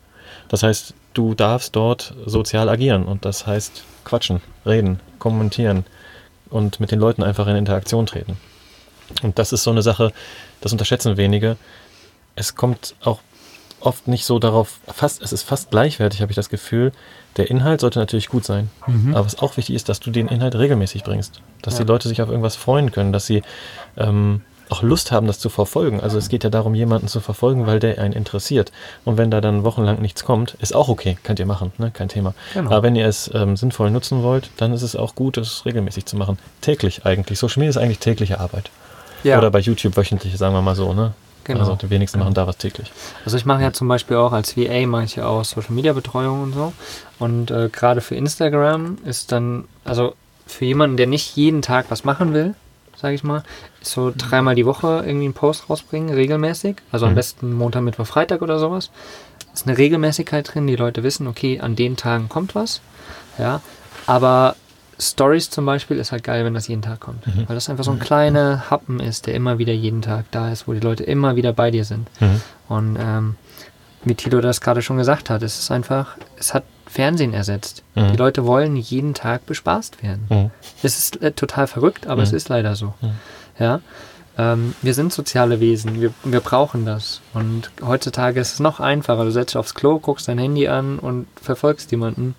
Das 0.50 0.64
heißt, 0.64 0.94
du 1.14 1.34
darfst 1.36 1.76
dort 1.76 2.14
sozial 2.26 2.70
agieren 2.70 3.06
und 3.06 3.26
das 3.26 3.46
heißt 3.48 3.84
quatschen, 4.04 4.42
reden, 4.66 5.00
kommentieren 5.20 5.86
und 6.50 6.80
mit 6.80 6.92
den 6.92 7.00
Leuten 7.00 7.24
einfach 7.24 7.48
in 7.48 7.56
Interaktion 7.56 8.06
treten. 8.06 8.38
Und 9.24 9.40
das 9.40 9.52
ist 9.54 9.64
so 9.64 9.72
eine 9.72 9.82
Sache, 9.82 10.12
das 10.62 10.72
unterschätzen 10.72 11.18
wenige. 11.18 11.58
Es 12.36 12.56
kommt 12.56 12.96
auch 13.04 13.20
oft 13.82 14.08
nicht 14.08 14.26
so 14.26 14.40
darauf, 14.40 14.80
fast, 14.88 15.22
es 15.22 15.32
ist 15.32 15.44
fast 15.44 15.72
gleichwertig, 15.72 16.22
habe 16.22 16.32
ich 16.32 16.36
das 16.36 16.50
Gefühl. 16.50 16.92
Der 17.38 17.50
Inhalt 17.50 17.82
sollte 17.82 18.00
natürlich 18.00 18.28
gut 18.30 18.44
sein. 18.46 18.70
Mhm. 18.88 19.16
Aber 19.16 19.26
was 19.26 19.40
auch 19.40 19.58
wichtig 19.58 19.76
ist, 19.76 19.90
dass 19.90 20.00
du 20.00 20.12
den 20.12 20.28
Inhalt 20.28 20.56
regelmäßig 20.56 21.04
bringst. 21.04 21.42
Dass 21.62 21.76
Ja. 21.76 21.86
die 21.86 21.88
Leute 21.92 22.08
sich 22.10 22.22
auf 22.22 22.30
irgendwas 22.30 22.56
freuen 22.56 22.92
können, 22.92 23.14
dass 23.14 23.26
sie 23.26 23.42
ähm, 23.98 24.42
auch 24.70 24.84
Lust 24.84 25.12
haben, 25.12 25.28
das 25.28 25.40
zu 25.40 25.50
verfolgen. 25.50 26.00
Also 26.00 26.18
es 26.18 26.30
geht 26.30 26.44
ja 26.44 26.50
darum, 26.50 26.76
jemanden 26.76 27.08
zu 27.08 27.22
verfolgen, 27.22 27.66
weil 27.66 27.80
der 27.80 27.98
einen 28.00 28.14
interessiert. 28.14 28.72
Und 29.04 29.18
wenn 29.18 29.32
da 29.32 29.42
dann 29.42 29.64
wochenlang 29.64 30.02
nichts 30.02 30.24
kommt, 30.24 30.56
ist 30.60 30.76
auch 30.76 30.90
okay, 30.90 31.18
könnt 31.24 31.40
ihr 31.40 31.46
machen, 31.48 31.72
ne? 31.78 31.90
kein 31.92 32.08
Thema. 32.10 32.34
Genau. 32.54 32.70
Aber 32.70 32.84
wenn 32.84 32.96
ihr 32.96 33.08
es 33.08 33.32
ähm, 33.34 33.58
sinnvoll 33.58 33.90
nutzen 33.90 34.22
wollt, 34.24 34.50
dann 34.58 34.74
ist 34.74 34.84
es 34.84 34.96
auch 34.96 35.16
gut, 35.16 35.38
es 35.38 35.66
regelmäßig 35.66 36.06
zu 36.06 36.18
machen. 36.18 36.38
Täglich 36.62 37.06
eigentlich. 37.06 37.40
Social 37.40 37.62
Media 37.62 37.70
ist 37.72 37.78
eigentlich 37.78 38.00
tägliche 38.00 38.40
Arbeit. 38.40 38.70
Ja, 39.24 39.38
Oder 39.38 39.52
bei 39.52 39.60
YouTube 39.60 39.96
wöchentlich, 39.98 40.38
sagen 40.38 40.54
wir 40.54 40.62
mal 40.62 40.76
so. 40.76 40.94
Ne? 40.94 41.14
Genau. 41.44 41.62
Also 41.62 41.76
die 41.76 41.90
wenigsten 41.90 42.20
machen 42.20 42.34
da 42.34 42.46
was 42.48 42.58
täglich. 42.58 42.92
Also 43.26 43.38
ich 43.38 43.46
mache 43.46 43.62
ja 43.64 43.74
zum 43.74 43.88
Beispiel 43.88 44.18
auch 44.18 44.34
als 44.34 44.56
VA 44.56 44.86
mache 44.86 45.04
ich 45.06 45.16
ja 45.16 45.26
auch 45.26 45.44
Social 45.44 45.74
Media 45.74 45.94
Betreuung 45.94 46.44
und 46.44 46.54
so. 46.54 46.74
Und 47.18 47.50
äh, 47.52 47.70
gerade 47.72 48.02
für 48.02 48.16
Instagram 48.16 48.98
ist 49.06 49.32
dann, 49.32 49.66
also 49.84 50.14
für 50.46 50.66
jemanden, 50.66 50.98
der 50.98 51.08
nicht 51.08 51.36
jeden 51.36 51.62
Tag 51.62 51.86
was 51.90 52.04
machen 52.04 52.34
will, 52.34 52.54
sage 52.98 53.16
ich 53.16 53.24
mal, 53.24 53.44
so 53.82 54.12
dreimal 54.16 54.56
die 54.56 54.66
Woche 54.66 55.04
irgendwie 55.06 55.26
einen 55.26 55.34
Post 55.34 55.70
rausbringen, 55.70 56.14
regelmäßig. 56.14 56.78
Also 56.92 57.06
am 57.06 57.14
Mhm. 57.14 57.16
besten 57.16 57.54
Montag, 57.54 57.82
Mittwoch, 57.84 58.06
Freitag 58.06 58.42
oder 58.42 58.60
sowas. 58.60 58.92
Ist 59.54 59.68
eine 59.68 59.78
Regelmäßigkeit 59.78 60.54
drin, 60.54 60.68
die 60.68 60.76
Leute 60.76 61.02
wissen, 61.04 61.26
okay, 61.28 61.60
an 61.60 61.76
den 61.76 61.98
Tagen 61.98 62.30
kommt 62.30 62.54
was. 62.56 62.82
Ja, 63.38 63.62
aber 64.06 64.56
Stories 65.00 65.50
zum 65.50 65.66
Beispiel 65.66 65.98
ist 65.98 66.12
halt 66.12 66.24
geil, 66.24 66.44
wenn 66.46 66.54
das 66.54 66.68
jeden 66.68 66.82
Tag 66.82 67.00
kommt. 67.00 67.26
Mhm. 67.26 67.46
Weil 67.48 67.56
das 67.56 67.70
einfach 67.70 67.84
so 67.86 67.92
ein 67.92 68.00
kleiner 68.00 68.70
Happen 68.70 69.00
ist, 69.00 69.28
der 69.28 69.34
immer 69.34 69.58
wieder 69.58 69.74
jeden 69.74 70.02
Tag 70.02 70.26
da 70.32 70.52
ist, 70.52 70.68
wo 70.68 70.74
die 70.74 70.80
Leute 70.82 71.04
immer 71.04 71.36
wieder 71.36 71.54
bei 71.54 71.72
dir 71.72 71.86
sind. 71.86 72.10
Mhm. 72.20 72.42
Und 72.68 72.98
ähm, 73.00 73.36
wie 74.04 74.16
Tilo 74.16 74.42
das 74.42 74.62
gerade 74.62 74.82
schon 74.82 74.98
gesagt 74.98 75.30
hat, 75.30 75.42
es 75.42 75.58
ist 75.60 75.72
einfach, 75.72 76.18
es 76.38 76.54
hat 76.54 76.64
Fernsehen 76.86 77.34
ersetzt. 77.34 77.84
Mhm. 77.96 78.12
Die 78.12 78.18
Leute 78.18 78.46
wollen 78.46 78.76
jeden 78.76 79.14
Tag 79.14 79.46
bespaßt 79.46 80.04
werden. 80.04 80.26
Mhm. 80.30 80.52
Es 80.84 80.98
ist 81.00 81.22
äh, 81.22 81.32
total 81.32 81.68
verrückt, 81.68 82.08
aber 82.08 82.24
es 82.24 82.32
Mhm. 82.32 82.38
ist 82.38 82.50
leider 82.50 82.76
so. 82.76 82.94
Mhm. 83.02 83.10
Ja. 83.60 83.80
Ähm, 84.38 84.74
wir 84.82 84.94
sind 84.94 85.12
soziale 85.14 85.60
Wesen, 85.60 86.00
wir, 86.02 86.14
wir 86.24 86.40
brauchen 86.40 86.86
das. 86.86 87.22
Und 87.34 87.72
heutzutage 87.86 88.40
ist 88.40 88.54
es 88.54 88.60
noch 88.60 88.80
einfacher. 88.80 89.24
Du 89.26 89.32
setzt 89.32 89.54
dich 89.54 89.58
aufs 89.58 89.76
Klo, 89.76 90.00
guckst 90.00 90.28
dein 90.28 90.38
Handy 90.40 90.68
an 90.68 90.98
und 91.00 91.28
verfolgst 91.42 91.92
jemanden, 91.92 92.36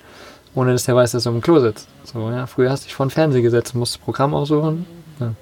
ohne 0.54 0.72
dass 0.72 0.84
der 0.84 0.96
weiß, 0.96 1.12
dass 1.12 1.24
du 1.24 1.30
im 1.30 1.42
Klo 1.42 1.60
sitzt. 1.60 1.88
So, 2.04 2.30
ja. 2.30 2.46
Früher 2.46 2.70
hast 2.70 2.84
du 2.84 2.86
dich 2.86 2.94
vor 2.94 3.06
den 3.06 3.10
Fernseher 3.10 3.42
gesetzt, 3.42 3.74
musst 3.74 3.94
das 3.96 4.00
Programm 4.02 4.34
aussuchen. 4.34 4.86
Ja. 5.18 5.34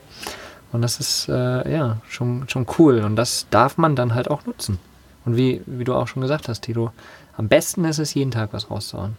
Und 0.72 0.82
das 0.82 1.00
ist 1.00 1.28
äh, 1.28 1.72
ja 1.72 1.98
schon, 2.08 2.48
schon 2.48 2.66
cool. 2.78 3.00
Und 3.00 3.16
das 3.16 3.46
darf 3.50 3.78
man 3.78 3.96
dann 3.96 4.14
halt 4.14 4.30
auch 4.30 4.44
nutzen. 4.44 4.78
Und 5.24 5.36
wie, 5.36 5.62
wie 5.66 5.84
du 5.84 5.94
auch 5.94 6.08
schon 6.08 6.22
gesagt 6.22 6.48
hast, 6.48 6.60
Tilo, 6.62 6.90
am 7.36 7.48
besten 7.48 7.84
ist 7.84 7.98
es, 7.98 8.14
jeden 8.14 8.30
Tag 8.30 8.50
was 8.52 8.70
rauszuhauen. 8.70 9.16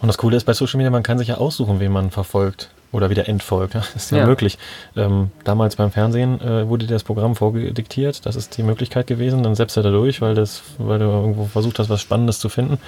Und 0.00 0.08
das 0.08 0.18
Coole 0.18 0.36
ist 0.36 0.44
bei 0.44 0.52
Social 0.52 0.76
Media, 0.78 0.90
man 0.90 1.02
kann 1.02 1.18
sich 1.18 1.28
ja 1.28 1.36
aussuchen, 1.36 1.80
wen 1.80 1.92
man 1.92 2.10
verfolgt 2.10 2.70
oder 2.92 3.10
wieder 3.10 3.28
entfolgt. 3.28 3.74
Ja, 3.74 3.82
ist 3.96 4.10
ja, 4.12 4.18
Ja. 4.18 4.26
möglich. 4.26 4.58
Ähm, 4.96 5.30
damals 5.44 5.76
beim 5.76 5.90
Fernsehen 5.90 6.40
äh, 6.40 6.68
wurde 6.68 6.86
dir 6.86 6.92
das 6.92 7.02
Programm 7.04 7.34
vorgediktiert. 7.34 8.24
Das 8.26 8.36
ist 8.36 8.56
die 8.56 8.62
Möglichkeit 8.62 9.06
gewesen. 9.06 9.42
Dann 9.42 9.54
setzt 9.54 9.76
er 9.76 9.82
da 9.82 9.90
durch, 9.90 10.20
weil, 10.20 10.34
das, 10.34 10.62
weil 10.78 10.98
du 10.98 11.06
irgendwo 11.06 11.46
versucht 11.46 11.78
hast, 11.78 11.88
was 11.88 12.00
Spannendes 12.00 12.38
zu 12.38 12.48
finden. 12.48 12.78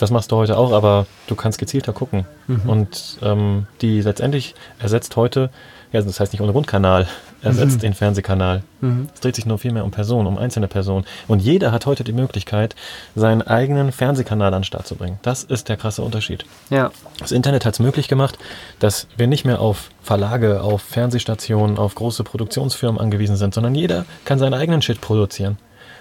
Das 0.00 0.10
machst 0.10 0.32
du 0.32 0.36
heute 0.36 0.56
auch, 0.56 0.72
aber 0.72 1.04
du 1.26 1.34
kannst 1.34 1.58
gezielter 1.58 1.92
gucken. 1.92 2.24
Mhm. 2.46 2.60
Und 2.68 3.18
ähm, 3.22 3.66
die 3.82 4.00
letztendlich 4.00 4.54
ersetzt 4.78 5.14
heute, 5.16 5.50
ja, 5.92 6.00
das 6.00 6.18
heißt 6.18 6.32
nicht 6.32 6.40
ohne 6.40 6.52
Rundkanal, 6.52 7.06
ersetzt 7.42 7.76
Mhm. 7.76 7.80
den 7.80 7.94
Fernsehkanal. 7.94 8.62
Mhm. 8.80 9.10
Es 9.12 9.20
dreht 9.20 9.34
sich 9.36 9.44
nur 9.44 9.58
viel 9.58 9.72
mehr 9.72 9.84
um 9.84 9.90
Personen, 9.90 10.26
um 10.26 10.38
einzelne 10.38 10.68
Personen. 10.68 11.04
Und 11.28 11.40
jeder 11.40 11.70
hat 11.70 11.84
heute 11.84 12.02
die 12.02 12.14
Möglichkeit, 12.14 12.74
seinen 13.14 13.42
eigenen 13.42 13.92
Fernsehkanal 13.92 14.54
an 14.54 14.60
den 14.60 14.64
Start 14.64 14.86
zu 14.86 14.94
bringen. 14.94 15.18
Das 15.20 15.44
ist 15.44 15.68
der 15.68 15.76
krasse 15.76 16.00
Unterschied. 16.00 16.46
Ja, 16.70 16.92
Das 17.18 17.30
Internet 17.30 17.66
hat 17.66 17.74
es 17.74 17.78
möglich 17.80 18.08
gemacht, 18.08 18.38
dass 18.78 19.06
wir 19.18 19.26
nicht 19.26 19.44
mehr 19.44 19.60
auf 19.60 19.90
Verlage, 20.02 20.62
auf 20.62 20.80
Fernsehstationen, 20.80 21.76
auf 21.76 21.94
große 21.94 22.24
Produktionsfirmen 22.24 22.98
angewiesen 22.98 23.36
sind, 23.36 23.52
sondern 23.52 23.74
jeder 23.74 24.06
kann 24.24 24.38
seinen 24.38 24.54
eigenen 24.54 24.80
Shit 24.80 25.02
produzieren. 25.02 25.58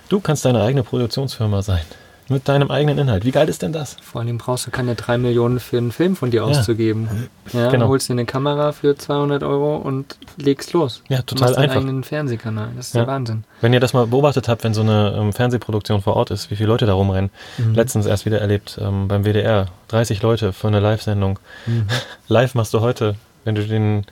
Du 0.07 0.21
kannst 0.21 0.45
deine 0.45 0.61
eigene 0.63 0.83
Produktionsfirma 0.83 1.61
sein. 1.63 1.81
Mit 2.29 2.47
deinem 2.47 2.69
eigenen 2.71 2.97
Inhalt. 2.97 3.25
Wie 3.25 3.31
geil 3.31 3.49
ist 3.49 3.61
denn 3.61 3.71
das? 3.73 3.97
Vor 4.01 4.21
allem 4.21 4.37
brauchst 4.37 4.67
du 4.67 4.71
keine 4.71 4.95
3 4.95 5.17
Millionen 5.17 5.59
für 5.59 5.77
einen 5.77 5.91
Film 5.91 6.15
von 6.15 6.31
dir 6.31 6.45
auszugeben. 6.45 7.27
Ja, 7.53 7.69
Genau. 7.69 7.87
holst 7.87 8.07
dir 8.09 8.13
eine 8.13 8.25
Kamera 8.25 8.71
für 8.71 8.95
200 8.95 9.43
Euro 9.43 9.77
und 9.77 10.17
legst 10.37 10.73
los. 10.73 11.01
Ja, 11.09 11.17
Du 11.17 11.23
total 11.35 11.41
machst 11.47 11.57
deinen 11.57 11.63
einfach. 11.63 11.75
eigenen 11.77 12.03
Fernsehkanal. 12.03 12.69
Das 12.75 12.87
ist 12.87 12.93
Ja. 12.95 13.01
der 13.01 13.07
Wahnsinn. 13.07 13.43
Wenn 13.61 13.73
ihr 13.73 13.79
das 13.79 13.93
mal 13.93 14.05
beobachtet 14.07 14.47
habt, 14.47 14.63
wenn 14.63 14.73
so 14.73 14.81
eine 14.81 15.15
ähm, 15.17 15.33
Fernsehproduktion 15.33 16.01
vor 16.01 16.15
Ort 16.15 16.31
ist, 16.31 16.51
wie 16.51 16.55
viele 16.55 16.69
Leute 16.69 16.85
da 16.85 16.93
rumrennen. 16.93 17.31
Mhm. 17.57 17.73
Letztens 17.73 18.05
erst 18.05 18.25
wieder 18.25 18.39
erlebt 18.39 18.77
ähm, 18.81 19.07
beim 19.07 19.23
WDR. 19.25 19.65
30 19.87 20.21
Leute 20.21 20.53
für 20.53 20.67
eine 20.67 20.79
Live-Sendung. 20.79 21.39
Mhm. 21.65 21.87
Live 22.27 22.53
machst 22.55 22.73
du 22.73 22.81
heute, 22.81 23.15
wenn 23.45 23.55
du, 23.55 23.65
den, 23.65 24.05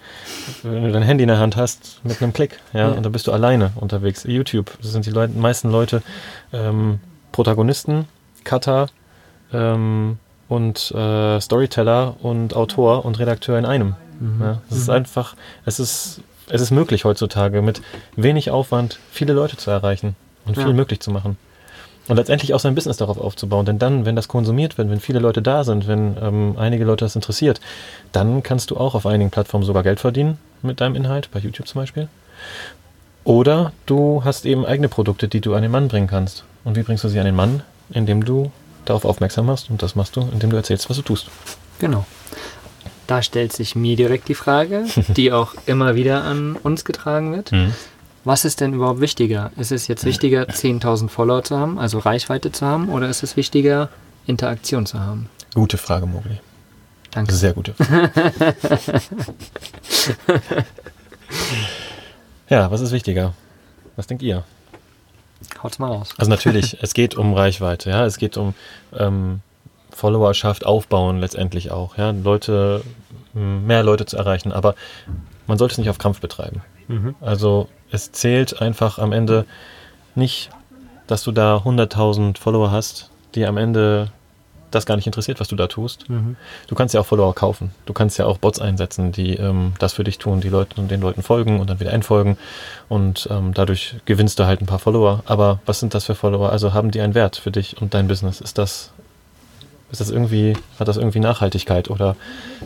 wenn 0.64 0.84
du 0.86 0.92
dein 0.92 1.04
Handy 1.04 1.24
in 1.24 1.28
der 1.28 1.38
Hand 1.38 1.56
hast, 1.58 2.00
mit 2.04 2.22
einem 2.24 2.34
Klick. 2.34 2.60
Ja, 2.74 2.80
Ja. 2.80 2.88
Und 2.90 3.04
dann 3.06 3.12
bist 3.12 3.28
du 3.28 3.32
alleine 3.32 3.72
unterwegs. 3.76 4.24
YouTube, 4.24 4.72
das 4.82 4.92
sind 4.94 5.06
die 5.06 5.12
Leute, 5.12 5.38
meisten 5.38 5.70
Leute 5.70 6.02
ähm, 6.54 7.00
Protagonisten, 7.38 8.08
Cutter 8.46 8.88
ähm, 9.54 10.18
und 10.50 10.90
äh, 10.90 11.40
Storyteller 11.40 12.16
und 12.20 12.56
Autor 12.56 13.06
und 13.06 13.20
Redakteur 13.20 13.60
in 13.60 13.66
einem. 13.66 13.96
Mhm. 14.20 14.42
Ja, 14.42 14.62
es 14.72 14.78
ist 14.78 14.90
einfach, 14.90 15.36
es 15.64 15.80
ist, 15.80 16.22
es 16.50 16.62
ist 16.62 16.72
möglich 16.72 17.06
heutzutage 17.06 17.62
mit 17.62 17.84
wenig 18.16 18.50
Aufwand 18.50 18.98
viele 19.12 19.34
Leute 19.34 19.56
zu 19.56 19.70
erreichen 19.70 20.16
und 20.46 20.56
viel 20.56 20.66
Ja. 20.70 20.74
möglich 20.74 21.00
zu 21.00 21.12
machen. 21.12 21.38
Und 22.08 22.16
letztendlich 22.16 22.56
auch 22.56 22.60
sein 22.60 22.74
Business 22.74 22.98
darauf 22.98 23.20
aufzubauen. 23.20 23.68
Denn 23.68 23.78
dann, 23.78 24.06
wenn 24.08 24.16
das 24.16 24.28
konsumiert 24.28 24.80
wird, 24.80 24.90
wenn 24.90 25.00
viele 25.00 25.20
Leute 25.20 25.44
da 25.44 25.64
sind, 25.64 25.88
wenn 25.88 26.18
ähm, 26.20 26.56
einige 26.58 26.86
Leute 26.86 27.06
das 27.06 27.16
interessiert, 27.16 27.62
dann 28.14 28.42
kannst 28.42 28.72
du 28.72 28.78
auch 28.78 28.96
auf 28.96 29.06
einigen 29.06 29.30
Plattformen 29.30 29.64
sogar 29.64 29.84
Geld 29.84 30.00
verdienen 30.00 30.40
mit 30.64 30.82
deinem 30.82 30.96
Inhalt, 30.96 31.30
bei 31.32 31.38
YouTube 31.38 31.68
zum 31.68 31.82
Beispiel. 31.82 32.08
Oder 33.28 33.74
du 33.86 34.22
hast 34.24 34.46
eben 34.46 34.66
eigene 34.66 34.88
Produkte, 34.88 35.28
die 35.28 35.42
du 35.42 35.54
an 35.54 35.62
den 35.62 35.70
Mann 35.70 35.90
bringen 35.90 36.08
kannst. 36.08 36.46
Und 36.64 36.78
wie 36.78 36.84
bringst 36.84 37.04
du 37.04 37.10
sie 37.10 37.20
an 37.20 37.26
den 37.26 37.36
Mann? 37.36 37.62
Indem 37.90 38.24
du 38.24 38.54
darauf 38.86 39.04
aufmerksam 39.04 39.48
machst. 39.48 39.70
Und 39.70 39.84
das 39.84 39.96
machst 39.96 40.16
du, 40.16 40.22
indem 40.22 40.50
du 40.50 40.56
erzählst, 40.56 40.90
was 40.90 40.96
du 40.96 41.04
tust. 41.04 41.28
Genau. 41.80 42.06
Da 43.06 43.22
stellt 43.22 43.52
sich 43.52 43.76
mir 43.76 43.98
direkt 43.98 44.30
die 44.30 44.34
Frage, 44.34 44.86
die 45.10 45.34
auch 45.34 45.56
immer 45.66 45.96
wieder 45.96 46.24
an 46.24 46.56
uns 46.56 46.86
getragen 46.86 47.36
wird. 47.36 47.52
Was 48.24 48.46
ist 48.46 48.62
denn 48.62 48.72
überhaupt 48.72 49.02
wichtiger? 49.02 49.52
Ist 49.58 49.74
es 49.74 49.90
jetzt 49.90 50.06
wichtiger, 50.06 50.44
10.000 50.44 51.10
Follower 51.10 51.44
zu 51.44 51.58
haben, 51.58 51.78
also 51.80 52.00
Reichweite 52.00 52.54
zu 52.54 52.66
haben, 52.66 52.88
oder 52.88 53.10
ist 53.10 53.24
es 53.24 53.36
wichtiger, 53.36 53.90
Interaktion 54.26 54.86
zu 54.86 55.02
haben? 55.02 55.30
Gute 55.54 55.78
Frage, 55.78 56.06
Mogli. 56.06 56.40
Danke. 57.12 57.34
Sehr 57.34 57.52
gute 57.52 57.74
Frage. 57.74 58.10
ja, 62.50 62.72
was 62.72 62.82
ist 62.82 62.92
wichtiger? 62.92 63.34
Was 63.96 64.08
denkt 64.08 64.24
ihr? 64.24 64.44
Haut's 65.62 65.80
mal 65.80 65.88
raus. 65.88 66.14
Also 66.18 66.30
natürlich, 66.30 66.78
es 66.82 66.94
geht 66.94 67.16
um 67.16 67.34
Reichweite, 67.34 67.90
ja, 67.90 68.06
es 68.06 68.18
geht 68.18 68.38
um 68.38 68.54
ähm, 68.98 69.42
Followerschaft 69.92 70.66
aufbauen 70.66 71.20
letztendlich 71.20 71.72
auch, 71.72 71.98
ja, 71.98 72.12
Leute, 72.12 72.84
mehr 73.34 73.84
Leute 73.84 74.06
zu 74.06 74.18
erreichen, 74.18 74.52
aber 74.52 74.76
man 75.48 75.58
sollte 75.58 75.74
es 75.74 75.78
nicht 75.78 75.90
auf 75.90 75.98
Krampf 75.98 76.22
betreiben. 76.22 76.62
Mhm. 76.88 77.16
Also 77.22 77.68
es 77.92 78.12
zählt 78.12 78.62
einfach 78.62 79.00
am 79.00 79.12
Ende 79.12 79.46
nicht, 80.16 80.50
dass 81.08 81.24
du 81.24 81.32
da 81.32 81.58
100.000 81.58 82.38
Follower 82.38 82.72
hast, 82.72 83.10
die 83.36 83.46
am 83.46 83.58
Ende 83.58 84.12
das 84.78 84.86
gar 84.86 84.96
nicht 84.96 85.08
interessiert, 85.08 85.40
was 85.40 85.48
du 85.48 85.56
da 85.56 85.68
tust. 85.68 86.10
Mhm. 86.10 86.38
Du 86.68 86.76
kannst 86.76 86.94
ja 86.94 87.02
auch 87.02 87.06
Follower 87.06 87.34
kaufen. 87.36 87.72
Du 87.86 87.94
kannst 87.94 88.18
ja 88.18 88.26
auch 88.26 88.38
Bots 88.38 88.60
einsetzen, 88.60 89.12
die 89.12 89.36
ähm, 89.36 89.74
das 89.80 89.94
für 89.94 90.04
dich 90.04 90.18
tun, 90.18 90.40
die 90.40 90.50
Leute, 90.50 90.82
den 90.82 91.02
Leuten 91.02 91.24
folgen 91.24 91.60
und 91.60 91.70
dann 91.70 91.80
wieder 91.80 91.94
entfolgen. 91.94 92.38
Und 92.88 93.28
ähm, 93.32 93.54
dadurch 93.54 93.96
gewinnst 94.06 94.40
du 94.40 94.46
halt 94.46 94.62
ein 94.62 94.66
paar 94.66 94.80
Follower. 94.80 95.24
Aber 95.26 95.60
was 95.66 95.80
sind 95.80 95.94
das 95.94 96.06
für 96.06 96.16
Follower? 96.16 96.52
Also 96.52 96.74
haben 96.74 96.92
die 96.92 97.02
einen 97.02 97.16
Wert 97.16 97.38
für 97.38 97.52
dich 97.52 97.82
und 97.82 97.94
dein 97.94 98.08
Business? 98.08 98.40
Ist 98.40 98.58
das, 98.58 98.92
ist 99.92 100.02
das 100.02 100.10
irgendwie, 100.10 100.54
hat 100.80 100.88
das 100.88 100.98
irgendwie 100.98 101.20
Nachhaltigkeit 101.20 101.90
oder 101.90 102.16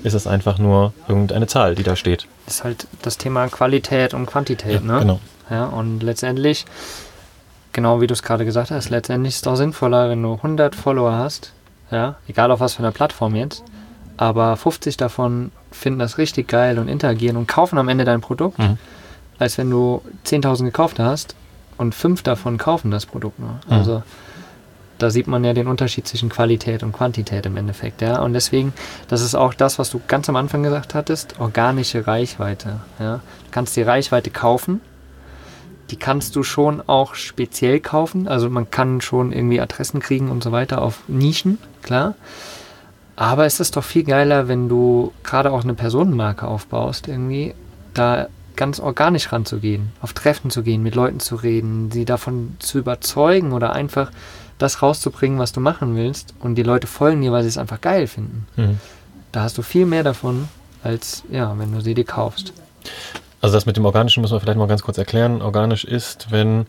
ist 0.03 0.13
es 0.13 0.27
einfach 0.27 0.57
nur 0.57 0.93
irgendeine 1.07 1.47
Zahl, 1.47 1.75
die 1.75 1.83
da 1.83 1.95
steht? 1.95 2.27
Das 2.45 2.55
ist 2.55 2.63
halt 2.63 2.87
das 3.01 3.17
Thema 3.17 3.47
Qualität 3.47 4.13
und 4.13 4.25
Quantität, 4.25 4.83
ne? 4.83 4.99
Genau. 4.99 5.19
Ja, 5.49 5.65
und 5.65 6.01
letztendlich, 6.01 6.65
genau 7.73 7.99
wie 7.99 8.07
du 8.07 8.13
es 8.13 8.23
gerade 8.23 8.45
gesagt 8.45 8.71
hast, 8.71 8.89
letztendlich 8.89 9.35
ist 9.35 9.45
es 9.45 9.47
auch 9.51 9.55
sinnvoller, 9.55 10.09
wenn 10.09 10.23
du 10.23 10.33
100 10.35 10.75
Follower 10.75 11.11
hast, 11.11 11.51
ja, 11.91 12.15
egal 12.27 12.51
auf 12.51 12.59
was 12.59 12.73
für 12.75 12.79
einer 12.79 12.91
Plattform 12.91 13.35
jetzt, 13.35 13.63
aber 14.17 14.55
50 14.57 14.97
davon 14.97 15.51
finden 15.71 15.99
das 15.99 16.17
richtig 16.17 16.47
geil 16.47 16.79
und 16.79 16.87
interagieren 16.87 17.37
und 17.37 17.47
kaufen 17.47 17.77
am 17.77 17.87
Ende 17.89 18.05
dein 18.05 18.21
Produkt, 18.21 18.59
Mhm. 18.59 18.77
als 19.39 19.57
wenn 19.57 19.69
du 19.69 20.01
10.000 20.25 20.65
gekauft 20.65 20.99
hast 20.99 21.35
und 21.77 21.95
fünf 21.95 22.23
davon 22.23 22.57
kaufen 22.57 22.91
das 22.91 23.05
Produkt 23.05 23.39
nur. 23.39 23.51
Mhm. 23.67 23.73
Also 23.73 24.03
da 24.99 25.09
sieht 25.09 25.25
man 25.27 25.43
ja 25.43 25.53
den 25.53 25.65
Unterschied 25.67 26.07
zwischen 26.07 26.29
Qualität 26.29 26.83
und 26.83 26.91
Quantität 26.93 27.47
im 27.47 27.57
Endeffekt, 27.57 28.01
ja. 28.03 28.21
Und 28.21 28.33
deswegen, 28.33 28.71
das 29.07 29.21
ist 29.21 29.33
auch 29.33 29.55
das, 29.55 29.79
was 29.79 29.89
du 29.89 29.99
ganz 30.07 30.29
am 30.29 30.35
Anfang 30.35 30.61
gesagt 30.61 30.93
hattest, 30.93 31.39
organische 31.39 32.05
Reichweite, 32.05 32.81
ja. 32.99 33.15
Du 33.15 33.21
kannst 33.51 33.75
die 33.75 33.81
Reichweite 33.81 34.29
kaufen, 34.29 34.79
die 35.91 35.97
kannst 35.97 36.35
du 36.35 36.43
schon 36.43 36.81
auch 36.87 37.15
speziell 37.15 37.81
kaufen, 37.81 38.27
also 38.27 38.49
man 38.49 38.71
kann 38.71 39.01
schon 39.01 39.33
irgendwie 39.33 39.59
Adressen 39.59 39.99
kriegen 39.99 40.31
und 40.31 40.41
so 40.41 40.51
weiter 40.51 40.81
auf 40.81 41.01
Nischen, 41.07 41.57
klar. 41.83 42.15
Aber 43.17 43.45
es 43.45 43.59
ist 43.59 43.75
doch 43.75 43.83
viel 43.83 44.03
geiler, 44.03 44.47
wenn 44.47 44.69
du 44.69 45.11
gerade 45.23 45.51
auch 45.51 45.63
eine 45.63 45.73
Personenmarke 45.73 46.47
aufbaust, 46.47 47.07
irgendwie, 47.07 47.53
da 47.93 48.27
ganz 48.55 48.79
organisch 48.79 49.31
ranzugehen, 49.31 49.91
auf 50.01 50.13
Treffen 50.13 50.49
zu 50.49 50.63
gehen, 50.63 50.81
mit 50.81 50.95
Leuten 50.95 51.19
zu 51.19 51.35
reden, 51.35 51.91
sie 51.91 52.05
davon 52.05 52.55
zu 52.59 52.79
überzeugen 52.79 53.51
oder 53.51 53.73
einfach 53.73 54.11
das 54.57 54.81
rauszubringen, 54.81 55.39
was 55.39 55.51
du 55.51 55.59
machen 55.59 55.95
willst 55.95 56.33
und 56.39 56.55
die 56.55 56.63
Leute 56.63 56.87
folgen 56.87 57.21
dir, 57.21 57.31
weil 57.31 57.43
sie 57.43 57.49
es 57.49 57.57
einfach 57.57 57.81
geil 57.81 58.07
finden. 58.07 58.47
Mhm. 58.55 58.79
Da 59.31 59.43
hast 59.43 59.57
du 59.57 59.61
viel 59.61 59.85
mehr 59.85 60.03
davon, 60.03 60.47
als 60.83 61.23
ja, 61.29 61.57
wenn 61.57 61.71
du 61.71 61.81
sie 61.81 61.93
dir 61.93 62.05
kaufst. 62.05 62.53
Also 63.41 63.55
das 63.55 63.65
mit 63.65 63.75
dem 63.77 63.85
Organischen 63.85 64.21
müssen 64.21 64.33
wir 64.33 64.39
vielleicht 64.39 64.57
mal 64.57 64.67
ganz 64.67 64.83
kurz 64.83 64.97
erklären. 64.97 65.41
Organisch 65.41 65.83
ist, 65.83 66.27
wenn 66.31 66.67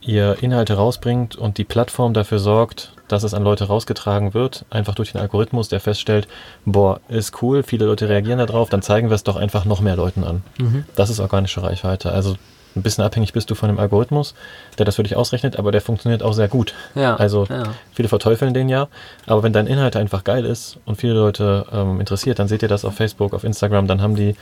ihr 0.00 0.36
Inhalte 0.40 0.74
rausbringt 0.74 1.36
und 1.36 1.58
die 1.58 1.64
Plattform 1.64 2.14
dafür 2.14 2.38
sorgt, 2.38 2.92
dass 3.08 3.22
es 3.22 3.34
an 3.34 3.42
Leute 3.42 3.64
rausgetragen 3.64 4.34
wird, 4.34 4.64
einfach 4.70 4.94
durch 4.94 5.12
den 5.12 5.20
Algorithmus, 5.20 5.68
der 5.68 5.80
feststellt, 5.80 6.28
boah, 6.64 7.00
ist 7.08 7.42
cool, 7.42 7.62
viele 7.62 7.86
Leute 7.86 8.08
reagieren 8.08 8.38
darauf, 8.38 8.68
dann 8.68 8.82
zeigen 8.82 9.10
wir 9.10 9.14
es 9.14 9.24
doch 9.24 9.36
einfach 9.36 9.64
noch 9.64 9.80
mehr 9.80 9.96
Leuten 9.96 10.24
an. 10.24 10.42
Mhm. 10.58 10.84
Das 10.94 11.10
ist 11.10 11.20
organische 11.20 11.62
Reichweite. 11.62 12.12
Also 12.12 12.36
ein 12.76 12.82
bisschen 12.82 13.02
abhängig 13.02 13.32
bist 13.32 13.50
du 13.50 13.56
von 13.56 13.68
dem 13.68 13.78
Algorithmus, 13.78 14.34
der 14.78 14.86
das 14.86 14.96
für 14.96 15.02
dich 15.02 15.16
ausrechnet, 15.16 15.58
aber 15.58 15.72
der 15.72 15.80
funktioniert 15.80 16.22
auch 16.22 16.34
sehr 16.34 16.48
gut. 16.48 16.72
Ja, 16.94 17.16
Also 17.16 17.46
ja. 17.50 17.64
viele 17.92 18.08
verteufeln 18.08 18.54
den 18.54 18.68
ja, 18.68 18.88
aber 19.26 19.42
wenn 19.42 19.52
dein 19.52 19.66
Inhalt 19.66 19.96
einfach 19.96 20.22
geil 20.22 20.44
ist 20.44 20.78
und 20.84 20.96
viele 20.96 21.14
Leute 21.14 21.66
ähm, 21.72 21.98
interessiert, 21.98 22.38
dann 22.38 22.46
seht 22.46 22.62
ihr 22.62 22.68
das 22.68 22.84
auf 22.84 22.94
Facebook, 22.94 23.34
auf 23.34 23.42
Instagram, 23.42 23.88
dann 23.88 24.00
haben 24.00 24.14
die 24.14 24.36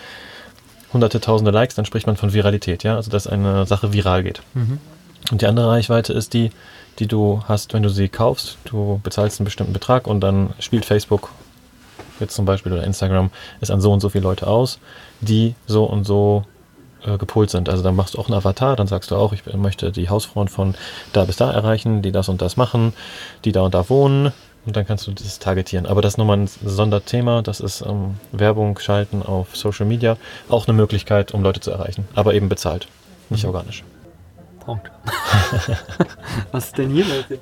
hunderte, 0.92 1.20
tausende 1.20 1.50
Likes, 1.50 1.74
dann 1.74 1.84
spricht 1.84 2.06
man 2.06 2.16
von 2.16 2.32
Viralität, 2.32 2.82
ja, 2.82 2.96
also 2.96 3.10
dass 3.10 3.26
eine 3.26 3.66
Sache 3.66 3.92
viral 3.92 4.22
geht. 4.22 4.42
Mhm. 4.54 4.78
Und 5.30 5.42
die 5.42 5.46
andere 5.46 5.68
Reichweite 5.68 6.12
ist 6.12 6.32
die, 6.32 6.50
die 6.98 7.06
du 7.06 7.42
hast, 7.46 7.74
wenn 7.74 7.82
du 7.82 7.90
sie 7.90 8.08
kaufst. 8.08 8.56
Du 8.64 9.00
bezahlst 9.02 9.40
einen 9.40 9.44
bestimmten 9.44 9.72
Betrag 9.72 10.06
und 10.06 10.20
dann 10.20 10.54
spielt 10.58 10.84
Facebook 10.84 11.30
jetzt 12.20 12.34
zum 12.34 12.44
Beispiel 12.44 12.72
oder 12.72 12.84
Instagram 12.84 13.30
es 13.60 13.70
an 13.70 13.80
so 13.80 13.92
und 13.92 14.00
so 14.00 14.08
viele 14.08 14.24
Leute 14.24 14.46
aus, 14.46 14.78
die 15.20 15.54
so 15.66 15.84
und 15.84 16.04
so 16.04 16.44
äh, 17.04 17.16
gepolt 17.16 17.50
sind. 17.50 17.68
Also 17.68 17.82
dann 17.82 17.94
machst 17.94 18.14
du 18.14 18.18
auch 18.18 18.26
einen 18.26 18.36
Avatar, 18.36 18.74
dann 18.74 18.86
sagst 18.86 19.10
du 19.10 19.16
auch, 19.16 19.32
ich 19.32 19.44
möchte 19.54 19.92
die 19.92 20.08
Hausfrauen 20.08 20.48
von 20.48 20.74
da 21.12 21.24
bis 21.24 21.36
da 21.36 21.52
erreichen, 21.52 22.02
die 22.02 22.12
das 22.12 22.28
und 22.28 22.42
das 22.42 22.56
machen, 22.56 22.92
die 23.44 23.52
da 23.52 23.62
und 23.62 23.74
da 23.74 23.88
wohnen. 23.88 24.32
Und 24.68 24.76
dann 24.76 24.86
kannst 24.86 25.06
du 25.06 25.12
das 25.12 25.38
targetieren. 25.38 25.86
Aber 25.86 26.02
das 26.02 26.12
ist 26.12 26.18
nochmal 26.18 26.36
ein 26.36 26.46
Sonderthema. 26.62 27.40
Das 27.40 27.58
ist 27.60 27.80
ähm, 27.80 28.16
Werbung 28.32 28.78
schalten 28.78 29.22
auf 29.22 29.56
Social 29.56 29.86
Media. 29.86 30.18
Auch 30.50 30.68
eine 30.68 30.76
Möglichkeit, 30.76 31.32
um 31.32 31.42
Leute 31.42 31.60
zu 31.60 31.70
erreichen. 31.70 32.06
Aber 32.14 32.34
eben 32.34 32.50
bezahlt, 32.50 32.86
nicht 33.30 33.46
organisch. 33.46 33.82
Punkt. 34.60 34.90
Was 36.52 36.66
ist 36.66 36.76
denn 36.76 36.90
hier, 36.90 37.06
Leute? 37.06 37.38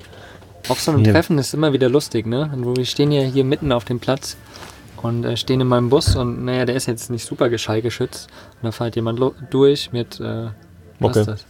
Auf 0.68 0.80
so 0.80 0.92
einem 0.92 1.02
Hier. 1.02 1.12
Treffen 1.14 1.36
ist 1.38 1.52
immer 1.52 1.72
wieder 1.72 1.88
lustig, 1.88 2.26
ne? 2.26 2.48
Und 2.54 2.76
Wir 2.76 2.84
stehen 2.84 3.10
ja 3.10 3.22
hier 3.22 3.42
mitten 3.42 3.72
auf 3.72 3.84
dem 3.84 3.98
Platz 3.98 4.36
und 5.02 5.24
äh, 5.24 5.36
stehen 5.36 5.60
in 5.60 5.66
meinem 5.66 5.90
Bus 5.90 6.14
und 6.14 6.44
naja, 6.44 6.64
der 6.64 6.76
ist 6.76 6.86
jetzt 6.86 7.10
nicht 7.10 7.24
super 7.26 7.48
geschallgeschützt. 7.48 8.28
Und 8.62 8.66
da 8.66 8.70
fährt 8.70 8.94
jemand 8.94 9.20
durch 9.50 9.90
mit, 9.90 10.20
äh, 10.20 10.22
was 10.44 10.52
Mucke. 11.00 11.18
ist 11.18 11.26
das? 11.26 11.44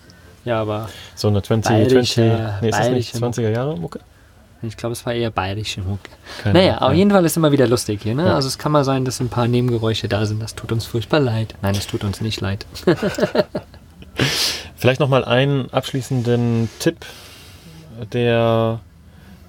Ja, 0.47 0.63
aber 0.63 0.89
So 1.15 1.29
eine 1.29 1.43
20, 1.43 1.71
Bayerische- 1.71 2.15
20 2.15 2.63
nee, 2.63 2.69
ist 2.71 2.79
das 2.79 2.89
nicht 2.89 3.13
bayerische 3.21 3.43
20er 3.43 3.51
Jahre 3.51 3.77
Mucke? 3.77 4.01
Ich 4.69 4.77
glaube, 4.77 4.93
es 4.93 5.05
war 5.07 5.15
eher 5.15 5.31
bayerische 5.31 5.81
Mucke. 5.81 6.11
Keine 6.43 6.59
Naja, 6.59 6.79
auf 6.79 6.91
ja. 6.91 6.99
jeden 6.99 7.11
Fall 7.11 7.25
ist 7.25 7.37
immer 7.37 7.53
wieder 7.53 7.67
lustig 7.67 8.03
hier, 8.03 8.15
ne? 8.15 8.27
Ja. 8.27 8.35
Also 8.35 8.49
es 8.49 8.59
kann 8.59 8.73
mal 8.73 8.85
sein, 8.85 9.05
dass 9.05 9.21
ein 9.21 9.29
paar 9.29 9.49
Nebengeräusche 9.49 10.09
da 10.09 10.27
sind. 10.27 10.43
Das 10.43 10.55
tut 10.55 10.73
uns 10.73 10.85
furchtbar 10.87 11.21
leid. 11.21 11.55
Nein, 11.63 11.75
es 11.75 11.87
tut 11.87 12.05
uns 12.05 12.21
nicht 12.21 12.41
leid. 12.41 12.67
Vielleicht 14.77 15.01
nochmal 15.01 15.25
einen 15.25 15.71
abschließenden 15.71 16.69
Tipp, 16.79 17.07
der 18.13 18.81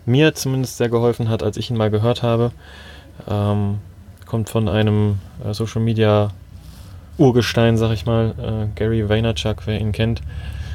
mir 0.06 0.34
zumindest 0.34 0.78
sehr 0.78 0.90
geholfen 0.90 1.30
hat, 1.30 1.44
als 1.44 1.58
ich 1.58 1.70
ihn 1.70 1.78
mal 1.78 1.92
gehört 1.92 2.24
habe. 2.24 2.52
Ähm, 3.30 3.80
kommt 4.26 4.50
von 4.50 4.70
einem 4.70 5.20
äh, 5.44 5.54
Social 5.54 5.82
Media 5.82 6.32
Urgestein, 7.18 7.78
sag 7.78 7.92
ich 7.92 8.06
mal, 8.06 8.34
äh, 8.38 8.78
Gary 8.78 9.10
Vaynerchuk, 9.10 9.66
wer 9.66 9.80
ihn 9.80 9.92
kennt. 9.92 10.22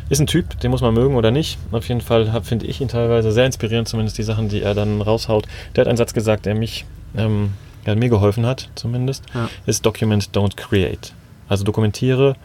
Ist 0.09 0.21
ein 0.21 0.27
Typ, 0.27 0.59
den 0.61 0.71
muss 0.71 0.81
man 0.83 0.93
mögen 0.95 1.17
oder 1.17 1.31
nicht. 1.31 1.59
Auf 1.71 1.89
jeden 1.89 2.01
Fall 2.01 2.43
finde 2.43 2.67
ich 2.67 2.81
ihn 2.81 2.89
teilweise 2.89 3.33
sehr 3.33 3.47
inspirierend, 3.47 3.89
zumindest 3.89 4.19
die 4.19 4.23
Sachen, 4.23 4.49
die 4.49 4.61
er 4.63 4.75
dann 4.75 5.01
raushaut. 5.01 5.47
Der 5.75 5.83
hat 5.83 5.89
einen 5.89 5.97
Satz 5.97 6.13
gesagt, 6.13 6.45
der 6.47 6.55
mich, 6.55 6.85
ähm, 7.17 7.53
der 7.87 7.97
mir 7.97 8.09
geholfen 8.11 8.45
hat, 8.47 8.69
zumindest, 8.75 9.25
Ja. 9.35 9.49
ist 9.67 9.87
Document, 9.87 10.31
don't 10.35 10.57
create. 10.57 11.13
Also 11.49 11.65
dokumentiere, 11.65 12.37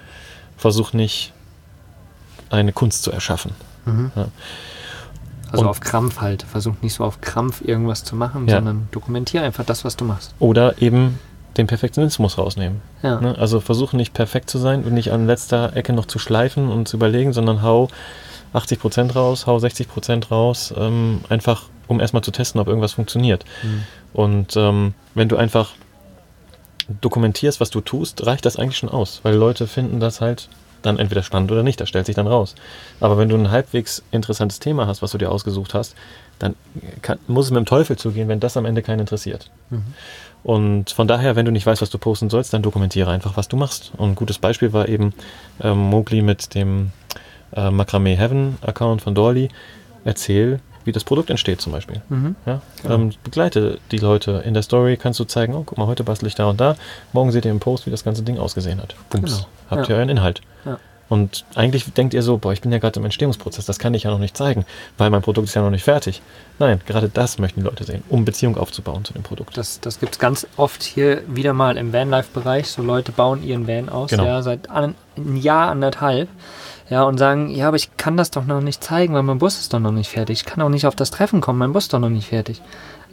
versuch 0.55 0.93
nicht 0.93 1.33
eine 2.49 2.71
Kunst 2.71 3.03
zu 3.03 3.11
erschaffen. 3.11 3.51
Mhm. 3.85 4.11
Ja. 4.15 4.27
Also 5.51 5.63
Und- 5.63 5.69
auf 5.69 5.79
Krampf 5.79 6.19
halt. 6.21 6.43
Versuch 6.43 6.75
nicht 6.81 6.93
so 6.93 7.03
auf 7.03 7.21
Krampf 7.21 7.61
irgendwas 7.61 8.03
zu 8.03 8.15
machen, 8.15 8.47
Ja. 8.47 8.55
sondern 8.55 8.87
dokumentiere 8.91 9.43
einfach 9.43 9.65
das, 9.65 9.83
was 9.85 9.95
du 9.97 10.05
machst. 10.05 10.33
Oder 10.39 10.81
eben 10.81 11.19
den 11.57 11.67
Perfektionismus 11.67 12.37
rausnehmen. 12.37 12.81
Ja. 13.01 13.19
Ne? 13.19 13.35
Also 13.37 13.59
versuche 13.59 13.97
nicht 13.97 14.13
perfekt 14.13 14.49
zu 14.49 14.57
sein 14.57 14.83
und 14.83 14.93
nicht 14.93 15.11
an 15.11 15.27
letzter 15.27 15.75
Ecke 15.75 15.93
noch 15.93 16.05
zu 16.05 16.19
schleifen 16.19 16.69
und 16.69 16.87
zu 16.87 16.97
überlegen, 16.97 17.33
sondern 17.33 17.61
hau 17.61 17.89
80% 18.53 19.13
raus, 19.13 19.47
hau 19.47 19.57
60% 19.57 20.29
raus, 20.29 20.73
ähm, 20.77 21.21
einfach 21.29 21.63
um 21.87 21.99
erstmal 21.99 22.23
zu 22.23 22.31
testen, 22.31 22.59
ob 22.59 22.67
irgendwas 22.67 22.93
funktioniert. 22.93 23.45
Mhm. 23.63 23.83
Und 24.13 24.57
ähm, 24.57 24.93
wenn 25.15 25.29
du 25.29 25.37
einfach 25.37 25.71
dokumentierst, 27.01 27.59
was 27.59 27.69
du 27.69 27.81
tust, 27.81 28.25
reicht 28.25 28.45
das 28.45 28.57
eigentlich 28.57 28.77
schon 28.77 28.89
aus, 28.89 29.21
weil 29.23 29.35
Leute 29.35 29.67
finden 29.67 29.99
das 29.99 30.21
halt 30.21 30.49
dann 30.81 30.99
entweder 30.99 31.23
spannend 31.23 31.51
oder 31.51 31.63
nicht, 31.63 31.81
das 31.81 31.89
stellt 31.89 32.05
sich 32.05 32.15
dann 32.15 32.27
raus. 32.27 32.55
Aber 32.99 33.17
wenn 33.17 33.29
du 33.29 33.35
ein 33.35 33.51
halbwegs 33.51 34.03
interessantes 34.11 34.59
Thema 34.59 34.87
hast, 34.87 35.01
was 35.01 35.11
du 35.11 35.17
dir 35.17 35.31
ausgesucht 35.31 35.73
hast, 35.73 35.95
dann 36.39 36.55
kann, 37.01 37.17
muss 37.27 37.45
es 37.45 37.51
mit 37.51 37.57
dem 37.57 37.65
Teufel 37.65 37.97
zugehen, 37.97 38.27
wenn 38.27 38.39
das 38.39 38.57
am 38.57 38.65
Ende 38.65 38.83
keinen 38.83 38.99
interessiert. 38.99 39.49
Mhm. 39.69 39.85
Und 40.47 40.91
von 40.91 41.09
daher, 41.09 41.35
wenn 41.35 41.45
du 41.45 41.51
nicht 41.51 41.65
weißt, 41.65 41.81
was 41.81 41.89
du 41.89 41.97
posten 41.97 42.29
sollst, 42.29 42.53
dann 42.53 42.61
dokumentiere 42.61 43.11
einfach, 43.11 43.35
was 43.35 43.49
du 43.49 43.57
machst. 43.57 43.91
Und 43.97 44.11
ein 44.11 44.15
gutes 44.15 44.37
Beispiel 44.39 44.71
war 44.71 44.87
eben 44.87 45.13
ähm, 45.61 45.77
Mowgli 45.77 46.21
mit 46.21 46.55
dem 46.55 46.91
äh, 47.53 47.69
Macrame 47.69 48.15
Heaven 48.15 48.57
Account 48.61 49.01
von 49.01 49.13
Dolly. 49.13 49.49
Erzähl, 50.05 50.61
wie 50.85 50.93
das 50.93 51.03
Produkt 51.03 51.29
entsteht 51.29 51.59
zum 51.59 51.73
Beispiel. 51.73 52.01
Mhm. 52.07 52.37
Ja? 52.45 52.61
Genau. 52.81 52.95
Ähm, 52.95 53.11
begleite 53.25 53.79
die 53.91 53.97
Leute 53.97 54.41
in 54.45 54.53
der 54.53 54.63
Story, 54.63 54.95
kannst 54.95 55.19
du 55.19 55.25
zeigen, 55.25 55.53
oh, 55.53 55.63
guck 55.65 55.77
mal, 55.77 55.85
heute 55.85 56.05
bastel 56.05 56.27
ich 56.27 56.35
da 56.35 56.45
und 56.49 56.61
da. 56.61 56.77
Morgen 57.11 57.33
seht 57.33 57.43
ihr 57.43 57.51
im 57.51 57.59
Post, 57.59 57.85
wie 57.85 57.91
das 57.91 58.05
ganze 58.05 58.23
Ding 58.23 58.37
ausgesehen 58.39 58.81
hat. 58.81 58.95
Bums. 59.09 59.35
Genau. 59.35 59.47
Habt 59.69 59.89
Ja. 59.89 59.95
ihr 59.95 59.97
euren 59.97 60.07
Inhalt. 60.09 60.39
Ja. 60.63 60.79
Und 61.09 61.45
eigentlich 61.55 61.91
denkt 61.93 62.13
ihr 62.13 62.21
so, 62.21 62.37
boah, 62.37 62.51
ich 62.51 62.59
bin 62.61 62.71
ja 62.71 62.79
gerade 62.79 62.99
im 62.99 63.05
Entstehungsprozess, 63.05 63.65
das 63.65 63.79
kann 63.79 63.93
ich 63.93 64.03
ja 64.03 64.11
noch 64.11 64.19
nicht 64.19 64.35
zeigen, 64.35 64.65
weil 64.97 65.09
mein 65.09 65.21
Produkt 65.21 65.47
ist 65.47 65.53
ja 65.53 65.61
noch 65.61 65.69
nicht 65.69 65.83
fertig. 65.85 66.21
Nein, 66.59 66.81
gerade 66.85 67.07
das 67.07 67.39
möchten 67.39 67.61
die 67.61 67.65
Leute 67.65 67.85
sehen, 67.85 68.03
um 68.09 68.25
Beziehung 68.25 68.57
aufzubauen 68.57 69.05
zu 69.05 69.13
dem 69.13 69.23
Produkt. 69.23 69.55
Das, 69.57 69.79
das 69.79 69.99
gibt 70.01 70.13
es 70.13 70.19
ganz 70.19 70.45
oft 70.57 70.83
hier 70.83 71.21
wieder 71.27 71.53
mal 71.53 71.77
im 71.77 71.93
Vanlife-Bereich. 71.93 72.67
So 72.67 72.81
Leute 72.81 73.11
bauen 73.13 73.41
ihren 73.43 73.67
Van 73.67 73.87
aus, 73.89 74.09
Genau. 74.09 74.25
ja, 74.25 74.41
seit 74.41 74.69
an, 74.69 74.95
ein 75.17 75.37
Jahr, 75.37 75.69
anderthalb. 75.69 76.27
Ja, 76.89 77.03
und 77.03 77.17
sagen, 77.17 77.49
ja, 77.49 77.67
aber 77.67 77.75
ich 77.77 77.95
kann 77.97 78.15
das 78.17 78.31
doch 78.31 78.45
noch 78.45 78.61
nicht 78.61 78.83
zeigen, 78.83 79.13
weil 79.13 79.23
mein 79.23 79.39
Bus 79.39 79.59
ist 79.59 79.73
doch 79.73 79.79
noch 79.79 79.91
nicht 79.91 80.09
fertig. 80.09 80.39
Ich 80.39 80.45
kann 80.45 80.61
auch 80.61 80.69
nicht 80.69 80.87
auf 80.87 80.95
das 80.95 81.11
Treffen 81.11 81.41
kommen, 81.41 81.59
mein 81.59 81.73
Bus 81.73 81.85
ist 81.85 81.93
doch 81.93 81.99
noch 81.99 82.09
nicht 82.09 82.27
fertig. 82.29 82.61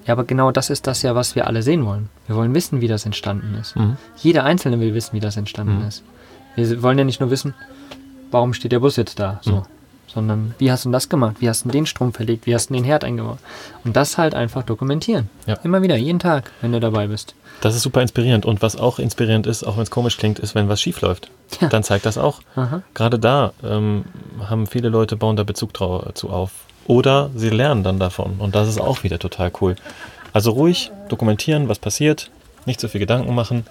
Ja, 0.07 0.13
aber 0.13 0.25
genau 0.25 0.51
das 0.51 0.69
ist 0.71 0.87
das 0.87 1.03
ja, 1.03 1.15
was 1.15 1.35
wir 1.35 1.47
alle 1.47 1.63
sehen 1.63 1.85
wollen. 1.87 2.09
Wir 2.27 2.37
wollen 2.37 2.55
wissen, 2.55 2.81
wie 2.81 2.89
das 2.89 3.07
entstanden 3.07 3.57
ist. 3.61 3.75
Mhm. 3.75 3.97
Jeder 4.17 4.45
Einzelne 4.45 4.79
will 4.79 4.95
wissen, 4.95 5.13
wie 5.15 5.21
das 5.21 5.37
entstanden 5.37 5.81
Mhm. 5.81 5.89
ist. 5.89 6.03
Wir 6.57 6.83
wollen 6.83 6.99
ja 6.99 7.05
nicht 7.05 7.21
nur 7.21 7.31
wissen, 7.31 7.55
warum 8.31 8.55
steht 8.55 8.73
der 8.73 8.81
Bus 8.81 8.97
jetzt 8.97 9.19
da, 9.19 9.41
so. 9.43 9.53
Mhm. 9.53 9.63
Sondern 10.07 10.55
wie 10.59 10.71
hast 10.71 10.85
du 10.85 10.91
das 10.93 11.09
gemacht? 11.09 11.37
Wie 11.41 11.49
hast 11.49 11.65
du 11.65 11.71
den 11.71 11.87
Strom 11.87 12.13
verlegt? 12.13 12.47
Wie 12.47 12.55
hast 12.55 12.71
du 12.71 12.75
den 12.75 12.85
Herd 12.85 13.03
eingebaut? 13.03 13.39
Und 13.85 13.97
das 13.97 14.17
halt 14.17 14.35
einfach 14.37 14.63
dokumentieren. 14.63 15.29
Ja. 15.47 15.55
Immer 15.65 15.83
wieder, 15.83 15.97
jeden 15.97 16.21
Tag, 16.21 16.53
wenn 16.61 16.71
du 16.71 16.79
dabei 16.79 17.09
bist. 17.09 17.35
Das 17.63 17.75
ist 17.75 17.83
super 17.83 18.01
inspirierend. 18.01 18.47
Und 18.47 18.63
was 18.63 18.77
auch 18.77 19.01
inspirierend 19.01 19.49
ist, 19.49 19.65
auch 19.65 19.77
wenn 19.77 19.83
es 19.83 19.91
komisch 19.91 20.17
klingt, 20.17 20.39
ist, 20.39 20.55
wenn 20.55 20.69
was 20.69 20.81
schief 20.81 21.01
läuft. 21.01 21.31
Ja. 21.61 21.69
Dann 21.69 21.83
zeigt 21.83 22.07
das 22.07 22.17
auch. 22.17 22.41
Aha. 22.55 22.83
Gerade 22.95 23.19
da 23.19 23.55
ähm, 23.65 24.05
haben 24.39 24.69
viele 24.69 24.89
Leute 24.89 25.17
bauen 25.17 25.35
da 25.35 25.43
Bezug 25.43 25.75
dazu 25.75 26.31
auf. 26.31 26.53
Oder 26.87 27.31
sie 27.35 27.51
lernen 27.51 27.83
dann 27.83 27.99
davon. 27.99 28.37
Und 28.39 28.55
das 28.55 28.69
ist 28.69 28.81
auch 28.81 29.03
wieder 29.03 29.19
total 29.19 29.51
cool. 29.61 29.75
Also 30.33 30.53
ruhig 30.53 30.93
dokumentieren, 31.09 31.69
was 31.69 31.79
passiert, 31.81 32.31
nicht 32.67 32.81
so 32.81 32.87
viel 32.87 33.01
Gedanken 33.01 33.35
machen, 33.35 33.67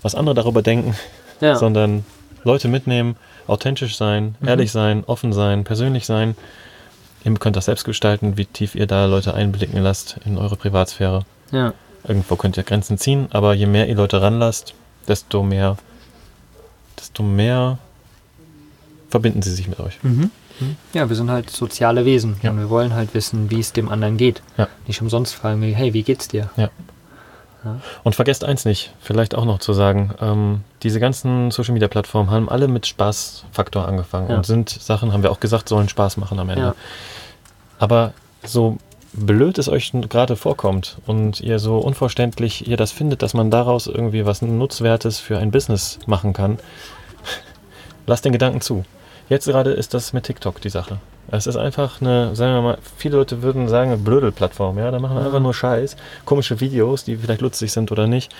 was 0.00 0.14
andere 0.14 0.34
darüber 0.34 0.62
denken, 0.62 0.94
Ja. 1.40 1.56
sondern 1.56 2.04
Leute 2.44 2.68
mitnehmen, 2.68 3.16
authentisch 3.46 3.96
sein, 3.96 4.34
Mhm. 4.40 4.48
ehrlich 4.48 4.72
sein, 4.72 5.04
offen 5.06 5.32
sein, 5.32 5.64
persönlich 5.64 6.06
sein. 6.06 6.36
Ihr 7.24 7.34
könnt 7.34 7.54
das 7.56 7.66
selbst 7.66 7.84
gestalten, 7.84 8.36
wie 8.36 8.46
tief 8.46 8.74
ihr 8.74 8.86
da 8.86 9.06
Leute 9.06 9.34
einblicken 9.34 9.80
lasst 9.82 10.16
in 10.24 10.38
eure 10.38 10.56
Privatsphäre. 10.56 11.24
ja. 11.50 11.72
Irgendwo 12.04 12.34
könnt 12.34 12.56
ihr 12.56 12.64
Grenzen 12.64 12.98
ziehen, 12.98 13.28
aber 13.30 13.54
je 13.54 13.66
mehr 13.66 13.88
ihr 13.88 13.94
Leute 13.94 14.20
ranlasst, 14.20 14.74
desto 15.06 15.44
mehr, 15.44 15.76
desto 16.98 17.22
mehr 17.22 17.78
verbinden 19.08 19.40
sie 19.42 19.52
sich 19.52 19.68
mit 19.68 19.78
euch. 19.78 20.02
Mhm. 20.02 20.30
Ja, 20.92 21.08
wir 21.08 21.14
sind 21.14 21.30
halt 21.30 21.48
soziale 21.50 22.04
Wesen 22.04 22.36
Ja. 22.42 22.50
und 22.50 22.58
wir 22.58 22.70
wollen 22.70 22.92
halt 22.94 23.14
wissen, 23.14 23.50
wie 23.52 23.60
es 23.60 23.72
dem 23.72 23.88
anderen 23.88 24.16
geht. 24.16 24.42
Ja. 24.56 24.66
Nicht 24.88 25.00
umsonst 25.00 25.34
fragen 25.36 25.60
wir, 25.62 25.72
hey, 25.76 25.92
wie 25.94 26.02
geht's 26.02 26.26
dir? 26.26 26.50
Und 28.02 28.14
vergesst 28.14 28.44
eins 28.44 28.64
nicht, 28.64 28.92
vielleicht 29.00 29.34
auch 29.34 29.44
noch 29.44 29.58
zu 29.58 29.72
sagen, 29.72 30.14
ähm, 30.20 30.64
diese 30.82 31.00
ganzen 31.00 31.50
Social 31.50 31.74
Media 31.74 31.88
Plattformen 31.88 32.30
haben 32.30 32.48
alle 32.48 32.68
mit 32.68 32.86
Spaßfaktor 32.86 33.86
angefangen 33.86 34.30
Ja. 34.30 34.36
und 34.36 34.46
sind 34.46 34.68
Sachen, 34.70 35.12
haben 35.12 35.22
wir 35.22 35.30
auch 35.30 35.40
gesagt, 35.40 35.68
sollen 35.68 35.88
Spaß 35.88 36.16
machen 36.16 36.38
am 36.38 36.48
Ende. 36.48 36.62
Ja. 36.62 36.74
Aber 37.78 38.12
so 38.44 38.78
blöd 39.12 39.58
es 39.58 39.68
euch 39.68 39.92
gerade 40.08 40.36
vorkommt 40.36 40.98
und 41.06 41.40
ihr 41.40 41.58
so 41.58 41.78
unverständlich 41.78 42.66
ihr 42.66 42.76
das 42.76 42.92
findet, 42.92 43.22
dass 43.22 43.34
man 43.34 43.50
daraus 43.50 43.86
irgendwie 43.86 44.24
was 44.24 44.42
Nutzwertes 44.42 45.18
für 45.18 45.38
ein 45.38 45.50
Business 45.50 45.98
machen 46.06 46.32
kann, 46.32 46.58
lasst 48.06 48.24
den 48.24 48.32
Gedanken 48.32 48.60
zu. 48.60 48.84
Jetzt 49.28 49.46
gerade 49.46 49.72
ist 49.72 49.94
das 49.94 50.12
mit 50.12 50.24
TikTok 50.24 50.60
die 50.60 50.70
Sache. 50.70 50.98
Es 51.30 51.46
ist 51.46 51.56
einfach 51.56 52.00
eine, 52.00 52.34
sagen 52.34 52.54
wir 52.54 52.62
mal, 52.62 52.78
viele 52.96 53.16
Leute 53.16 53.42
würden 53.42 53.68
sagen, 53.68 53.90
eine 53.90 54.00
Blödel-Plattform. 54.00 54.78
Ja, 54.78 54.90
da 54.90 54.98
machen 54.98 55.16
wir 55.16 55.24
einfach 55.24 55.40
nur 55.40 55.54
Scheiß, 55.54 55.96
komische 56.24 56.60
Videos, 56.60 57.04
die 57.04 57.16
vielleicht 57.16 57.40
lustig 57.40 57.72
sind 57.72 57.92
oder 57.92 58.06
nicht. 58.06 58.34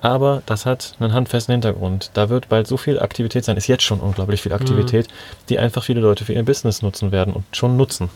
Aber 0.00 0.42
das 0.44 0.66
hat 0.66 0.96
einen 1.00 1.12
handfesten 1.12 1.52
Hintergrund. 1.52 2.10
Da 2.12 2.28
wird 2.28 2.50
bald 2.50 2.66
so 2.66 2.76
viel 2.76 2.98
Aktivität 2.98 3.44
sein, 3.44 3.56
ist 3.56 3.68
jetzt 3.68 3.84
schon 3.84 4.00
unglaublich 4.00 4.42
viel 4.42 4.52
Aktivität, 4.52 5.08
die 5.48 5.58
einfach 5.58 5.82
viele 5.82 6.00
Leute 6.00 6.26
für 6.26 6.34
ihr 6.34 6.42
Business 6.42 6.82
nutzen 6.82 7.10
werden 7.10 7.32
und 7.32 7.44
schon 7.52 7.76
nutzen. 7.76 8.10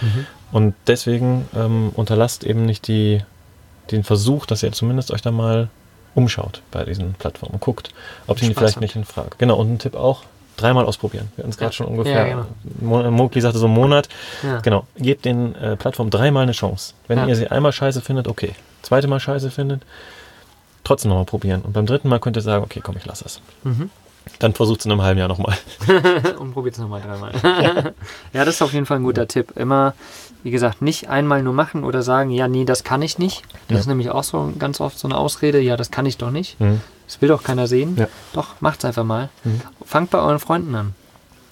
Mhm. 0.00 0.26
Und 0.50 0.74
deswegen 0.86 1.46
ähm, 1.54 1.90
unterlasst 1.94 2.42
eben 2.42 2.66
nicht 2.66 2.88
die, 2.88 3.22
den 3.90 4.02
Versuch, 4.02 4.46
dass 4.46 4.62
ihr 4.62 4.72
zumindest 4.72 5.12
euch 5.12 5.22
da 5.22 5.30
mal 5.30 5.68
umschaut 6.14 6.62
bei 6.70 6.84
diesen 6.84 7.14
Plattformen 7.14 7.54
und 7.54 7.60
guckt, 7.60 7.90
ob 8.26 8.40
sie 8.40 8.46
Spaß 8.46 8.56
vielleicht 8.56 8.76
habt. 8.76 8.82
nicht 8.82 8.96
in 8.96 9.04
Frage. 9.04 9.30
Genau, 9.38 9.58
und 9.58 9.74
ein 9.74 9.78
Tipp 9.78 9.94
auch, 9.94 10.24
dreimal 10.58 10.84
ausprobieren. 10.84 11.28
Wir 11.36 11.42
hatten 11.44 11.50
es 11.50 11.56
gerade 11.56 11.72
schon 11.72 11.86
ungefähr. 11.86 12.26
Ja, 12.28 12.46
Mo- 12.80 13.10
Mowgli 13.10 13.40
sagte 13.40 13.58
so 13.58 13.66
einen 13.66 13.74
Monat. 13.74 14.08
Ja. 14.42 14.60
Genau, 14.60 14.86
gebt 14.96 15.24
den 15.24 15.54
äh, 15.54 15.76
Plattformen 15.76 16.10
dreimal 16.10 16.42
eine 16.42 16.52
Chance. 16.52 16.94
Wenn 17.06 17.18
Ja. 17.18 17.26
ihr 17.26 17.36
sie 17.36 17.48
einmal 17.48 17.72
scheiße 17.72 18.00
findet, 18.02 18.28
okay. 18.28 18.54
Zweite 18.82 19.08
Mal 19.08 19.20
scheiße 19.20 19.50
findet, 19.50 19.82
trotzdem 20.84 21.08
nochmal 21.10 21.24
probieren. 21.24 21.62
Und 21.62 21.72
beim 21.72 21.86
dritten 21.86 22.08
Mal 22.08 22.20
könnt 22.20 22.36
ihr 22.36 22.42
sagen, 22.42 22.62
okay, 22.64 22.80
komm, 22.82 22.96
ich 22.96 23.06
lasse 23.06 23.24
es. 23.24 23.40
Mhm. 23.64 23.90
Dann 24.38 24.54
versucht 24.54 24.80
es 24.80 24.86
in 24.86 24.92
einem 24.92 25.02
halben 25.02 25.18
Jahr 25.18 25.28
nochmal. 25.28 25.56
und 26.38 26.52
probiert 26.52 26.74
es 26.74 26.80
nochmal 26.80 27.00
dreimal. 27.00 27.32
ja, 28.32 28.44
das 28.44 28.56
ist 28.56 28.62
auf 28.62 28.72
jeden 28.72 28.86
Fall 28.86 28.98
ein 28.98 29.04
guter 29.04 29.26
Tipp. 29.28 29.52
Immer, 29.56 29.94
wie 30.42 30.50
gesagt, 30.50 30.82
nicht 30.82 31.08
einmal 31.08 31.42
nur 31.42 31.52
machen 31.54 31.84
oder 31.84 32.02
sagen, 32.02 32.30
ja, 32.30 32.48
nee, 32.48 32.64
das 32.64 32.84
kann 32.84 33.02
ich 33.02 33.18
nicht. 33.18 33.42
Das 33.68 33.74
Ja. 33.76 33.80
ist 33.80 33.86
nämlich 33.86 34.10
auch 34.10 34.24
so 34.24 34.52
ganz 34.58 34.80
oft 34.80 34.98
so 34.98 35.08
eine 35.08 35.16
Ausrede, 35.16 35.60
ja, 35.60 35.76
das 35.76 35.90
kann 35.90 36.06
ich 36.06 36.16
doch 36.18 36.30
nicht. 36.30 36.60
Mhm. 36.60 36.80
Das 37.06 37.20
will 37.22 37.28
doch 37.28 37.42
keiner 37.42 37.66
sehen. 37.66 37.96
Ja. 37.98 38.06
Doch, 38.34 38.60
macht's 38.60 38.84
einfach 38.84 39.04
mal. 39.04 39.30
Mhm. 39.44 39.60
Fangt 39.84 40.10
bei 40.10 40.18
euren 40.18 40.38
Freunden 40.38 40.74
an. 40.74 40.94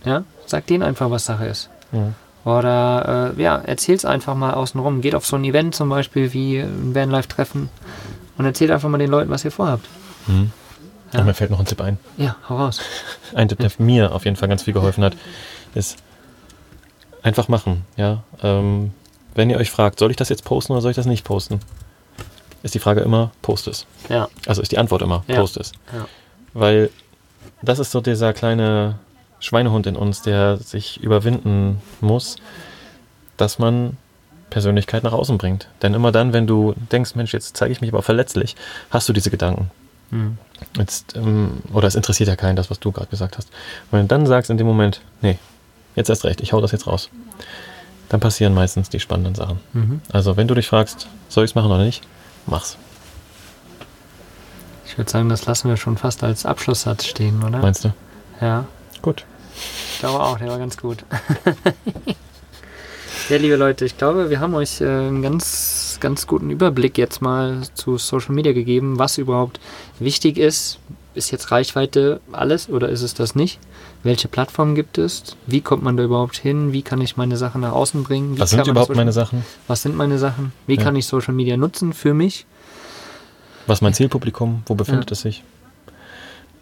Ja, 0.05 0.23
sagt 0.47 0.71
denen 0.71 0.83
einfach, 0.83 1.11
was 1.11 1.25
Sache 1.25 1.47
ist. 1.47 1.69
Mhm. 1.93 2.15
Oder 2.45 3.33
äh, 3.37 3.43
ja, 3.43 3.57
erzähl's 3.57 4.05
einfach 4.05 4.37
mal 4.37 4.55
außenrum. 4.55 5.01
Geht 5.01 5.17
auf 5.17 5.27
so 5.27 5.35
ein 5.37 5.43
Event 5.45 5.75
zum 5.75 5.89
Beispiel 5.89 6.33
wie 6.33 6.59
ein 6.59 6.95
Vanlife-Treffen 6.95 7.71
und 8.39 8.45
erzählt 8.45 8.71
einfach 8.71 8.89
mal 8.89 8.99
den 8.99 9.11
Leuten, 9.11 9.31
was 9.31 9.45
ihr 9.45 9.51
vorhabt. 9.51 9.87
Mhm. 10.29 10.53
Ja. 11.13 11.23
Mir 11.23 11.35
fällt 11.35 11.51
noch 11.51 11.61
ein 11.61 11.67
Tipp 11.67 11.81
ein. 11.81 11.99
Ja, 12.17 12.37
hau 12.49 12.57
raus. 12.57 12.81
Ein 13.35 13.49
Tipp, 13.49 13.59
der 13.61 13.71
mir 13.79 14.13
auf 14.13 14.25
jeden 14.25 14.37
Fall 14.37 14.49
ganz 14.49 14.63
viel 14.65 14.75
geholfen 14.75 15.05
hat, 15.05 15.15
ist 15.75 15.97
einfach 17.23 17.49
machen. 17.49 17.85
Ja, 17.97 18.23
ähm, 18.43 18.93
wenn 19.35 19.51
ihr 19.51 19.57
euch 19.59 19.71
fragt, 19.71 19.99
soll 19.99 20.11
ich 20.11 20.17
das 20.17 20.29
jetzt 20.29 20.45
posten 20.45 20.73
oder 20.73 20.81
soll 20.83 20.91
ich 20.91 20.97
das 20.97 21.07
nicht 21.07 21.25
posten, 21.25 21.61
ist 22.63 22.75
die 22.75 22.79
Frage 22.79 23.01
immer, 23.01 23.31
post 23.43 23.69
es. 23.69 23.87
Ja, 24.09 24.29
Also 24.47 24.63
ist 24.63 24.73
die 24.73 24.79
Antwort 24.79 25.03
immer, 25.03 25.25
Ja. 25.29 25.37
post 25.41 25.57
es. 25.57 25.73
ja. 25.93 26.07
Weil 26.55 26.91
das 27.63 27.79
ist 27.79 27.91
so 27.91 28.01
dieser 28.01 28.33
kleine 28.33 28.99
Schweinehund 29.41 29.87
in 29.87 29.97
uns, 29.97 30.23
der 30.23 30.57
sich 30.57 31.01
überwinden 31.03 31.81
muss, 32.01 32.37
dass 33.37 33.59
man 33.59 33.97
Persönlichkeit 34.51 35.03
nach 35.03 35.13
außen 35.13 35.37
bringt. 35.39 35.69
Denn 35.83 35.95
immer 35.95 36.13
dann, 36.13 36.33
wenn 36.33 36.47
du 36.47 36.75
denkst, 36.91 37.15
Mensch, 37.15 37.33
jetzt 37.33 37.57
zeige 37.57 37.73
ich 37.73 37.81
mich 37.81 37.93
aber 37.93 38.03
verletzlich, 38.03 38.57
hast 38.91 39.09
du 39.09 39.13
diese 39.13 39.31
Gedanken. 39.31 39.71
Hm. 40.11 40.39
Jetzt, 40.77 41.17
ähm, 41.17 41.63
oder 41.73 41.89
es 41.89 41.95
interessiert 41.95 42.29
ja 42.29 42.37
keinen, 42.37 42.57
das, 42.57 42.71
was 42.71 42.81
du 42.81 42.93
gerade 42.93 43.09
gesagt 43.09 43.37
hast. 43.39 43.49
Wenn 43.91 44.03
du 44.03 44.07
dann 44.07 44.27
sagst 44.27 44.51
in 44.51 44.59
dem 44.59 44.67
Moment, 44.67 45.01
nee, 45.23 45.39
jetzt 45.95 46.11
erst 46.11 46.25
recht, 46.25 46.41
ich 46.41 46.53
hau 46.53 46.61
das 46.61 46.73
jetzt 46.73 46.87
raus, 46.87 47.11
dann 48.09 48.21
passieren 48.21 48.55
meistens 48.55 48.89
die 48.89 49.01
spannenden 49.01 49.35
Sachen. 49.35 49.61
Mhm. 49.73 50.01
Also 50.13 50.37
wenn 50.37 50.49
du 50.49 50.55
dich 50.55 50.69
fragst, 50.69 51.09
soll 51.29 51.45
ich 51.45 51.51
es 51.51 51.55
machen 51.55 51.71
oder 51.71 51.85
nicht, 51.85 52.03
mach's. 52.47 52.77
Ich 54.87 54.97
würde 54.97 55.11
sagen, 55.11 55.29
das 55.29 55.47
lassen 55.47 55.69
wir 55.69 55.77
schon 55.77 55.97
fast 55.97 56.23
als 56.23 56.47
Abschlusssatz 56.47 57.07
stehen, 57.07 57.43
oder? 57.43 57.59
Meinst 57.59 57.85
du? 57.85 57.93
Ja. 58.41 58.67
Gut. 59.03 59.25
Ich 59.93 59.99
glaube 59.99 60.23
auch, 60.23 60.39
der 60.39 60.49
war 60.49 60.59
ganz 60.59 60.77
gut. 60.77 61.05
ja, 63.29 63.37
liebe 63.37 63.57
Leute, 63.57 63.85
ich 63.85 63.99
glaube, 63.99 64.31
wir 64.31 64.41
haben 64.41 64.55
euch 64.55 64.81
äh, 64.81 64.87
einen 64.87 65.23
ganz, 66.01 66.17
ganz 66.17 66.27
guten 66.27 66.51
Überblick 66.51 66.99
jetzt 66.99 67.23
mal 67.23 67.63
zu 67.75 67.97
Social 67.99 68.35
Media 68.35 68.53
gegeben, 68.53 68.99
was 68.99 69.19
überhaupt 69.19 69.61
wichtig 69.99 70.39
ist. 70.39 70.79
Ist 71.15 71.31
jetzt 71.31 71.51
Reichweite 71.51 72.21
alles 72.33 72.69
oder 72.69 72.91
ist 72.91 73.01
es 73.01 73.15
das 73.15 73.35
nicht? 73.35 73.59
Welche 74.03 74.29
Plattformen 74.29 74.75
gibt 74.75 74.99
es? 74.99 75.37
Wie 75.47 75.63
kommt 75.63 75.83
man 75.83 75.97
da 75.97 76.05
überhaupt 76.05 76.37
hin? 76.37 76.73
Wie 76.75 76.83
kann 76.83 77.01
ich 77.01 77.17
meine 77.17 77.39
Sachen 77.39 77.63
nach 77.63 77.73
außen 77.73 78.03
bringen? 78.05 78.37
Wie 78.37 78.41
Was 78.41 78.51
sind 78.51 78.67
überhaupt 78.67 78.89
Social- 78.89 78.97
meine 79.01 79.13
Sachen? 79.13 79.45
Was 79.67 79.83
sind 79.83 79.97
meine 79.97 80.19
Sachen? 80.19 80.53
Wie 80.67 80.75
Ja. 80.77 80.83
kann 80.83 80.95
ich 80.97 81.07
Social 81.07 81.33
Media 81.33 81.57
nutzen 81.57 81.95
für 81.95 82.13
mich? 82.13 82.45
Was 83.67 83.79
ist 83.79 83.83
mein 83.83 83.95
Zielpublikum? 83.95 84.63
Wo 84.67 84.75
befindet 84.75 85.11
es 85.11 85.23
sich? 85.23 85.43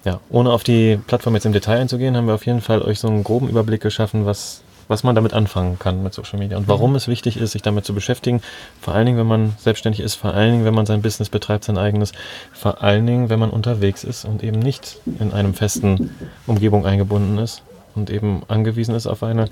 Ja, 0.04 0.20
ohne 0.30 0.50
auf 0.50 0.62
die 0.62 0.98
Plattform 1.06 1.34
jetzt 1.34 1.46
im 1.46 1.52
Detail 1.52 1.80
einzugehen, 1.80 2.16
haben 2.16 2.26
wir 2.28 2.34
auf 2.34 2.46
jeden 2.46 2.60
Fall 2.60 2.80
euch 2.82 3.00
so 3.00 3.08
einen 3.08 3.24
groben 3.24 3.48
Überblick 3.48 3.80
geschaffen, 3.80 4.24
was, 4.26 4.62
was 4.88 5.04
man 5.04 5.14
damit 5.14 5.32
anfangen 5.32 5.78
kann 5.78 6.02
mit 6.02 6.14
Social 6.14 6.38
Media 6.38 6.56
und 6.56 6.68
warum 6.68 6.94
es 6.94 7.08
wichtig 7.08 7.36
ist, 7.36 7.52
sich 7.52 7.62
damit 7.62 7.84
zu 7.84 7.94
beschäftigen. 7.94 8.40
Vor 8.80 8.94
allen 8.94 9.06
Dingen, 9.06 9.18
wenn 9.18 9.26
man 9.26 9.54
selbstständig 9.58 10.00
ist, 10.00 10.14
vor 10.14 10.34
allen 10.34 10.52
Dingen, 10.52 10.64
wenn 10.64 10.74
man 10.74 10.86
sein 10.86 11.02
Business 11.02 11.28
betreibt, 11.28 11.64
sein 11.64 11.78
eigenes, 11.78 12.12
vor 12.52 12.82
allen 12.82 13.06
Dingen, 13.06 13.28
wenn 13.28 13.38
man 13.38 13.50
unterwegs 13.50 14.04
ist 14.04 14.24
und 14.24 14.42
eben 14.42 14.58
nicht 14.58 14.98
in 15.18 15.32
einem 15.32 15.54
festen 15.54 16.14
Umgebung 16.46 16.86
eingebunden 16.86 17.38
ist 17.38 17.62
und 17.94 18.10
eben 18.10 18.42
angewiesen 18.48 18.94
ist 18.94 19.06
auf 19.06 19.22
eine 19.22 19.46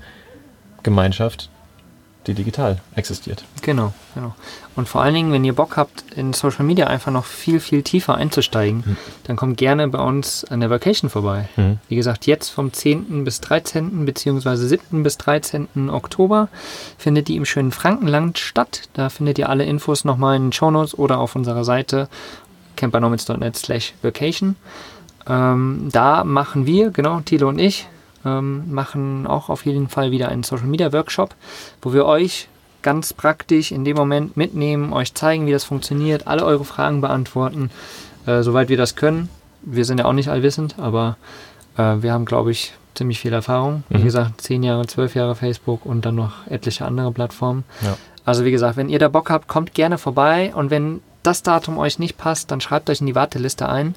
Gemeinschaft, 0.83 1.49
die 2.27 2.33
digital 2.33 2.79
existiert. 2.95 3.43
Genau, 3.61 3.93
genau. 4.15 4.33
Und 4.75 4.87
vor 4.89 5.01
allen 5.01 5.13
Dingen, 5.13 5.31
wenn 5.31 5.43
ihr 5.43 5.53
Bock 5.53 5.77
habt, 5.77 6.03
in 6.15 6.33
Social 6.33 6.65
Media 6.65 6.87
einfach 6.87 7.11
noch 7.11 7.25
viel, 7.25 7.59
viel 7.59 7.83
tiefer 7.83 8.15
einzusteigen, 8.15 8.85
Hm. 8.85 8.97
dann 9.25 9.35
kommt 9.35 9.57
gerne 9.57 9.87
bei 9.87 9.99
uns 9.99 10.43
an 10.45 10.59
der 10.61 10.69
Vacation 10.69 11.09
vorbei. 11.09 11.47
Mhm. 11.57 11.79
Wie 11.89 11.95
gesagt, 11.95 12.25
jetzt 12.25 12.49
vom 12.49 12.73
10. 12.73 13.23
bis 13.23 13.41
13. 13.41 14.05
beziehungsweise 14.05 14.67
7. 14.67 15.03
bis 15.03 15.17
13. 15.17 15.89
Oktober 15.89 16.47
findet 16.97 17.27
die 17.27 17.35
im 17.35 17.45
schönen 17.45 17.71
Frankenland 17.71 18.39
statt. 18.39 18.83
Da 18.93 19.09
findet 19.09 19.37
ihr 19.37 19.49
alle 19.49 19.65
Infos 19.65 20.05
nochmal 20.05 20.35
in 20.37 20.45
den 20.47 20.53
Shownotes 20.53 20.97
oder 20.97 21.19
auf 21.19 21.35
unserer 21.35 21.63
Seite 21.63 22.07
campernomads.net 22.75 23.55
slash 23.55 23.93
vacation. 24.01 24.55
Ähm, 25.27 25.89
da 25.91 26.23
machen 26.23 26.65
wir, 26.65 26.89
genau, 26.91 27.21
Thilo 27.21 27.47
und 27.49 27.59
ich, 27.59 27.87
ähm, 28.25 28.71
machen 28.73 29.27
auch 29.27 29.49
auf 29.49 29.65
jeden 29.65 29.89
Fall 29.89 30.11
wieder 30.11 30.29
einen 30.29 30.43
Social 30.43 30.67
Media 30.67 30.91
Workshop, 30.93 31.35
wo 31.81 31.93
wir 31.93 32.05
euch 32.05 32.47
ganz 32.81 33.13
praktisch 33.13 33.71
in 33.71 33.85
dem 33.85 33.95
Moment 33.95 34.35
mitnehmen, 34.37 34.91
euch 34.93 35.13
zeigen, 35.13 35.45
wie 35.47 35.51
das 35.51 35.63
funktioniert, 35.63 36.27
alle 36.27 36.43
eure 36.45 36.65
Fragen 36.65 37.01
beantworten, 37.01 37.69
äh, 38.25 38.41
soweit 38.43 38.69
wir 38.69 38.77
das 38.77 38.95
können. 38.95 39.29
Wir 39.61 39.85
sind 39.85 39.99
ja 39.99 40.05
auch 40.05 40.13
nicht 40.13 40.27
allwissend, 40.29 40.75
aber 40.77 41.15
äh, 41.77 41.95
wir 42.01 42.11
haben, 42.11 42.25
glaube 42.25 42.51
ich, 42.51 42.73
ziemlich 42.95 43.19
viel 43.19 43.33
Erfahrung. 43.33 43.83
Wie 43.89 43.99
Mhm. 43.99 44.03
gesagt, 44.03 44.41
10 44.41 44.63
Jahre, 44.63 44.85
12 44.85 45.15
Jahre 45.15 45.35
Facebook 45.35 45.85
und 45.85 46.05
dann 46.05 46.15
noch 46.15 46.45
etliche 46.47 46.85
andere 46.85 47.11
Plattformen. 47.11 47.63
Ja. 47.81 47.95
Also 48.25 48.43
wie 48.45 48.51
gesagt, 48.51 48.77
wenn 48.77 48.89
ihr 48.89 48.99
da 48.99 49.07
Bock 49.07 49.29
habt, 49.29 49.47
kommt 49.47 49.73
gerne 49.73 49.97
vorbei 49.97 50.51
und 50.55 50.69
wenn 50.69 51.01
das 51.23 51.41
Datum 51.41 51.77
euch 51.77 51.99
nicht 51.99 52.17
passt, 52.17 52.51
dann 52.51 52.59
schreibt 52.61 52.89
euch 52.89 52.99
in 52.99 53.07
die 53.07 53.15
Warteliste 53.15 53.67
ein, 53.69 53.95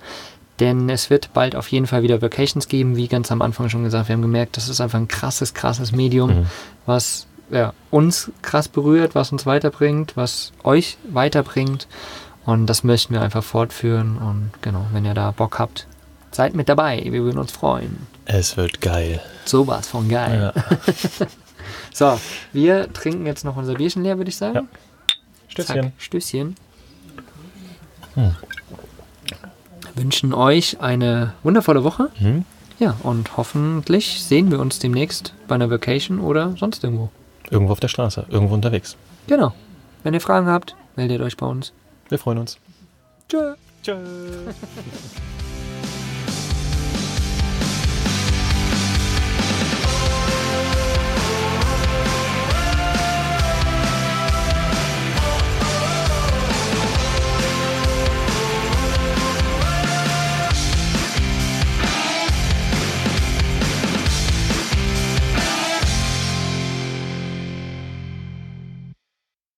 denn 0.60 0.88
es 0.88 1.10
wird 1.10 1.32
bald 1.32 1.54
auf 1.56 1.68
jeden 1.68 1.86
Fall 1.86 2.02
wieder 2.02 2.22
Vacations 2.22 2.68
geben, 2.68 2.96
wie 2.96 3.08
ganz 3.08 3.30
am 3.32 3.42
Anfang 3.42 3.68
schon 3.68 3.84
gesagt. 3.84 4.08
Wir 4.08 4.14
haben 4.14 4.22
gemerkt, 4.22 4.56
das 4.56 4.68
ist 4.68 4.80
einfach 4.80 4.98
ein 4.98 5.08
krasses, 5.08 5.54
krasses 5.54 5.92
Medium, 5.92 6.30
Mhm. 6.40 6.46
was 6.86 7.26
ja, 7.50 7.72
uns 7.90 8.30
krass 8.42 8.68
berührt, 8.68 9.14
was 9.14 9.30
uns 9.32 9.46
weiterbringt, 9.46 10.16
was 10.16 10.52
euch 10.64 10.96
weiterbringt 11.10 11.86
und 12.44 12.66
das 12.66 12.82
möchten 12.84 13.14
wir 13.14 13.22
einfach 13.22 13.44
fortführen 13.44 14.16
und 14.18 14.50
genau, 14.62 14.86
wenn 14.92 15.04
ihr 15.04 15.14
da 15.14 15.30
Bock 15.30 15.58
habt, 15.58 15.86
seid 16.32 16.54
mit 16.54 16.68
dabei, 16.68 17.02
wir 17.04 17.22
würden 17.22 17.38
uns 17.38 17.52
freuen. 17.52 18.06
Es 18.24 18.56
wird 18.56 18.80
geil. 18.80 19.20
Sowas 19.44 19.86
von 19.88 20.08
geil. 20.08 20.52
Ja. 20.54 21.26
So, 21.92 22.20
wir 22.52 22.92
trinken 22.92 23.24
jetzt 23.26 23.44
noch 23.44 23.56
unser 23.56 23.74
Bierchen 23.74 24.02
leer, 24.02 24.18
würde 24.18 24.28
ich 24.28 24.36
sagen. 24.36 24.54
Ja. 24.54 24.62
Stößchen. 25.48 25.82
Zack, 25.82 25.92
Stößchen. 25.96 26.54
Hm. 28.14 28.36
Wünschen 29.96 30.34
euch 30.34 30.80
eine 30.80 31.32
wundervolle 31.42 31.82
Woche. 31.82 32.10
Mhm. 32.20 32.44
Ja, 32.78 32.96
und 33.02 33.38
hoffentlich 33.38 34.22
sehen 34.22 34.50
wir 34.50 34.60
uns 34.60 34.78
demnächst 34.78 35.32
bei 35.48 35.54
einer 35.54 35.70
Vacation 35.70 36.20
oder 36.20 36.54
sonst 36.58 36.84
irgendwo. 36.84 37.10
Irgendwo 37.50 37.72
auf 37.72 37.80
der 37.80 37.88
Straße, 37.88 38.26
irgendwo 38.28 38.54
unterwegs. 38.54 38.96
Genau. 39.26 39.54
Wenn 40.02 40.12
ihr 40.12 40.20
Fragen 40.20 40.46
habt, 40.46 40.76
meldet 40.96 41.22
euch 41.22 41.36
bei 41.36 41.46
uns. 41.46 41.72
Wir 42.10 42.18
freuen 42.18 42.38
uns. 42.38 42.58
Tschö. 43.28 43.54
Tschö. 43.82 43.96